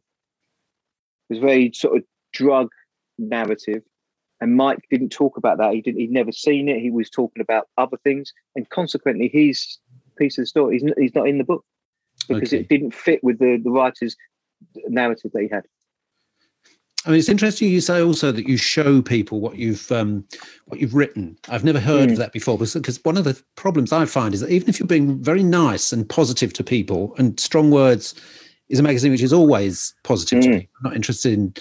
It 1.30 1.36
was 1.36 1.40
very 1.40 1.72
sort 1.74 1.98
of 1.98 2.04
drug 2.34 2.70
narrative 3.18 3.82
and 4.42 4.56
Mike 4.56 4.80
didn't 4.90 5.10
talk 5.10 5.38
about 5.38 5.60
that. 5.60 5.74
He 5.74 5.82
didn't. 5.82 6.02
He'd 6.02 6.12
never 6.12 6.32
seen 6.32 6.68
it. 6.68 6.82
He 6.82 6.90
was 6.90 7.10
talking 7.10 7.42
about 7.42 7.68
other 7.78 7.98
things, 8.04 8.34
and 8.56 8.68
consequently, 8.70 9.30
his 9.32 9.78
piece 10.18 10.38
of 10.38 10.44
the 10.44 10.48
story 10.48 10.78
he's, 10.78 10.92
he's 10.98 11.16
not 11.16 11.28
in 11.28 11.38
the 11.38 11.44
book 11.44 11.64
because 12.28 12.50
okay. 12.50 12.60
it 12.60 12.70
didn't 12.70 12.94
fit 12.94 13.24
with 13.24 13.40
the 13.40 13.62
the 13.64 13.72
writer's 13.72 14.18
narrative 14.88 15.32
that 15.34 15.42
he 15.42 15.48
had. 15.48 15.64
I 17.06 17.10
mean, 17.10 17.20
it's 17.20 17.30
interesting 17.30 17.70
you 17.70 17.82
say 17.82 18.00
also 18.00 18.32
that 18.32 18.48
you 18.48 18.58
show 18.58 19.02
people 19.02 19.40
what 19.40 19.58
you've 19.58 19.92
um, 19.92 20.26
what 20.66 20.80
you've 20.80 20.96
written. 20.96 21.38
I've 21.50 21.64
never 21.64 21.80
heard 21.80 22.10
mm. 22.10 22.14
of 22.14 22.18
that 22.18 22.34
before 22.34 22.58
because 22.58 23.00
one 23.04 23.18
of 23.18 23.24
the 23.24 23.42
problems 23.56 23.92
I 23.92 24.06
find 24.06 24.34
is 24.34 24.42
that 24.42 24.52
even 24.52 24.70
if 24.70 24.80
you're 24.80 24.88
being 24.88 25.22
very 25.22 25.44
nice 25.44 25.92
and 25.92 26.08
positive 26.08 26.54
to 26.54 26.64
people, 26.64 27.16
and 27.18 27.40
strong 27.40 27.72
words 27.72 28.14
is 28.72 28.80
a 28.80 28.84
magazine 28.84 29.12
which 29.12 29.22
is 29.22 29.34
always 29.34 29.94
positive 30.04 30.40
mm. 30.40 30.44
to 30.44 30.50
me. 30.50 30.70
I'm 30.78 30.84
not 30.84 30.96
interested 30.96 31.34
in 31.34 31.54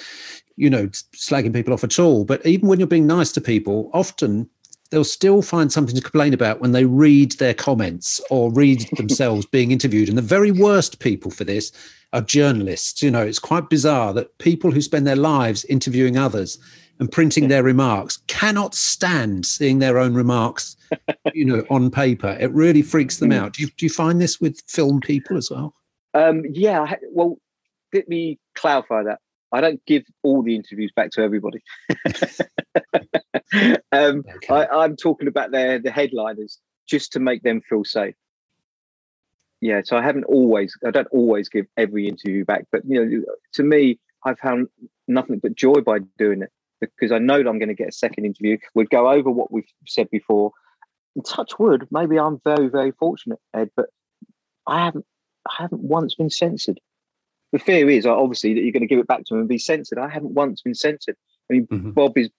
you 0.61 0.69
know, 0.69 0.87
slagging 0.89 1.55
people 1.55 1.73
off 1.73 1.85
at 1.85 1.99
all. 1.99 2.27
But 2.27 2.45
even 2.45 2.69
when 2.69 2.79
you're 2.79 2.87
being 2.87 3.07
nice 3.07 3.33
to 3.33 3.41
people, 3.41 3.91
often 3.95 4.47
they'll 4.91 5.05
still 5.05 5.41
find 5.41 5.73
something 5.73 5.97
to 5.97 6.03
complain 6.03 6.35
about 6.35 6.61
when 6.61 6.73
they 6.73 6.85
read 6.85 7.33
their 7.33 7.55
comments 7.55 8.21
or 8.29 8.53
read 8.53 8.87
themselves 8.99 9.47
being 9.47 9.71
interviewed. 9.71 10.11
And 10.11 10.19
the 10.19 10.23
very 10.23 10.51
worst 10.51 10.99
people 10.99 11.31
for 11.31 11.45
this 11.45 11.73
are 12.13 12.21
journalists. 12.21 13.03
You 13.03 13.11
know, 13.11 13.23
it's 13.23 13.39
quite 13.39 13.71
bizarre 13.71 14.13
that 14.13 14.37
people 14.37 14.71
who 14.71 14.83
spend 14.83 15.07
their 15.07 15.17
lives 15.17 15.65
interviewing 15.65 16.19
others 16.19 16.59
and 16.99 17.11
printing 17.11 17.49
their 17.49 17.63
remarks 17.63 18.19
cannot 18.27 18.75
stand 18.75 19.47
seeing 19.47 19.79
their 19.79 19.97
own 19.97 20.13
remarks, 20.13 20.77
you 21.33 21.47
know, 21.47 21.65
on 21.71 21.91
paper. 21.91 22.37
It 22.39 22.53
really 22.53 22.83
freaks 22.83 23.17
them 23.17 23.33
out. 23.33 23.55
Do 23.55 23.63
you, 23.63 23.69
do 23.79 23.87
you 23.87 23.91
find 23.91 24.21
this 24.21 24.43
with 24.43 24.61
film 24.67 25.01
people 25.01 25.39
as 25.39 25.51
well? 25.51 25.75
Um, 26.15 26.43
yeah. 26.51 26.95
Well, 27.13 27.37
let 27.93 28.09
me 28.09 28.39
clarify 28.55 29.05
that. 29.05 29.21
I 29.53 29.61
don't 29.61 29.85
give 29.87 30.05
all 30.23 30.43
the 30.43 30.55
interviews 30.55 30.93
back 30.95 31.11
to 31.13 31.23
everybody. 31.23 31.63
um, 33.93 34.25
okay. 34.37 34.55
I, 34.55 34.85
am 34.85 34.97
talking 34.97 35.27
about 35.27 35.51
their 35.51 35.79
the 35.81 35.91
headliners 35.91 36.61
just 36.89 37.13
to 37.13 37.21
make 37.21 37.43
them 37.43 37.61
feel 37.69 37.85
safe. 37.85 38.15
Yeah, 39.61 39.83
so 39.85 39.97
I 39.97 40.03
haven't 40.03 40.25
always, 40.25 40.75
I 40.87 40.91
don't 40.91 41.09
always 41.11 41.49
give 41.49 41.67
every 41.77 42.09
interview 42.09 42.45
back, 42.45 42.65
but 42.73 42.83
you 42.87 43.05
know, 43.05 43.25
to 43.55 43.63
me, 43.63 43.99
I've 44.25 44.39
found 44.39 44.69
nothing 45.07 45.39
but 45.39 45.55
joy 45.55 45.81
by 45.85 45.99
doing 46.17 46.43
it 46.43 46.51
because 46.81 47.13
I 47.13 47.19
know 47.19 47.43
that 47.43 47.49
I'm 47.49 47.59
going 47.59 47.69
to 47.69 47.75
get 47.75 47.89
a 47.89 47.93
second 47.93 48.25
interview. 48.25 48.57
We'd 48.75 48.89
go 48.89 49.11
over 49.11 49.31
what 49.31 49.53
we've 49.53 49.69
said 49.87 50.09
before. 50.11 50.53
In 51.15 51.23
touch 51.23 51.59
wood, 51.59 51.87
maybe 51.91 52.19
I'm 52.19 52.41
very, 52.43 52.69
very 52.69 52.93
fortunate, 52.93 53.41
Ed, 53.53 53.71
but 53.77 53.87
I 54.67 54.85
haven't, 54.85 55.05
I 55.49 55.55
haven't 55.59 55.83
once 55.83 56.15
been 56.15 56.31
censored 56.31 56.81
the 57.53 57.59
fear 57.59 57.89
is 57.91 58.07
obviously 58.07 58.55
that 58.55 58.61
you're 58.61 58.73
going 58.73 58.83
to 58.83 58.87
give 58.87 58.99
it 58.99 59.07
back 59.07 59.25
to 59.25 59.35
him 59.35 59.41
and 59.41 59.49
be 59.49 59.59
censored. 59.59 59.99
I 59.99 60.09
haven't 60.09 60.33
once 60.35 60.63
been 60.63 60.75
censored. 60.75 61.17
I 61.51 61.55
mean, 61.55 61.67
mm-hmm. 61.67 61.91
Bob 61.91 62.17
is 62.17 62.31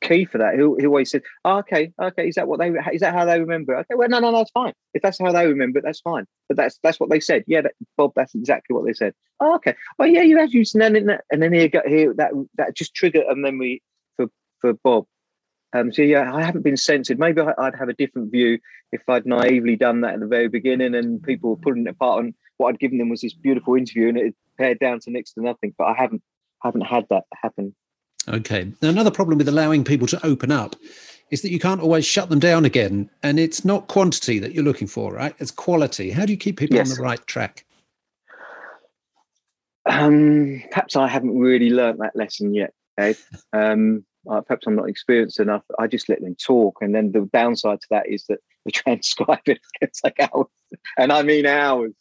key 0.00 0.24
for 0.24 0.38
that. 0.38 0.54
He, 0.54 0.60
he 0.60 0.86
always 0.86 1.10
said, 1.10 1.22
oh, 1.44 1.58
"Okay, 1.58 1.92
okay, 2.00 2.28
is 2.28 2.34
that 2.34 2.48
what 2.48 2.58
they 2.58 2.70
is 2.92 3.00
that 3.00 3.14
how 3.14 3.24
they 3.24 3.38
remember?" 3.38 3.76
Okay, 3.76 3.94
well, 3.94 4.08
no, 4.08 4.18
no, 4.18 4.30
no, 4.30 4.38
that's 4.38 4.50
fine. 4.50 4.72
If 4.94 5.02
that's 5.02 5.20
how 5.20 5.30
they 5.30 5.46
remember 5.46 5.78
it, 5.78 5.84
that's 5.84 6.00
fine. 6.00 6.26
But 6.48 6.56
that's 6.56 6.78
that's 6.82 6.98
what 6.98 7.10
they 7.10 7.20
said. 7.20 7.44
Yeah, 7.46 7.62
that, 7.62 7.72
Bob, 7.96 8.12
that's 8.16 8.34
exactly 8.34 8.74
what 8.74 8.86
they 8.86 8.92
said. 8.92 9.14
Oh, 9.38 9.54
okay. 9.56 9.74
Well, 9.98 10.08
yeah, 10.08 10.22
you 10.22 10.38
have 10.38 10.52
used 10.52 10.74
and 10.74 10.94
then 10.94 11.18
and 11.30 11.42
then 11.42 11.52
here 11.52 11.68
got 11.68 11.86
here 11.86 12.12
that 12.14 12.32
that 12.56 12.74
just 12.74 12.94
triggered 12.94 13.26
a 13.30 13.36
memory 13.36 13.82
for 14.16 14.26
for 14.60 14.72
Bob. 14.72 15.06
Um, 15.72 15.92
so 15.92 16.02
yeah, 16.02 16.32
I 16.34 16.42
haven't 16.42 16.62
been 16.62 16.76
censored. 16.76 17.18
Maybe 17.18 17.40
I'd 17.40 17.76
have 17.78 17.88
a 17.88 17.94
different 17.94 18.32
view 18.32 18.58
if 18.92 19.02
I'd 19.08 19.26
naively 19.26 19.76
done 19.76 20.00
that 20.00 20.14
at 20.14 20.20
the 20.20 20.26
very 20.26 20.48
beginning, 20.48 20.94
and 20.94 21.22
people 21.22 21.50
were 21.50 21.56
pulling 21.56 21.86
it 21.86 21.90
apart 21.90 22.18
on 22.18 22.34
what 22.56 22.70
I'd 22.70 22.78
given 22.78 22.98
them 22.98 23.08
was 23.08 23.20
this 23.20 23.34
beautiful 23.34 23.74
interview 23.74 24.08
and 24.08 24.18
it 24.18 24.34
pared 24.58 24.78
down 24.80 25.00
to 25.00 25.10
next 25.10 25.32
to 25.34 25.42
nothing. 25.42 25.74
But 25.78 25.84
I 25.84 25.94
haven't 25.94 26.22
haven't 26.62 26.82
had 26.82 27.06
that 27.10 27.24
happen. 27.42 27.74
Okay. 28.28 28.72
Now 28.82 28.90
another 28.90 29.10
problem 29.10 29.38
with 29.38 29.48
allowing 29.48 29.84
people 29.84 30.06
to 30.08 30.26
open 30.26 30.52
up 30.52 30.76
is 31.30 31.42
that 31.42 31.50
you 31.50 31.58
can't 31.58 31.80
always 31.80 32.04
shut 32.04 32.28
them 32.28 32.38
down 32.38 32.64
again. 32.64 33.08
And 33.22 33.38
it's 33.38 33.64
not 33.64 33.88
quantity 33.88 34.38
that 34.40 34.52
you're 34.52 34.64
looking 34.64 34.88
for, 34.88 35.12
right? 35.12 35.34
It's 35.38 35.50
quality. 35.50 36.10
How 36.10 36.26
do 36.26 36.32
you 36.32 36.38
keep 36.38 36.58
people 36.58 36.76
yes. 36.76 36.90
on 36.90 36.96
the 36.96 37.02
right 37.02 37.24
track? 37.26 37.64
Um, 39.86 40.62
perhaps 40.70 40.96
I 40.96 41.08
haven't 41.08 41.38
really 41.38 41.70
learned 41.70 42.00
that 42.00 42.14
lesson 42.14 42.52
yet, 42.52 42.74
Ed. 42.98 43.16
Um, 43.52 44.04
uh, 44.28 44.40
perhaps 44.42 44.66
I'm 44.66 44.76
not 44.76 44.88
experienced 44.88 45.40
enough. 45.40 45.62
I 45.78 45.86
just 45.86 46.08
let 46.08 46.20
them 46.20 46.34
talk, 46.34 46.78
and 46.80 46.94
then 46.94 47.12
the 47.12 47.28
downside 47.32 47.80
to 47.80 47.86
that 47.90 48.08
is 48.08 48.24
that 48.28 48.40
the 48.64 48.72
transcribing 48.72 49.58
can 49.78 49.90
take 50.04 50.20
hours, 50.20 50.48
and 50.98 51.12
I 51.12 51.22
mean 51.22 51.46
hours. 51.46 51.92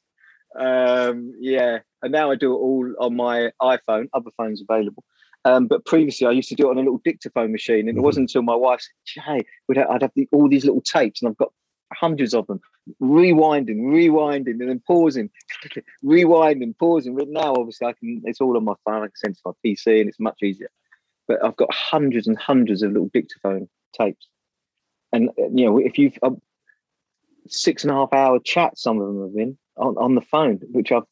Um, 0.60 1.34
yeah, 1.40 1.80
and 2.02 2.12
now 2.12 2.32
I 2.32 2.36
do 2.36 2.54
it 2.54 2.58
all 2.58 2.94
on 3.00 3.16
my 3.16 3.52
iPhone. 3.62 4.10
Other 4.14 4.32
phones 4.36 4.62
available, 4.62 5.04
Um, 5.46 5.68
but 5.68 5.86
previously, 5.86 6.28
I 6.28 6.32
used 6.32 6.50
to 6.50 6.56
do 6.56 6.68
it 6.68 6.72
on 6.72 6.78
a 6.78 6.82
little 6.82 7.02
dictaphone 7.04 7.52
machine, 7.52 7.82
and 7.82 7.90
it 7.90 7.94
mm-hmm. 7.94 8.04
wasn't 8.04 8.30
until 8.30 8.42
my 8.42 8.56
wife 8.56 8.82
said, 9.06 9.24
"Hey, 9.24 9.46
I'd 9.70 10.02
have 10.02 10.12
the, 10.16 10.28
all 10.32 10.50
these 10.50 10.66
little 10.66 10.82
tapes, 10.82 11.22
and 11.22 11.30
I've 11.30 11.38
got 11.38 11.54
hundreds 11.94 12.34
of 12.34 12.46
them, 12.48 12.60
rewinding, 13.02 13.80
rewinding, 13.80 14.60
and 14.60 14.70
then 14.70 14.82
pausing, 14.86 15.30
rewinding, 16.04 16.78
pausing." 16.78 17.16
But 17.16 17.30
now, 17.30 17.54
obviously, 17.56 17.88
I 17.88 17.94
can. 17.94 18.22
It's 18.26 18.42
all 18.42 18.58
on 18.58 18.66
my 18.66 18.76
phone. 18.84 19.04
I 19.04 19.08
can 19.08 19.16
send 19.16 19.36
to 19.36 19.42
my 19.46 19.52
PC, 19.66 20.02
and 20.02 20.10
it's 20.10 20.20
much 20.20 20.44
easier. 20.44 20.70
But 21.30 21.44
I've 21.46 21.56
got 21.56 21.74
hundreds 21.74 22.28
and 22.28 22.38
hundreds 22.38 22.84
of 22.84 22.92
little 22.92 23.10
dictaphone 23.14 23.70
tapes, 23.98 24.28
and 25.14 25.30
uh, 25.30 25.44
you 25.54 25.66
know, 25.66 25.78
if 25.78 25.98
you've 25.98 26.18
um, 26.24 26.42
six 27.48 27.84
and 27.84 27.92
a 27.92 27.94
half 27.94 28.12
hour 28.12 28.40
chat, 28.40 28.78
some 28.78 29.00
of 29.00 29.08
them 29.08 29.22
have 29.22 29.36
been 29.36 29.58
on, 29.78 29.96
on 29.98 30.16
the 30.16 30.22
phone, 30.22 30.60
which 30.72 30.92
I've 30.92 31.04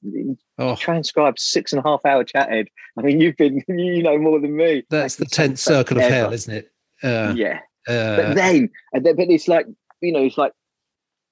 oh. 0.57 0.75
transcribed 0.75 1.39
six 1.39 1.71
and 1.71 1.83
a 1.83 1.87
half 1.87 2.05
hour 2.05 2.23
chat, 2.23 2.49
Ed. 2.51 2.67
I 2.97 3.01
mean, 3.01 3.21
you've 3.21 3.37
been, 3.37 3.63
you 3.67 4.03
know 4.03 4.17
more 4.17 4.39
than 4.39 4.55
me. 4.55 4.83
That's 4.89 5.15
the 5.15 5.25
tenth 5.25 5.59
circle 5.59 5.97
of 5.97 6.03
hell, 6.03 6.33
isn't 6.33 6.53
it? 6.53 6.71
Uh, 7.01 7.33
yeah. 7.35 7.59
Uh, 7.87 8.17
but 8.17 8.35
then, 8.35 8.69
and 8.93 9.05
then, 9.05 9.15
but 9.15 9.29
it's 9.29 9.47
like, 9.47 9.65
you 10.01 10.11
know, 10.11 10.23
it's 10.23 10.37
like, 10.37 10.51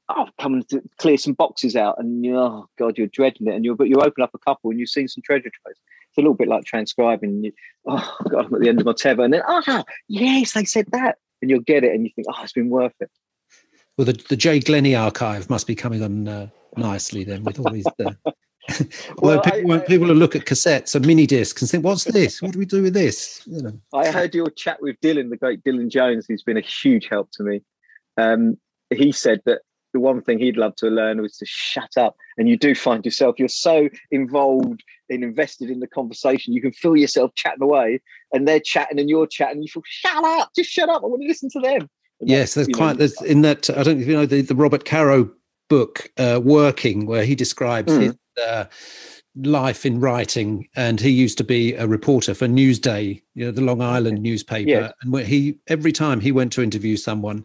I've 0.08 0.28
oh, 0.28 0.32
come 0.40 0.62
to 0.70 0.84
clear 1.00 1.18
some 1.18 1.34
boxes 1.34 1.76
out, 1.76 1.96
and 1.98 2.24
you 2.24 2.38
oh 2.38 2.68
god, 2.78 2.96
you're 2.96 3.08
dreading 3.08 3.48
it, 3.48 3.56
and 3.56 3.66
you 3.66 3.76
but 3.76 3.90
you 3.90 3.96
open 3.96 4.24
up 4.24 4.30
a 4.36 4.38
couple, 4.38 4.70
and 4.70 4.80
you've 4.80 4.90
seen 4.90 5.08
some 5.08 5.24
treasure 5.24 5.50
troves. 5.50 5.80
It's 6.16 6.20
a 6.20 6.22
little 6.22 6.34
bit 6.34 6.48
like 6.48 6.64
transcribing. 6.64 7.44
You, 7.44 7.52
oh 7.88 8.18
god, 8.30 8.46
I'm 8.46 8.54
at 8.56 8.62
the 8.62 8.70
end 8.70 8.80
of 8.80 8.86
my 8.86 8.94
tether, 8.94 9.24
and 9.24 9.34
then 9.34 9.42
ah, 9.46 9.84
yes, 10.08 10.54
they 10.54 10.64
said 10.64 10.86
that, 10.94 11.18
and 11.42 11.52
you'll 11.52 11.60
get 11.60 11.84
it, 11.84 11.94
and 11.94 12.06
you 12.06 12.12
think, 12.16 12.28
oh, 12.32 12.42
it's 12.42 12.54
been 12.54 12.70
worth 12.70 12.94
it. 13.02 13.12
Well, 13.98 14.06
the 14.06 14.14
the 14.30 14.38
Jay 14.38 14.62
Glennie 14.62 14.96
archive 14.96 15.50
must 15.50 15.68
be 15.68 15.76
coming 15.76 16.02
on 16.02 16.26
uh, 16.26 16.48
nicely 16.78 17.26
then 17.26 17.44
with 17.44 17.60
all 17.60 17.70
these. 17.70 17.86
Uh, 18.00 18.14
well, 19.18 19.42
people, 19.42 19.74
I, 19.74 19.76
I, 19.76 19.80
people 19.80 20.08
will 20.08 20.16
look 20.16 20.38
at 20.38 20.46
cassettes 20.46 20.96
and 20.96 21.06
mini 21.06 21.28
discs 21.28 21.62
and 21.62 21.70
think, 21.70 21.84
"What's 21.84 22.06
this? 22.06 22.42
What 22.42 22.54
do 22.54 22.60
we 22.60 22.66
do 22.66 22.82
with 22.82 22.94
this?" 22.94 23.42
You 23.46 23.62
know. 23.62 23.80
I 23.94 24.10
heard 24.10 24.34
your 24.34 24.50
chat 24.52 24.82
with 24.82 24.96
Dylan, 25.02 25.32
the 25.32 25.38
great 25.38 25.66
Dylan 25.66 25.90
Jones, 25.90 26.28
who's 26.30 26.44
been 26.44 26.56
a 26.56 26.62
huge 26.62 27.10
help 27.10 27.30
to 27.32 27.44
me. 27.44 27.62
Um, 28.16 28.58
he 28.90 29.12
said 29.12 29.42
that 29.46 29.64
the 29.96 30.00
one 30.02 30.22
thing 30.22 30.40
he'd 30.40 30.58
love 30.58 30.76
to 30.76 30.88
learn 30.88 31.22
was 31.22 31.38
to 31.38 31.46
shut 31.46 31.98
up. 31.98 32.18
And 32.38 32.50
you 32.50 32.58
do 32.58 32.76
find 32.76 33.06
yourself, 33.06 33.40
you're 33.40 33.48
so 33.48 33.88
involved 34.12 34.84
and 35.10 35.24
invested 35.24 35.70
in 35.70 35.80
the 35.80 35.88
conversation, 35.88 36.54
you 36.54 36.62
can 36.62 36.74
feel 36.74 36.98
yourself 36.98 37.34
chatting 37.36 37.64
away, 37.64 38.02
and 38.34 38.46
they're 38.46 38.60
chatting 38.60 39.00
and 39.00 39.10
you're 39.10 39.26
chatting. 39.26 39.62
You 39.62 39.70
feel, 39.70 39.84
shut 39.86 40.24
up, 40.24 40.52
just 40.54 40.70
shut 40.70 40.90
up. 40.90 41.02
I 41.02 41.08
want 41.08 41.22
to 41.22 41.28
listen 41.28 41.50
to 41.52 41.62
them. 41.62 41.90
And 42.20 42.30
yes, 42.30 42.56
there's 42.56 42.68
quite 42.68 42.94
know, 42.94 42.98
there's 42.98 43.22
in 43.22 43.42
that. 43.44 43.70
I 43.70 43.84
don't 43.84 43.98
know 43.98 44.02
if 44.02 44.08
you 44.08 44.16
know 44.16 44.26
the, 44.26 44.42
the 44.42 44.56
Robert 44.56 44.84
Caro 44.84 45.32
book 45.70 46.12
uh, 46.18 46.42
working 46.44 47.06
where 47.06 47.24
he 47.24 47.36
describes 47.36 47.94
mm. 47.94 48.02
his 48.02 48.16
uh, 48.46 48.66
life 49.38 49.86
in 49.86 50.02
writing 50.02 50.68
and 50.76 51.00
he 51.00 51.10
used 51.10 51.38
to 51.38 51.44
be 51.44 51.74
a 51.74 51.88
reporter 51.88 52.34
for 52.34 52.48
newsday 52.48 53.22
you 53.34 53.44
know 53.44 53.52
the 53.52 53.62
long 53.62 53.82
island 53.82 54.22
newspaper 54.22 54.70
yes. 54.70 54.94
and 55.02 55.12
where 55.12 55.26
he 55.26 55.58
every 55.68 55.92
time 55.92 56.22
he 56.22 56.32
went 56.32 56.54
to 56.54 56.64
interview 56.64 56.96
someone 56.96 57.44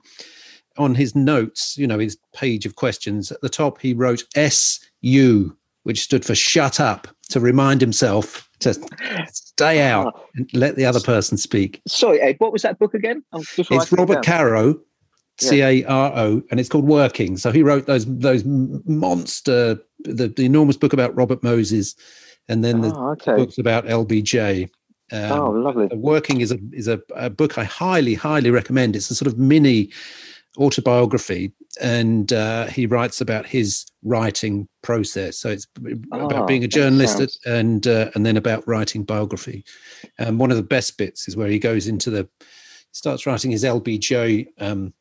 on 0.79 0.95
his 0.95 1.15
notes 1.15 1.77
you 1.77 1.87
know 1.87 1.99
his 1.99 2.17
page 2.35 2.67
of 2.67 2.77
questions 2.77 3.31
at 3.31 3.41
the 3.41 3.49
top 3.49 3.81
he 3.81 3.93
wrote 3.93 4.25
su 4.37 5.57
which 5.83 6.03
stood 6.03 6.25
for 6.25 6.35
shut 6.35 6.81
up 6.81 7.09
to 7.29 7.41
remind 7.41 7.81
himself 7.81 8.49
to 8.61 8.75
stay 9.33 9.83
out 9.83 10.13
ah. 10.15 10.21
and 10.35 10.51
let 10.53 10.77
the 10.77 10.85
other 10.85 11.01
person 11.01 11.37
speak 11.37 11.81
sorry 11.87 12.21
ed 12.21 12.37
what 12.39 12.53
was 12.53 12.63
that 12.63 12.79
book 12.79 12.95
again 12.95 13.23
it's 13.33 13.93
robert 13.93 14.25
caro 14.25 14.79
C 15.41 15.63
A 15.63 15.85
R 15.85 16.13
O, 16.17 16.43
and 16.51 16.61
it's 16.61 16.69
called 16.69 16.85
Working. 16.85 17.37
So 17.37 17.51
he 17.51 17.63
wrote 17.63 17.87
those 17.87 18.05
those 18.07 18.45
monster, 18.45 19.81
the, 20.01 20.29
the 20.29 20.45
enormous 20.45 20.77
book 20.77 20.93
about 20.93 21.15
Robert 21.17 21.43
Moses, 21.43 21.95
and 22.49 22.65
then 22.65 22.83
the 22.83 22.95
oh, 22.95 23.11
okay. 23.13 23.37
books 23.37 23.59
about 23.59 23.87
LBJ. 23.87 24.69
Um, 25.13 25.33
oh, 25.33 25.51
lovely! 25.51 25.89
Working 25.97 26.41
is 26.41 26.53
a 26.53 26.59
is 26.73 26.89
a, 26.89 27.01
a, 27.17 27.31
book 27.31 27.59
I 27.59 27.65
highly 27.65 28.15
highly 28.15 28.51
recommend. 28.51 28.95
It's 28.95 29.11
a 29.11 29.15
sort 29.15 29.33
of 29.33 29.39
mini 29.39 29.91
autobiography, 30.59 31.53
and 31.81 32.33
uh, 32.33 32.67
he 32.67 32.87
writes 32.87 33.21
about 33.21 33.47
his 33.47 33.87
writing 34.03 34.69
process. 34.83 35.39
So 35.39 35.51
it's 35.51 35.67
oh, 36.13 36.27
about 36.27 36.47
being 36.47 36.65
a 36.65 36.69
journalist 36.69 37.19
sounds... 37.19 37.39
and 37.47 37.87
uh, 37.87 38.11
and 38.15 38.27
then 38.27 38.37
about 38.37 38.67
writing 38.67 39.05
biography. 39.05 39.65
Um, 40.19 40.39
one 40.39 40.51
of 40.51 40.57
the 40.57 40.63
best 40.63 40.99
bits 40.99 41.29
is 41.29 41.37
where 41.37 41.49
he 41.49 41.59
goes 41.59 41.87
into 41.87 42.11
the 42.11 42.29
starts 42.93 43.27
writing 43.27 43.51
his 43.51 43.65
LBJ 43.65 44.49
um, 44.59 44.93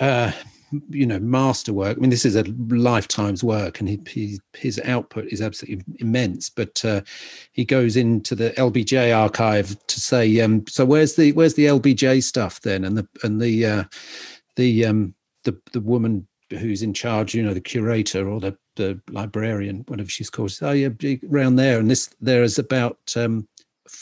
uh, 0.00 0.32
you 0.88 1.06
know 1.06 1.18
masterwork. 1.18 1.96
I 1.96 2.00
mean, 2.00 2.10
this 2.10 2.24
is 2.24 2.36
a 2.36 2.44
lifetime's 2.68 3.42
work, 3.42 3.80
and 3.80 3.88
he, 3.88 4.00
he 4.08 4.40
his 4.54 4.80
output 4.84 5.26
is 5.26 5.40
absolutely 5.40 5.84
immense. 5.98 6.48
But 6.48 6.84
uh, 6.84 7.02
he 7.52 7.64
goes 7.64 7.96
into 7.96 8.34
the 8.34 8.50
LBJ 8.50 9.16
archive 9.16 9.76
to 9.86 10.00
say, 10.00 10.40
um, 10.40 10.64
so 10.68 10.84
where's 10.84 11.16
the 11.16 11.32
where's 11.32 11.54
the 11.54 11.66
LBJ 11.66 12.22
stuff 12.22 12.60
then? 12.60 12.84
And 12.84 12.96
the 12.96 13.08
and 13.22 13.40
the 13.40 13.66
uh, 13.66 13.84
the 14.60 14.84
um, 14.86 15.14
the 15.44 15.58
the 15.72 15.80
woman 15.80 16.26
who's 16.50 16.82
in 16.82 16.92
charge, 16.92 17.34
you 17.34 17.42
know, 17.42 17.54
the 17.54 17.60
curator 17.60 18.28
or 18.28 18.40
the 18.40 18.56
the 18.76 19.00
librarian, 19.10 19.84
whatever 19.88 20.08
she's 20.08 20.30
called. 20.30 20.56
oh 20.62 20.72
yeah, 20.72 20.88
around 21.30 21.56
there, 21.56 21.78
and 21.78 21.90
this 21.90 22.10
there 22.20 22.42
is 22.42 22.58
about 22.58 22.98
um, 23.16 23.48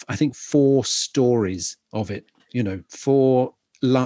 I 0.08 0.16
think 0.16 0.34
four 0.34 0.84
stories 0.84 1.76
of 1.92 2.10
it. 2.10 2.26
You 2.52 2.62
know, 2.62 2.82
four 2.88 3.54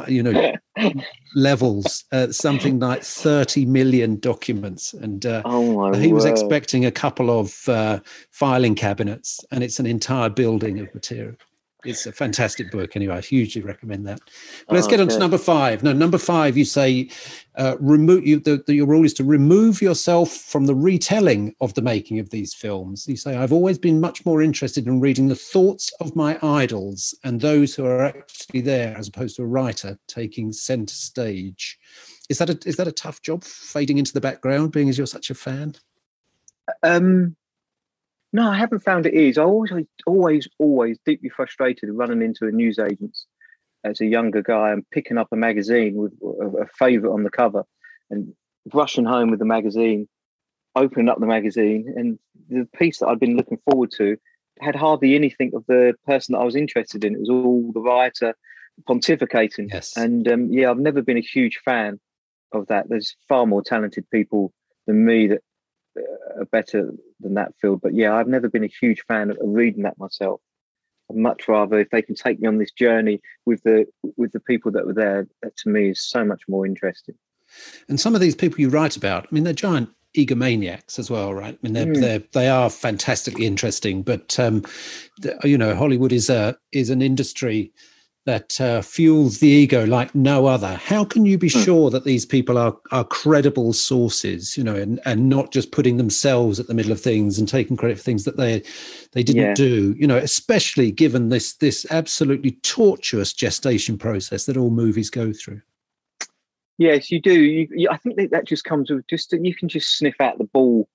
you 0.06 0.22
know 0.22 0.52
levels 1.34 2.04
uh, 2.12 2.30
something 2.30 2.78
like 2.78 3.02
30 3.02 3.64
million 3.64 4.18
documents 4.20 4.92
and 4.92 5.24
uh, 5.24 5.40
oh 5.46 5.94
he 5.94 6.08
word. 6.08 6.14
was 6.14 6.26
expecting 6.26 6.84
a 6.84 6.90
couple 6.90 7.30
of 7.30 7.66
uh, 7.70 7.98
filing 8.30 8.74
cabinets 8.74 9.42
and 9.50 9.64
it's 9.64 9.80
an 9.80 9.86
entire 9.86 10.28
building 10.28 10.78
of 10.78 10.92
material 10.92 11.34
it's 11.84 12.06
a 12.06 12.12
fantastic 12.12 12.70
book 12.70 12.96
anyway. 12.96 13.16
I 13.16 13.20
hugely 13.20 13.62
recommend 13.62 14.06
that. 14.06 14.20
But 14.66 14.74
let's 14.74 14.86
oh, 14.86 14.90
get 14.90 15.00
on 15.00 15.08
to 15.08 15.18
number 15.18 15.38
five. 15.38 15.82
Now, 15.82 15.92
number 15.92 16.18
five, 16.18 16.56
you 16.56 16.64
say 16.64 17.10
uh, 17.56 17.76
remove 17.80 18.26
you. 18.26 18.40
The, 18.40 18.62
the, 18.66 18.74
your 18.74 18.86
rule 18.86 19.04
is 19.04 19.14
to 19.14 19.24
remove 19.24 19.82
yourself 19.82 20.30
from 20.30 20.66
the 20.66 20.74
retelling 20.74 21.54
of 21.60 21.74
the 21.74 21.82
making 21.82 22.18
of 22.18 22.30
these 22.30 22.54
films. 22.54 23.06
You 23.08 23.16
say 23.16 23.36
I've 23.36 23.52
always 23.52 23.78
been 23.78 24.00
much 24.00 24.24
more 24.24 24.42
interested 24.42 24.86
in 24.86 25.00
reading 25.00 25.28
the 25.28 25.34
thoughts 25.34 25.92
of 26.00 26.16
my 26.16 26.38
idols 26.42 27.14
and 27.24 27.40
those 27.40 27.74
who 27.74 27.84
are 27.84 28.04
actually 28.04 28.60
there, 28.60 28.96
as 28.96 29.08
opposed 29.08 29.36
to 29.36 29.42
a 29.42 29.46
writer 29.46 29.98
taking 30.06 30.52
centre 30.52 30.94
stage. 30.94 31.78
Is 32.28 32.38
that 32.38 32.50
a 32.50 32.58
is 32.64 32.76
that 32.76 32.88
a 32.88 32.92
tough 32.92 33.20
job, 33.22 33.44
fading 33.44 33.98
into 33.98 34.12
the 34.12 34.20
background, 34.20 34.72
being 34.72 34.88
as 34.88 34.96
you're 34.96 35.06
such 35.06 35.30
a 35.30 35.34
fan? 35.34 35.74
Um, 36.82 37.36
no, 38.32 38.50
I 38.50 38.56
haven't 38.56 38.84
found 38.84 39.06
it 39.06 39.14
is. 39.14 39.36
I 39.36 39.42
always, 39.42 39.72
always, 40.06 40.48
always 40.58 40.98
deeply 41.04 41.28
frustrated 41.28 41.90
running 41.92 42.22
into 42.22 42.46
a 42.46 42.50
newsagents 42.50 43.26
as 43.84 44.00
a 44.00 44.06
younger 44.06 44.42
guy 44.42 44.70
and 44.70 44.88
picking 44.90 45.18
up 45.18 45.28
a 45.32 45.36
magazine 45.36 45.96
with 45.96 46.12
a, 46.22 46.62
a 46.62 46.66
favourite 46.66 47.12
on 47.12 47.24
the 47.24 47.30
cover 47.30 47.64
and 48.10 48.32
rushing 48.72 49.04
home 49.04 49.30
with 49.30 49.38
the 49.38 49.44
magazine, 49.44 50.08
opening 50.76 51.08
up 51.08 51.18
the 51.20 51.26
magazine, 51.26 51.92
and 51.96 52.18
the 52.48 52.66
piece 52.78 52.98
that 52.98 53.08
I'd 53.08 53.20
been 53.20 53.36
looking 53.36 53.58
forward 53.70 53.90
to 53.98 54.16
had 54.60 54.76
hardly 54.76 55.14
anything 55.14 55.52
of 55.54 55.64
the 55.66 55.94
person 56.06 56.32
that 56.32 56.38
I 56.38 56.44
was 56.44 56.56
interested 56.56 57.04
in. 57.04 57.14
It 57.14 57.20
was 57.20 57.30
all 57.30 57.70
the 57.72 57.80
writer 57.80 58.34
pontificating. 58.88 59.68
Yes. 59.72 59.96
And 59.96 60.26
um, 60.28 60.52
yeah, 60.52 60.70
I've 60.70 60.78
never 60.78 61.02
been 61.02 61.18
a 61.18 61.22
huge 61.22 61.60
fan 61.64 62.00
of 62.52 62.66
that. 62.68 62.88
There's 62.88 63.16
far 63.28 63.46
more 63.46 63.62
talented 63.62 64.08
people 64.10 64.52
than 64.86 65.04
me 65.04 65.26
that 65.28 65.42
better 66.50 66.92
than 67.20 67.34
that 67.34 67.52
field. 67.60 67.80
But 67.82 67.94
yeah, 67.94 68.14
I've 68.14 68.28
never 68.28 68.48
been 68.48 68.64
a 68.64 68.70
huge 68.80 69.02
fan 69.06 69.30
of 69.30 69.36
reading 69.42 69.82
that 69.82 69.98
myself. 69.98 70.40
I'd 71.10 71.16
much 71.16 71.48
rather 71.48 71.78
if 71.78 71.90
they 71.90 72.02
can 72.02 72.14
take 72.14 72.40
me 72.40 72.48
on 72.48 72.58
this 72.58 72.72
journey 72.72 73.20
with 73.46 73.62
the 73.62 73.86
with 74.16 74.32
the 74.32 74.40
people 74.40 74.72
that 74.72 74.86
were 74.86 74.94
there. 74.94 75.26
That 75.42 75.56
to 75.58 75.68
me 75.68 75.90
is 75.90 76.00
so 76.00 76.24
much 76.24 76.42
more 76.48 76.66
interesting. 76.66 77.16
And 77.88 78.00
some 78.00 78.14
of 78.14 78.20
these 78.20 78.34
people 78.34 78.60
you 78.60 78.70
write 78.70 78.96
about, 78.96 79.24
I 79.24 79.28
mean, 79.30 79.44
they're 79.44 79.52
giant 79.52 79.90
egomaniacs 80.16 80.98
as 80.98 81.10
well, 81.10 81.34
right? 81.34 81.54
I 81.54 81.58
mean, 81.62 81.72
they're, 81.72 81.86
mm. 81.86 82.00
they're 82.00 82.22
they 82.32 82.48
are 82.48 82.70
fantastically 82.70 83.46
interesting, 83.46 84.02
but 84.02 84.38
um, 84.38 84.64
you 85.44 85.58
know, 85.58 85.74
Hollywood 85.74 86.12
is 86.12 86.30
a 86.30 86.56
is 86.72 86.90
an 86.90 87.02
industry 87.02 87.72
that 88.24 88.60
uh, 88.60 88.82
fuels 88.82 89.38
the 89.38 89.48
ego 89.48 89.84
like 89.84 90.14
no 90.14 90.46
other. 90.46 90.74
How 90.76 91.04
can 91.04 91.24
you 91.24 91.36
be 91.38 91.48
mm. 91.48 91.64
sure 91.64 91.90
that 91.90 92.04
these 92.04 92.24
people 92.24 92.56
are 92.56 92.76
are 92.92 93.04
credible 93.04 93.72
sources, 93.72 94.56
you 94.56 94.62
know, 94.62 94.76
and, 94.76 95.00
and 95.04 95.28
not 95.28 95.52
just 95.52 95.72
putting 95.72 95.96
themselves 95.96 96.60
at 96.60 96.68
the 96.68 96.74
middle 96.74 96.92
of 96.92 97.00
things 97.00 97.38
and 97.38 97.48
taking 97.48 97.76
credit 97.76 97.98
for 97.98 98.04
things 98.04 98.24
that 98.24 98.36
they 98.36 98.62
they 99.12 99.22
didn't 99.22 99.42
yeah. 99.42 99.54
do, 99.54 99.94
you 99.98 100.06
know, 100.06 100.18
especially 100.18 100.90
given 100.92 101.30
this 101.30 101.54
this 101.54 101.84
absolutely 101.90 102.52
tortuous 102.62 103.32
gestation 103.32 103.98
process 103.98 104.46
that 104.46 104.56
all 104.56 104.70
movies 104.70 105.10
go 105.10 105.32
through. 105.32 105.60
Yes, 106.78 107.10
you 107.10 107.20
do. 107.20 107.38
You, 107.40 107.68
you, 107.70 107.88
I 107.90 107.96
think 107.96 108.16
that, 108.16 108.30
that 108.30 108.46
just 108.46 108.64
comes 108.64 108.90
with 108.90 109.06
just 109.08 109.32
you 109.32 109.54
can 109.54 109.68
just 109.68 109.96
sniff 109.98 110.20
out 110.20 110.38
the 110.38 110.44
ball 110.44 110.88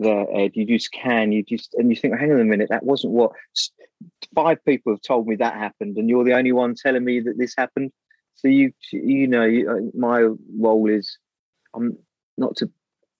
there, 0.00 0.26
Ed. 0.34 0.52
You 0.54 0.66
just 0.66 0.90
can. 0.92 1.30
You 1.30 1.42
just 1.42 1.74
and 1.74 1.90
you 1.90 1.96
think, 1.96 2.18
hang 2.18 2.32
on 2.32 2.40
a 2.40 2.44
minute, 2.44 2.70
that 2.70 2.82
wasn't 2.82 3.12
what 3.12 3.32
five 4.34 4.64
people 4.64 4.92
have 4.92 5.02
told 5.02 5.26
me 5.26 5.36
that 5.36 5.54
happened, 5.54 5.96
and 5.96 6.08
you're 6.08 6.24
the 6.24 6.36
only 6.36 6.52
one 6.52 6.74
telling 6.74 7.04
me 7.04 7.20
that 7.20 7.38
this 7.38 7.54
happened. 7.56 7.92
So 8.34 8.48
you 8.48 8.72
you 8.90 9.26
know 9.26 9.44
uh, 9.44 9.90
my 9.94 10.28
role 10.58 10.88
is 10.88 11.18
I'm 11.74 11.96
not 12.36 12.56
to 12.56 12.70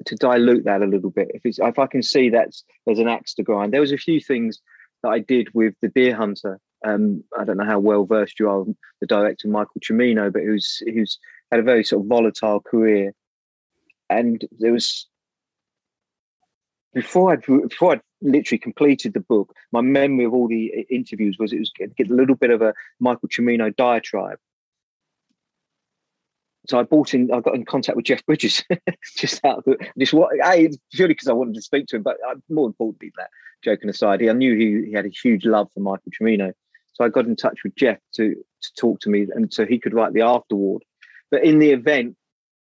to 0.06 0.16
dilute 0.16 0.64
that 0.64 0.82
a 0.82 0.86
little 0.86 1.10
bit. 1.10 1.30
If 1.34 1.42
it's 1.44 1.58
if 1.58 1.78
I 1.78 1.86
can 1.86 2.02
see 2.02 2.30
that 2.30 2.48
there's 2.86 2.98
an 2.98 3.08
axe 3.08 3.34
to 3.34 3.42
grind. 3.42 3.72
There 3.72 3.80
was 3.80 3.92
a 3.92 3.98
few 3.98 4.20
things 4.20 4.60
that 5.02 5.10
I 5.10 5.18
did 5.18 5.48
with 5.54 5.74
the 5.82 5.88
Deer 5.88 6.14
Hunter. 6.16 6.58
Um, 6.84 7.22
I 7.38 7.44
don't 7.44 7.58
know 7.58 7.66
how 7.66 7.78
well 7.78 8.06
versed 8.06 8.40
you 8.40 8.48
are, 8.48 8.64
the 9.00 9.06
director 9.06 9.48
Michael 9.48 9.80
Cimino, 9.82 10.32
but 10.32 10.42
who's 10.42 10.82
who's 10.86 11.18
had 11.50 11.60
a 11.60 11.64
very 11.64 11.84
sort 11.84 12.02
of 12.02 12.08
volatile 12.08 12.60
career, 12.60 13.12
and 14.08 14.42
there 14.58 14.72
was 14.72 15.09
before 16.94 17.32
I'd 17.32 17.42
before 17.42 17.92
I'd 17.92 18.00
literally 18.20 18.58
completed 18.58 19.14
the 19.14 19.20
book, 19.20 19.54
my 19.72 19.80
memory 19.80 20.24
of 20.24 20.34
all 20.34 20.48
the 20.48 20.86
interviews 20.90 21.36
was 21.38 21.52
it 21.52 21.58
was 21.58 21.72
get 21.76 22.10
a 22.10 22.14
little 22.14 22.34
bit 22.34 22.50
of 22.50 22.62
a 22.62 22.74
Michael 22.98 23.28
Cimino 23.28 23.74
diatribe. 23.74 24.38
So 26.66 26.78
I 26.78 26.82
bought 26.82 27.14
in, 27.14 27.32
I 27.32 27.40
got 27.40 27.54
in 27.54 27.64
contact 27.64 27.96
with 27.96 28.04
Jeff 28.04 28.24
Bridges, 28.26 28.62
just 29.16 29.44
out 29.44 29.58
of 29.58 29.64
the, 29.64 29.78
just 29.98 30.12
what, 30.12 30.30
I, 30.44 30.68
purely 30.92 31.14
because 31.14 31.28
I 31.28 31.32
wanted 31.32 31.54
to 31.54 31.62
speak 31.62 31.86
to 31.88 31.96
him, 31.96 32.02
but 32.02 32.18
uh, 32.28 32.34
more 32.48 32.66
importantly 32.66 33.12
that, 33.16 33.30
joking 33.64 33.88
aside, 33.88 34.22
I 34.22 34.32
knew 34.32 34.56
he, 34.56 34.88
he 34.88 34.92
had 34.92 35.06
a 35.06 35.10
huge 35.10 35.46
love 35.46 35.68
for 35.72 35.80
Michael 35.80 36.12
Cimino. 36.12 36.52
So 36.92 37.04
I 37.04 37.08
got 37.08 37.24
in 37.24 37.34
touch 37.34 37.60
with 37.64 37.74
Jeff 37.76 37.98
to, 38.16 38.34
to 38.34 38.74
talk 38.78 39.00
to 39.00 39.08
me 39.08 39.26
and 39.34 39.52
so 39.52 39.64
he 39.64 39.78
could 39.78 39.94
write 39.94 40.12
the 40.12 40.20
afterward. 40.20 40.82
But 41.30 41.44
in 41.44 41.60
the 41.60 41.70
event, 41.70 42.16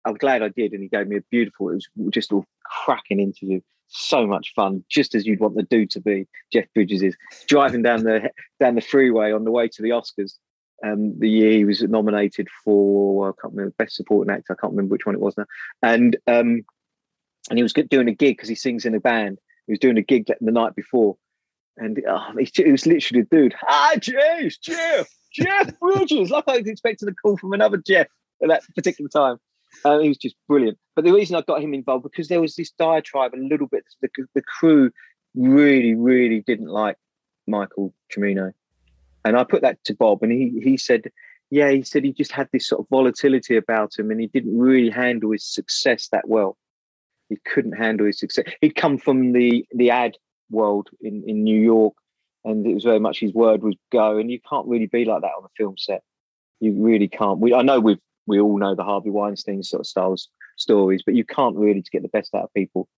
I'm 0.04 0.14
glad 0.14 0.42
I 0.42 0.48
did. 0.48 0.72
And 0.72 0.82
he 0.82 0.88
gave 0.88 1.08
me 1.08 1.16
a 1.16 1.22
beautiful, 1.30 1.70
it 1.70 1.74
was 1.74 1.88
just 2.10 2.32
a 2.32 2.42
cracking 2.64 3.18
interview 3.18 3.60
so 3.90 4.26
much 4.26 4.52
fun, 4.54 4.84
just 4.88 5.14
as 5.14 5.26
you'd 5.26 5.40
want 5.40 5.56
the 5.56 5.62
dude 5.64 5.90
to 5.90 6.00
be. 6.00 6.26
Jeff 6.52 6.66
Bridges 6.74 7.02
is 7.02 7.16
driving 7.46 7.82
down 7.82 8.04
the 8.04 8.30
down 8.58 8.76
the 8.76 8.80
freeway 8.80 9.32
on 9.32 9.44
the 9.44 9.50
way 9.50 9.68
to 9.68 9.82
the 9.82 9.90
Oscars. 9.90 10.34
Um, 10.82 11.18
the 11.18 11.28
year 11.28 11.52
he 11.52 11.64
was 11.66 11.82
nominated 11.82 12.48
for 12.64 13.28
I 13.28 13.32
can't 13.40 13.54
remember 13.54 13.74
best 13.78 13.96
supporting 13.96 14.32
actor. 14.32 14.56
I 14.56 14.60
can't 14.60 14.72
remember 14.72 14.92
which 14.92 15.04
one 15.04 15.14
it 15.14 15.20
was 15.20 15.36
now. 15.36 15.44
And 15.82 16.16
um, 16.26 16.64
and 17.48 17.58
he 17.58 17.62
was 17.62 17.72
doing 17.72 18.08
a 18.08 18.14
gig 18.14 18.36
because 18.36 18.48
he 18.48 18.54
sings 18.54 18.84
in 18.84 18.94
a 18.94 19.00
band. 19.00 19.38
He 19.66 19.72
was 19.72 19.78
doing 19.78 19.98
a 19.98 20.02
gig 20.02 20.26
the 20.26 20.52
night 20.52 20.74
before, 20.74 21.16
and 21.76 22.02
oh, 22.08 22.32
he, 22.38 22.70
was 22.70 22.86
literally 22.86 23.22
a 23.22 23.34
dude. 23.34 23.54
Hi, 23.60 23.96
James, 23.96 24.58
Jeff, 24.58 25.08
Jeff 25.32 25.78
Bridges. 25.80 26.30
like 26.30 26.44
I 26.46 26.58
was 26.58 26.66
expecting 26.66 27.08
a 27.08 27.14
call 27.14 27.36
from 27.36 27.52
another 27.52 27.76
Jeff 27.76 28.06
at 28.42 28.48
that 28.48 28.62
particular 28.74 29.08
time. 29.08 29.38
Uh, 29.84 29.98
he 29.98 30.08
was 30.08 30.18
just 30.18 30.36
brilliant. 30.48 30.78
But 30.94 31.04
the 31.04 31.12
reason 31.12 31.36
I 31.36 31.42
got 31.42 31.62
him 31.62 31.74
involved 31.74 32.02
because 32.02 32.28
there 32.28 32.40
was 32.40 32.56
this 32.56 32.70
diatribe 32.72 33.34
a 33.34 33.38
little 33.38 33.66
bit. 33.66 33.84
The, 34.02 34.08
the 34.34 34.42
crew 34.42 34.90
really, 35.34 35.94
really 35.94 36.40
didn't 36.40 36.68
like 36.68 36.96
Michael 37.46 37.94
Cimino, 38.12 38.52
and 39.24 39.36
I 39.36 39.44
put 39.44 39.62
that 39.62 39.82
to 39.84 39.94
Bob, 39.94 40.22
and 40.22 40.32
he 40.32 40.60
he 40.62 40.76
said, 40.76 41.10
yeah, 41.50 41.70
he 41.70 41.82
said 41.82 42.04
he 42.04 42.12
just 42.12 42.32
had 42.32 42.48
this 42.52 42.68
sort 42.68 42.80
of 42.80 42.88
volatility 42.88 43.56
about 43.56 43.98
him, 43.98 44.10
and 44.10 44.20
he 44.20 44.26
didn't 44.26 44.58
really 44.58 44.90
handle 44.90 45.30
his 45.32 45.44
success 45.44 46.08
that 46.12 46.28
well. 46.28 46.56
He 47.28 47.36
couldn't 47.44 47.72
handle 47.72 48.06
his 48.06 48.18
success. 48.18 48.46
He'd 48.60 48.74
come 48.74 48.98
from 48.98 49.32
the 49.32 49.66
the 49.72 49.90
ad 49.90 50.16
world 50.50 50.90
in 51.00 51.24
in 51.26 51.44
New 51.44 51.60
York, 51.60 51.94
and 52.44 52.66
it 52.66 52.74
was 52.74 52.84
very 52.84 53.00
much 53.00 53.20
his 53.20 53.32
word 53.32 53.62
was 53.62 53.76
go, 53.92 54.18
and 54.18 54.30
you 54.30 54.40
can't 54.48 54.66
really 54.66 54.86
be 54.86 55.04
like 55.04 55.22
that 55.22 55.32
on 55.38 55.44
a 55.44 55.48
film 55.56 55.76
set. 55.78 56.02
You 56.60 56.72
really 56.72 57.08
can't. 57.08 57.38
We 57.38 57.54
I 57.54 57.62
know 57.62 57.80
with 57.80 57.98
we 58.30 58.40
all 58.40 58.58
know 58.58 58.74
the 58.74 58.84
Harvey 58.84 59.10
Weinstein 59.10 59.62
sort 59.62 59.80
of 59.80 59.86
styles 59.86 60.28
stories, 60.56 61.02
but 61.04 61.14
you 61.14 61.24
can't 61.24 61.56
really 61.56 61.82
to 61.82 61.90
get 61.90 62.02
the 62.02 62.08
best 62.08 62.34
out 62.34 62.44
of 62.44 62.54
people. 62.54 62.88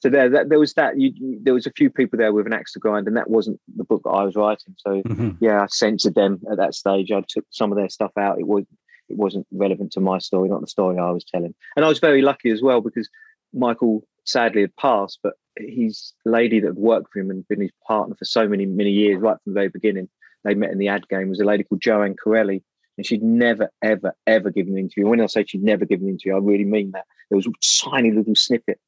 So 0.00 0.10
there, 0.10 0.28
that, 0.28 0.50
there 0.50 0.58
was 0.58 0.74
that. 0.74 1.00
You, 1.00 1.12
there 1.42 1.54
was 1.54 1.66
a 1.66 1.72
few 1.72 1.88
people 1.88 2.18
there 2.18 2.32
with 2.32 2.46
an 2.46 2.52
axe 2.52 2.72
to 2.72 2.78
grind, 2.78 3.08
and 3.08 3.16
that 3.16 3.30
wasn't 3.30 3.58
the 3.74 3.84
book 3.84 4.02
that 4.04 4.10
I 4.10 4.22
was 4.22 4.36
writing. 4.36 4.74
So 4.76 5.02
mm-hmm. 5.02 5.30
yeah, 5.40 5.62
I 5.62 5.66
censored 5.70 6.14
them 6.14 6.42
at 6.50 6.58
that 6.58 6.74
stage. 6.74 7.10
I 7.10 7.22
took 7.26 7.46
some 7.50 7.72
of 7.72 7.78
their 7.78 7.88
stuff 7.88 8.12
out. 8.18 8.38
It 8.38 8.46
was 8.46 8.64
it 9.08 9.16
wasn't 9.16 9.46
relevant 9.50 9.92
to 9.92 10.00
my 10.00 10.18
story, 10.18 10.48
not 10.48 10.60
the 10.60 10.66
story 10.66 10.98
I 10.98 11.10
was 11.10 11.24
telling. 11.24 11.54
And 11.76 11.84
I 11.84 11.88
was 11.88 12.00
very 12.00 12.22
lucky 12.22 12.50
as 12.50 12.62
well 12.62 12.80
because 12.80 13.08
Michael 13.52 14.06
sadly 14.24 14.62
had 14.62 14.76
passed, 14.76 15.20
but 15.22 15.34
his 15.56 16.12
lady 16.24 16.60
that 16.60 16.68
had 16.68 16.76
worked 16.76 17.12
for 17.12 17.20
him 17.20 17.30
and 17.30 17.46
been 17.48 17.60
his 17.60 17.70
partner 17.86 18.14
for 18.18 18.24
so 18.24 18.46
many 18.46 18.66
many 18.66 18.90
years, 18.90 19.20
right 19.20 19.36
from 19.42 19.54
the 19.54 19.58
very 19.58 19.68
beginning. 19.68 20.08
They 20.44 20.54
met 20.54 20.70
in 20.70 20.78
the 20.78 20.88
ad 20.88 21.08
game. 21.08 21.30
Was 21.30 21.40
a 21.40 21.44
lady 21.44 21.64
called 21.64 21.80
Joanne 21.80 22.16
Carelli, 22.22 22.62
and 22.96 23.06
she'd 23.06 23.22
never, 23.22 23.70
ever, 23.82 24.14
ever 24.26 24.50
given 24.50 24.74
an 24.74 24.78
interview. 24.80 25.06
When 25.06 25.20
I 25.20 25.26
say 25.26 25.44
she'd 25.44 25.62
never 25.62 25.84
given 25.84 26.06
an 26.06 26.14
interview, 26.14 26.34
I 26.34 26.38
really 26.38 26.64
mean 26.64 26.92
that. 26.92 27.04
There 27.30 27.36
was 27.36 27.46
a 27.46 27.90
tiny 27.90 28.12
little 28.12 28.34
snippet 28.34 28.78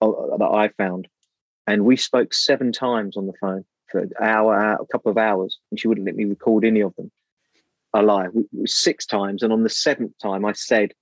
that 0.00 0.50
I 0.52 0.68
found, 0.76 1.08
and 1.66 1.84
we 1.84 1.96
spoke 1.96 2.34
seven 2.34 2.72
times 2.72 3.16
on 3.16 3.26
the 3.26 3.32
phone 3.40 3.64
for 3.90 4.00
an 4.00 4.10
hour, 4.20 4.54
a 4.54 4.86
couple 4.90 5.10
of 5.10 5.18
hours, 5.18 5.58
and 5.70 5.78
she 5.78 5.88
wouldn't 5.88 6.06
let 6.06 6.16
me 6.16 6.24
record 6.24 6.64
any 6.64 6.80
of 6.80 6.94
them. 6.96 7.10
I 7.92 8.00
lie. 8.00 8.28
We, 8.28 8.44
six 8.66 9.06
times, 9.06 9.42
and 9.42 9.52
on 9.52 9.62
the 9.62 9.68
seventh 9.68 10.18
time, 10.20 10.44
I 10.44 10.52
said, 10.52 10.92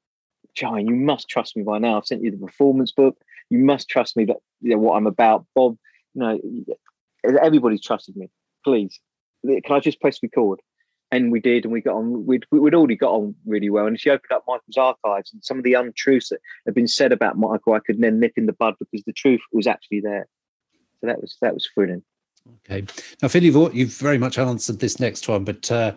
"Joanne, 0.55 0.87
you 0.87 0.95
must 0.95 1.29
trust 1.29 1.57
me 1.57 1.63
by 1.63 1.79
now. 1.79 1.97
I've 1.97 2.07
sent 2.07 2.23
you 2.23 2.31
the 2.31 2.37
performance 2.37 2.93
book. 2.93 3.17
You 3.49 3.59
must 3.59 3.89
trust 3.89 4.17
me 4.17 4.27
that 4.27 4.37
you 4.61 4.71
know 4.71 4.79
what 4.79 4.97
I'm 4.97 5.07
about." 5.07 5.47
Bob, 5.55 5.79
you 6.15 6.21
know, 6.21 6.39
everybody's 7.41 7.83
trusted 7.83 8.15
me. 8.17 8.29
Please, 8.63 9.01
can 9.45 9.63
I 9.71 9.81
just 9.81 10.01
press 10.01 10.19
record? 10.23 10.61
And 11.13 11.31
we 11.31 11.41
did, 11.41 11.65
and 11.65 11.73
we 11.73 11.83
got 11.83 11.95
on. 11.95 12.27
We'd, 12.27 12.45
we'd 12.51 12.75
already 12.75 12.97
got 12.97 13.13
on 13.13 13.35
really 13.47 13.71
well. 13.71 13.87
And 13.87 14.01
she 14.01 14.11
opened 14.11 14.33
up 14.33 14.45
Michael's 14.49 14.77
archives, 14.79 15.33
and 15.33 15.45
some 15.45 15.59
of 15.59 15.65
the 15.65 15.75
untruths 15.75 16.31
that 16.31 16.41
had 16.67 16.75
been 16.75 16.89
said 16.89 17.13
about 17.13 17.39
Michael, 17.39 17.75
I 17.75 17.81
could 17.81 18.01
then 18.01 18.19
nip 18.19 18.33
in 18.37 18.47
the 18.47 18.55
bud 18.55 18.75
because 18.81 19.05
the 19.05 19.13
truth 19.13 19.43
was 19.53 19.67
actually 19.67 20.01
there. 20.01 20.27
So 21.01 21.07
that 21.07 21.21
was 21.21 21.37
that 21.43 21.55
was 21.55 21.69
thrilling. 21.73 22.03
Okay, 22.65 22.85
now 23.21 23.29
Phil, 23.29 23.45
you've, 23.45 23.75
you've 23.75 23.93
very 23.93 24.19
much 24.19 24.37
answered 24.37 24.81
this 24.81 24.99
next 24.99 25.29
one, 25.29 25.45
but 25.45 25.71
uh, 25.71 25.93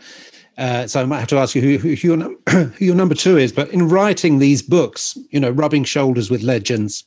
uh, 0.59 0.85
so 0.85 1.01
I 1.01 1.05
might 1.05 1.19
have 1.19 1.29
to 1.29 1.37
ask 1.37 1.55
you 1.55 1.61
who, 1.61 1.77
who, 1.77 1.89
your, 1.89 2.17
who 2.49 2.85
your 2.85 2.93
number 2.93 3.15
two 3.15 3.37
is. 3.37 3.51
But 3.51 3.69
in 3.69 3.89
writing 3.89 4.37
these 4.37 4.61
books, 4.61 5.17
you 5.31 5.39
know, 5.39 5.49
rubbing 5.49 5.85
shoulders 5.85 6.29
with 6.29 6.43
legends, 6.43 7.03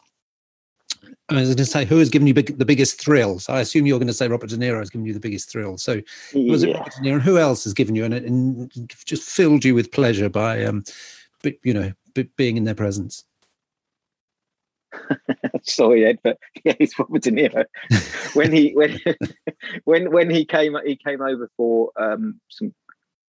I 1.31 1.35
was 1.35 1.49
going 1.49 1.57
to 1.59 1.67
say, 1.67 1.85
who 1.85 1.99
has 1.99 2.09
given 2.09 2.27
you 2.27 2.33
big, 2.33 2.57
the 2.57 2.65
biggest 2.65 3.01
thrill? 3.01 3.39
So 3.39 3.53
I 3.53 3.61
assume 3.61 3.87
you're 3.87 3.99
going 3.99 4.07
to 4.07 4.15
say 4.15 4.29
Robert 4.29 4.49
De 4.49 4.57
Niro 4.57 4.79
has 4.79 4.89
given 4.89 5.07
you 5.07 5.13
the 5.13 5.21
biggest 5.21 5.51
thrill. 5.51 5.77
So 5.77 6.01
was 6.35 6.65
yeah. 6.65 6.71
it 6.71 6.77
Robert 6.79 6.93
De 6.93 7.01
Niro? 7.01 7.13
And 7.15 7.23
who 7.23 7.39
else 7.39 7.65
has 7.65 7.75
given 7.75 7.95
you 7.95 8.05
and, 8.05 8.15
and 8.15 8.97
just 9.05 9.29
filled 9.29 9.65
you 9.65 9.75
with 9.75 9.93
pleasure 9.93 10.31
by, 10.31 10.65
um, 10.65 10.85
you 11.63 11.75
know, 11.75 11.93
being 12.37 12.57
in 12.57 12.65
their 12.65 12.75
presence? 12.75 13.25
Sorry, 15.65 16.07
Ed, 16.07 16.19
but 16.23 16.39
yeah, 16.65 16.75
it's 16.79 16.99
Robert 16.99 17.23
De 17.23 17.31
Niro. 17.31 17.65
when 18.35 18.53
he 18.53 18.73
when 18.73 18.99
when 19.85 20.11
when 20.11 20.31
he 20.31 20.47
came 20.47 20.77
he 20.85 20.97
came 20.97 21.21
over 21.21 21.51
for 21.57 21.91
um, 21.97 22.41
some, 22.49 22.75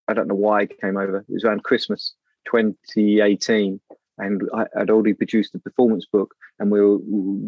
I 0.07 0.13
don't 0.13 0.27
know 0.27 0.35
why 0.35 0.61
he 0.61 0.67
came 0.67 0.95
over. 0.95 1.17
It 1.17 1.33
was 1.33 1.43
around 1.43 1.63
Christmas 1.63 2.13
2018 2.45 3.81
and 4.19 4.41
I, 4.53 4.65
would 4.75 4.89
already 4.89 5.13
produced 5.13 5.53
the 5.53 5.59
performance 5.59 6.05
book, 6.11 6.35
and 6.59 6.71
we 6.71 6.81
were 6.81 6.99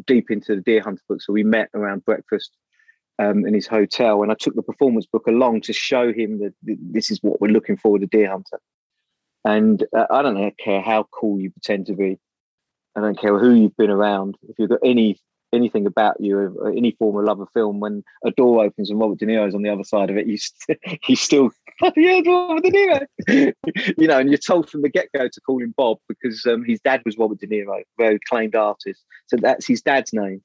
deep 0.07 0.31
into 0.31 0.55
the 0.55 0.61
Deer 0.61 0.81
Hunter 0.81 1.03
book. 1.07 1.21
So 1.21 1.33
we 1.33 1.43
met 1.43 1.69
around 1.73 2.05
breakfast 2.05 2.51
um, 3.19 3.45
in 3.45 3.53
his 3.53 3.67
hotel, 3.67 4.23
and 4.23 4.31
I 4.31 4.35
took 4.35 4.55
the 4.55 4.63
performance 4.63 5.05
book 5.05 5.27
along 5.27 5.61
to 5.61 5.73
show 5.73 6.11
him 6.11 6.39
that 6.39 6.53
this 6.63 7.11
is 7.11 7.19
what 7.21 7.39
we're 7.41 7.51
looking 7.51 7.77
for 7.77 7.91
with 7.91 8.01
the 8.01 8.07
Deer 8.07 8.29
Hunter. 8.29 8.59
And 9.45 9.83
uh, 9.95 10.05
I 10.09 10.21
don't 10.21 10.57
care 10.57 10.81
how 10.81 11.07
cool 11.11 11.39
you 11.39 11.51
pretend 11.51 11.87
to 11.87 11.93
be. 11.93 12.19
I 12.95 13.01
don't 13.01 13.19
care 13.19 13.37
who 13.39 13.53
you've 13.53 13.77
been 13.77 13.89
around. 13.89 14.35
If 14.47 14.59
you've 14.59 14.69
got 14.69 14.79
any 14.83 15.19
anything 15.53 15.85
about 15.85 16.19
you, 16.19 16.73
any 16.75 16.91
form 16.91 17.17
of 17.17 17.25
love 17.25 17.39
of 17.39 17.49
film, 17.53 17.79
when 17.79 18.03
a 18.25 18.31
door 18.31 18.63
opens 18.63 18.89
and 18.89 18.99
Robert 18.99 19.19
De 19.19 19.25
Niro 19.25 19.47
is 19.47 19.55
on 19.55 19.61
the 19.61 19.69
other 19.69 19.83
side 19.83 20.09
of 20.09 20.17
it, 20.17 20.27
you 20.27 20.37
he's 21.03 21.21
still 21.21 21.49
yeah, 21.95 22.21
Robert 22.25 22.63
De 22.63 22.71
Niro. 22.71 23.53
you 23.97 24.07
know, 24.07 24.19
and 24.19 24.29
you're 24.29 24.37
told 24.37 24.69
from 24.69 24.81
the 24.81 24.89
get 24.89 25.07
go 25.15 25.27
to 25.27 25.41
call 25.41 25.61
him 25.61 25.73
Bob 25.75 25.97
because 26.07 26.45
um, 26.45 26.63
his 26.63 26.79
dad 26.81 27.01
was 27.05 27.17
Robert 27.17 27.39
De 27.39 27.47
Niro, 27.47 27.81
very 27.97 28.15
acclaimed 28.15 28.55
artist. 28.55 29.03
So 29.27 29.37
that's 29.37 29.65
his 29.65 29.81
dad's 29.81 30.13
name, 30.13 30.41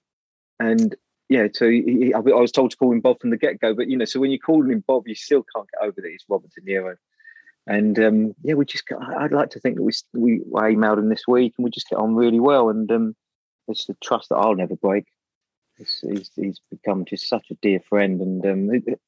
and 0.59 0.95
yeah, 1.29 1.49
so 1.53 1.69
he, 1.69 2.13
I 2.15 2.21
was 2.21 2.53
told 2.53 2.71
to 2.71 2.77
call 2.77 2.93
him 2.93 3.01
Bob 3.01 3.21
from 3.21 3.31
the 3.31 3.37
get 3.37 3.61
go. 3.61 3.75
But 3.75 3.89
you 3.89 3.97
know, 3.97 4.05
so 4.05 4.21
when 4.21 4.31
you 4.31 4.39
call 4.39 4.63
him 4.63 4.85
Bob, 4.87 5.09
you 5.09 5.15
still 5.15 5.45
can't 5.55 5.69
get 5.73 5.87
over 5.87 6.01
that 6.01 6.11
he's 6.11 6.25
Robert 6.29 6.51
De 6.55 6.61
Niro. 6.63 6.97
And 7.67 7.99
um, 7.99 8.35
yeah, 8.43 8.55
we 8.55 8.65
just 8.65 8.85
I'd 9.19 9.33
like 9.33 9.51
to 9.51 9.61
think 9.61 9.77
that 9.77 9.83
we 9.83 9.93
we 10.15 10.41
emailed 10.53 10.99
him 10.99 11.09
this 11.09 11.27
week 11.27 11.55
and 11.59 11.65
we 11.65 11.71
just 11.71 11.89
get 11.89 11.99
on 11.99 12.15
really 12.15 12.39
well. 12.39 12.69
And 12.69 12.91
um, 12.93 13.17
it's 13.69 13.87
the 13.87 13.97
trust 14.03 14.29
that 14.29 14.37
I'll 14.37 14.55
never 14.55 14.77
break. 14.77 15.07
He's, 15.79 16.31
he's, 16.35 16.61
become 16.71 17.05
just 17.05 17.29
such 17.29 17.47
a 17.51 17.55
dear 17.61 17.81
friend, 17.81 18.21
and 18.21 18.47
um, 18.47 18.75
it, 18.75 18.85
it, 18.87 19.01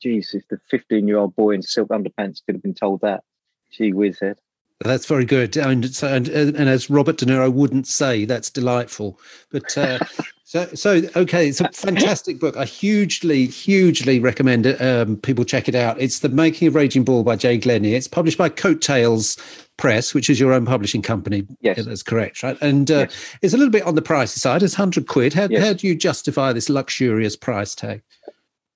geez, 0.00 0.30
if 0.32 0.46
the 0.48 0.58
fifteen-year-old 0.70 1.34
boy 1.34 1.52
in 1.52 1.62
silk 1.62 1.88
underpants 1.88 2.38
could 2.44 2.54
have 2.54 2.62
been 2.62 2.74
told 2.74 3.00
that, 3.00 3.24
gee 3.72 3.92
whiz, 3.92 4.22
Ed. 4.22 4.38
That's 4.82 5.04
very 5.04 5.26
good, 5.26 5.58
and, 5.58 5.84
and 6.02 6.28
and 6.28 6.68
as 6.68 6.88
Robert 6.88 7.18
De 7.18 7.26
Niro 7.26 7.52
wouldn't 7.52 7.86
say, 7.86 8.24
that's 8.24 8.48
delightful. 8.48 9.20
But 9.50 9.76
uh, 9.76 9.98
so 10.44 10.68
so 10.72 11.02
okay, 11.16 11.50
it's 11.50 11.60
a 11.60 11.68
fantastic 11.68 12.40
book. 12.40 12.56
I 12.56 12.64
hugely 12.64 13.44
hugely 13.44 14.20
recommend 14.20 14.64
it. 14.64 14.80
Um, 14.80 15.18
people 15.18 15.44
check 15.44 15.68
it 15.68 15.74
out. 15.74 16.00
It's 16.00 16.20
the 16.20 16.30
Making 16.30 16.68
of 16.68 16.74
Raging 16.74 17.04
Bull 17.04 17.24
by 17.24 17.36
Jay 17.36 17.58
Glennie. 17.58 17.94
It's 17.94 18.08
published 18.08 18.38
by 18.38 18.48
Coattails 18.48 19.36
Press, 19.76 20.14
which 20.14 20.30
is 20.30 20.40
your 20.40 20.54
own 20.54 20.64
publishing 20.64 21.02
company. 21.02 21.46
Yes, 21.60 21.76
yeah, 21.76 21.84
that's 21.84 22.02
correct, 22.02 22.42
right? 22.42 22.56
And 22.62 22.90
uh, 22.90 23.00
yes. 23.00 23.36
it's 23.42 23.52
a 23.52 23.58
little 23.58 23.72
bit 23.72 23.82
on 23.82 23.96
the 23.96 24.02
pricey 24.02 24.38
side. 24.38 24.62
It's 24.62 24.72
hundred 24.72 25.08
quid. 25.08 25.34
How, 25.34 25.46
yes. 25.50 25.62
how 25.62 25.72
do 25.74 25.88
you 25.88 25.94
justify 25.94 26.54
this 26.54 26.70
luxurious 26.70 27.36
price 27.36 27.74
tag? 27.74 28.00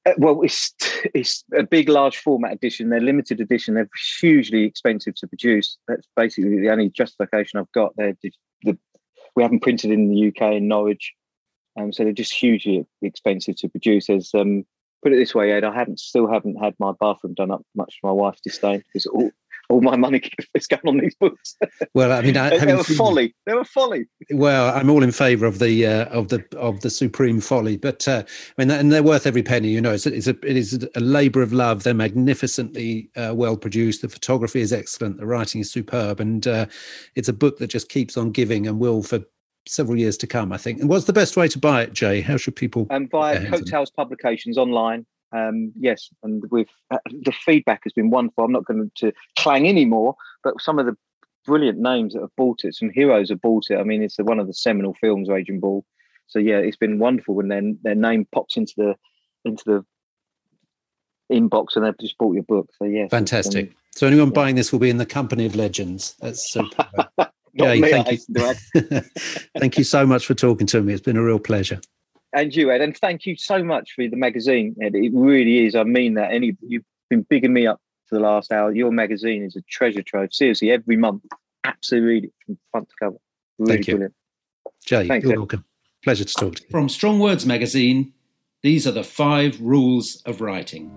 Uh, 0.06 0.12
well, 0.18 0.42
it's 0.42 0.74
it's 1.14 1.44
a 1.56 1.62
big, 1.62 1.88
large 1.88 2.18
format 2.18 2.52
edition. 2.52 2.90
They're 2.90 3.00
limited 3.00 3.40
edition. 3.40 3.74
They're 3.74 3.88
hugely 4.20 4.64
expensive 4.64 5.14
to 5.16 5.26
produce. 5.26 5.78
That's 5.88 6.06
basically 6.16 6.60
the 6.60 6.70
only 6.70 6.90
justification 6.90 7.58
I've 7.58 7.72
got. 7.72 7.94
They're 7.96 8.16
the, 8.62 8.78
we 9.36 9.42
haven't 9.42 9.62
printed 9.62 9.90
in 9.90 10.08
the 10.08 10.28
UK 10.28 10.54
in 10.54 10.68
Norwich, 10.68 11.12
um, 11.78 11.92
so 11.92 12.04
they're 12.04 12.12
just 12.12 12.32
hugely 12.32 12.86
expensive 13.02 13.56
to 13.56 13.68
produce. 13.68 14.06
There's 14.06 14.32
um, 14.34 14.64
put 15.04 15.12
it 15.12 15.16
this 15.16 15.34
way, 15.34 15.52
Ed, 15.52 15.64
I 15.64 15.74
haven't 15.74 16.00
still 16.00 16.26
haven't 16.26 16.56
had 16.56 16.74
my 16.78 16.92
bathroom 16.98 17.34
done 17.34 17.50
up 17.50 17.62
much 17.76 18.00
to 18.00 18.06
my 18.06 18.12
wife's 18.12 18.40
disdain 18.40 18.82
because 18.92 19.06
all, 19.06 19.30
all 19.68 19.80
my 19.80 19.96
money 19.96 20.22
is 20.54 20.66
going 20.66 20.86
on 20.86 20.98
these 20.98 21.14
books. 21.14 21.56
Well, 21.94 22.12
I 22.12 22.22
mean, 22.22 22.36
I, 22.36 22.58
they 22.58 22.74
were 22.74 22.84
folly. 22.84 23.34
They 23.46 23.54
were 23.54 23.64
folly. 23.64 24.06
Well, 24.30 24.74
I'm 24.74 24.90
all 24.90 25.02
in 25.02 25.12
favour 25.12 25.46
of 25.46 25.58
the 25.58 25.86
uh, 25.86 26.04
of 26.06 26.28
the 26.28 26.44
of 26.56 26.80
the 26.80 26.90
supreme 26.90 27.40
folly, 27.40 27.76
but 27.76 28.06
uh, 28.06 28.24
I 28.26 28.62
mean, 28.64 28.70
and 28.70 28.92
they're 28.92 29.02
worth 29.02 29.26
every 29.26 29.42
penny. 29.42 29.68
You 29.68 29.80
know, 29.80 29.92
it's 29.92 30.06
it's 30.06 30.26
a 30.26 30.36
it 30.42 30.56
is 30.56 30.86
a 30.94 31.00
labour 31.00 31.42
of 31.42 31.52
love. 31.52 31.82
They're 31.82 31.94
magnificently 31.94 33.10
uh, 33.16 33.32
well 33.34 33.56
produced. 33.56 34.02
The 34.02 34.08
photography 34.08 34.60
is 34.60 34.72
excellent. 34.72 35.18
The 35.18 35.26
writing 35.26 35.60
is 35.60 35.70
superb, 35.70 36.20
and 36.20 36.46
uh, 36.46 36.66
it's 37.14 37.28
a 37.28 37.32
book 37.32 37.58
that 37.58 37.68
just 37.68 37.88
keeps 37.88 38.16
on 38.16 38.30
giving 38.30 38.66
and 38.66 38.78
will 38.78 39.02
for 39.02 39.20
several 39.66 39.98
years 39.98 40.16
to 40.18 40.26
come. 40.26 40.52
I 40.52 40.58
think. 40.58 40.80
And 40.80 40.88
what's 40.88 41.06
the 41.06 41.12
best 41.12 41.36
way 41.36 41.48
to 41.48 41.58
buy 41.58 41.82
it, 41.82 41.92
Jay? 41.92 42.20
How 42.20 42.36
should 42.36 42.56
people? 42.56 42.86
And 42.90 43.04
um, 43.04 43.08
via 43.10 43.50
Coattails 43.50 43.90
Publications 43.90 44.58
online. 44.58 45.06
Um, 45.34 45.72
yes, 45.78 46.10
and 46.22 46.44
we've 46.50 46.70
uh, 46.90 46.98
the 47.06 47.32
feedback 47.32 47.80
has 47.84 47.92
been 47.92 48.10
wonderful. 48.10 48.44
I'm 48.44 48.52
not 48.52 48.66
going 48.66 48.90
to 48.96 49.12
clang 49.36 49.68
anymore, 49.68 50.14
but 50.44 50.60
some 50.60 50.78
of 50.78 50.86
the 50.86 50.96
brilliant 51.44 51.78
names 51.78 52.14
that 52.14 52.20
have 52.20 52.36
bought 52.36 52.60
it, 52.62 52.74
some 52.74 52.90
heroes 52.90 53.30
have 53.30 53.40
bought 53.40 53.64
it. 53.68 53.76
I 53.76 53.82
mean, 53.82 54.02
it's 54.02 54.16
one 54.18 54.38
of 54.38 54.46
the 54.46 54.54
seminal 54.54 54.94
films, 54.94 55.28
Raging 55.28 55.60
Bull. 55.60 55.84
So 56.28 56.38
yeah, 56.38 56.58
it's 56.58 56.76
been 56.76 56.98
wonderful 56.98 57.34
when 57.34 57.48
their 57.48 57.62
their 57.82 57.94
name 57.96 58.26
pops 58.32 58.56
into 58.56 58.74
the 58.76 58.94
into 59.44 59.64
the 59.66 59.84
inbox 61.34 61.74
and 61.74 61.84
they've 61.84 61.98
just 61.98 62.16
bought 62.16 62.34
your 62.34 62.44
book. 62.44 62.70
So 62.78 62.84
yeah, 62.84 63.08
fantastic. 63.08 63.70
Um, 63.70 63.74
so 63.96 64.06
anyone 64.06 64.28
yeah. 64.28 64.34
buying 64.34 64.54
this 64.54 64.72
will 64.72 64.78
be 64.78 64.90
in 64.90 64.98
the 64.98 65.06
company 65.06 65.46
of 65.46 65.56
legends. 65.56 66.14
That's 66.20 66.50
so. 66.52 66.64
yeah, 67.52 67.74
thank 67.74 68.10
you. 68.12 68.54
thank 69.58 69.78
you 69.78 69.84
so 69.84 70.06
much 70.06 70.26
for 70.26 70.34
talking 70.34 70.66
to 70.68 70.80
me. 70.80 70.92
It's 70.92 71.02
been 71.02 71.16
a 71.16 71.22
real 71.22 71.40
pleasure 71.40 71.80
and 72.34 72.54
you, 72.54 72.70
Ed, 72.70 72.80
and 72.80 72.96
thank 72.96 73.26
you 73.26 73.36
so 73.36 73.62
much 73.62 73.92
for 73.94 74.06
the 74.08 74.16
magazine, 74.16 74.74
Ed. 74.82 74.94
It 74.94 75.12
really 75.14 75.66
is. 75.66 75.74
I 75.74 75.84
mean 75.84 76.14
that. 76.14 76.32
Any 76.32 76.56
you've 76.60 76.84
been 77.08 77.22
bigging 77.22 77.52
me 77.52 77.66
up 77.66 77.80
for 78.06 78.16
the 78.16 78.20
last 78.20 78.52
hour. 78.52 78.72
Your 78.72 78.90
magazine 78.90 79.42
is 79.42 79.56
a 79.56 79.62
treasure 79.62 80.02
trove. 80.02 80.34
Seriously, 80.34 80.70
every 80.70 80.96
month, 80.96 81.22
absolutely 81.64 82.08
read 82.08 82.24
it 82.24 82.32
from 82.44 82.58
front 82.70 82.88
to 82.88 82.94
cover. 83.00 83.16
Really 83.58 83.72
thank 83.76 83.86
you. 83.86 83.94
brilliant. 83.94 84.14
Jay, 84.84 85.08
Thanks, 85.08 85.24
you're 85.24 85.32
Ed. 85.34 85.38
welcome. 85.38 85.64
Pleasure 86.02 86.24
to 86.24 86.34
talk 86.34 86.56
to 86.56 86.62
you. 86.62 86.68
From 86.70 86.88
Strong 86.88 87.20
Words 87.20 87.46
magazine, 87.46 88.12
these 88.62 88.86
are 88.86 88.92
the 88.92 89.04
five 89.04 89.60
rules 89.60 90.20
of 90.26 90.40
writing. 90.40 90.90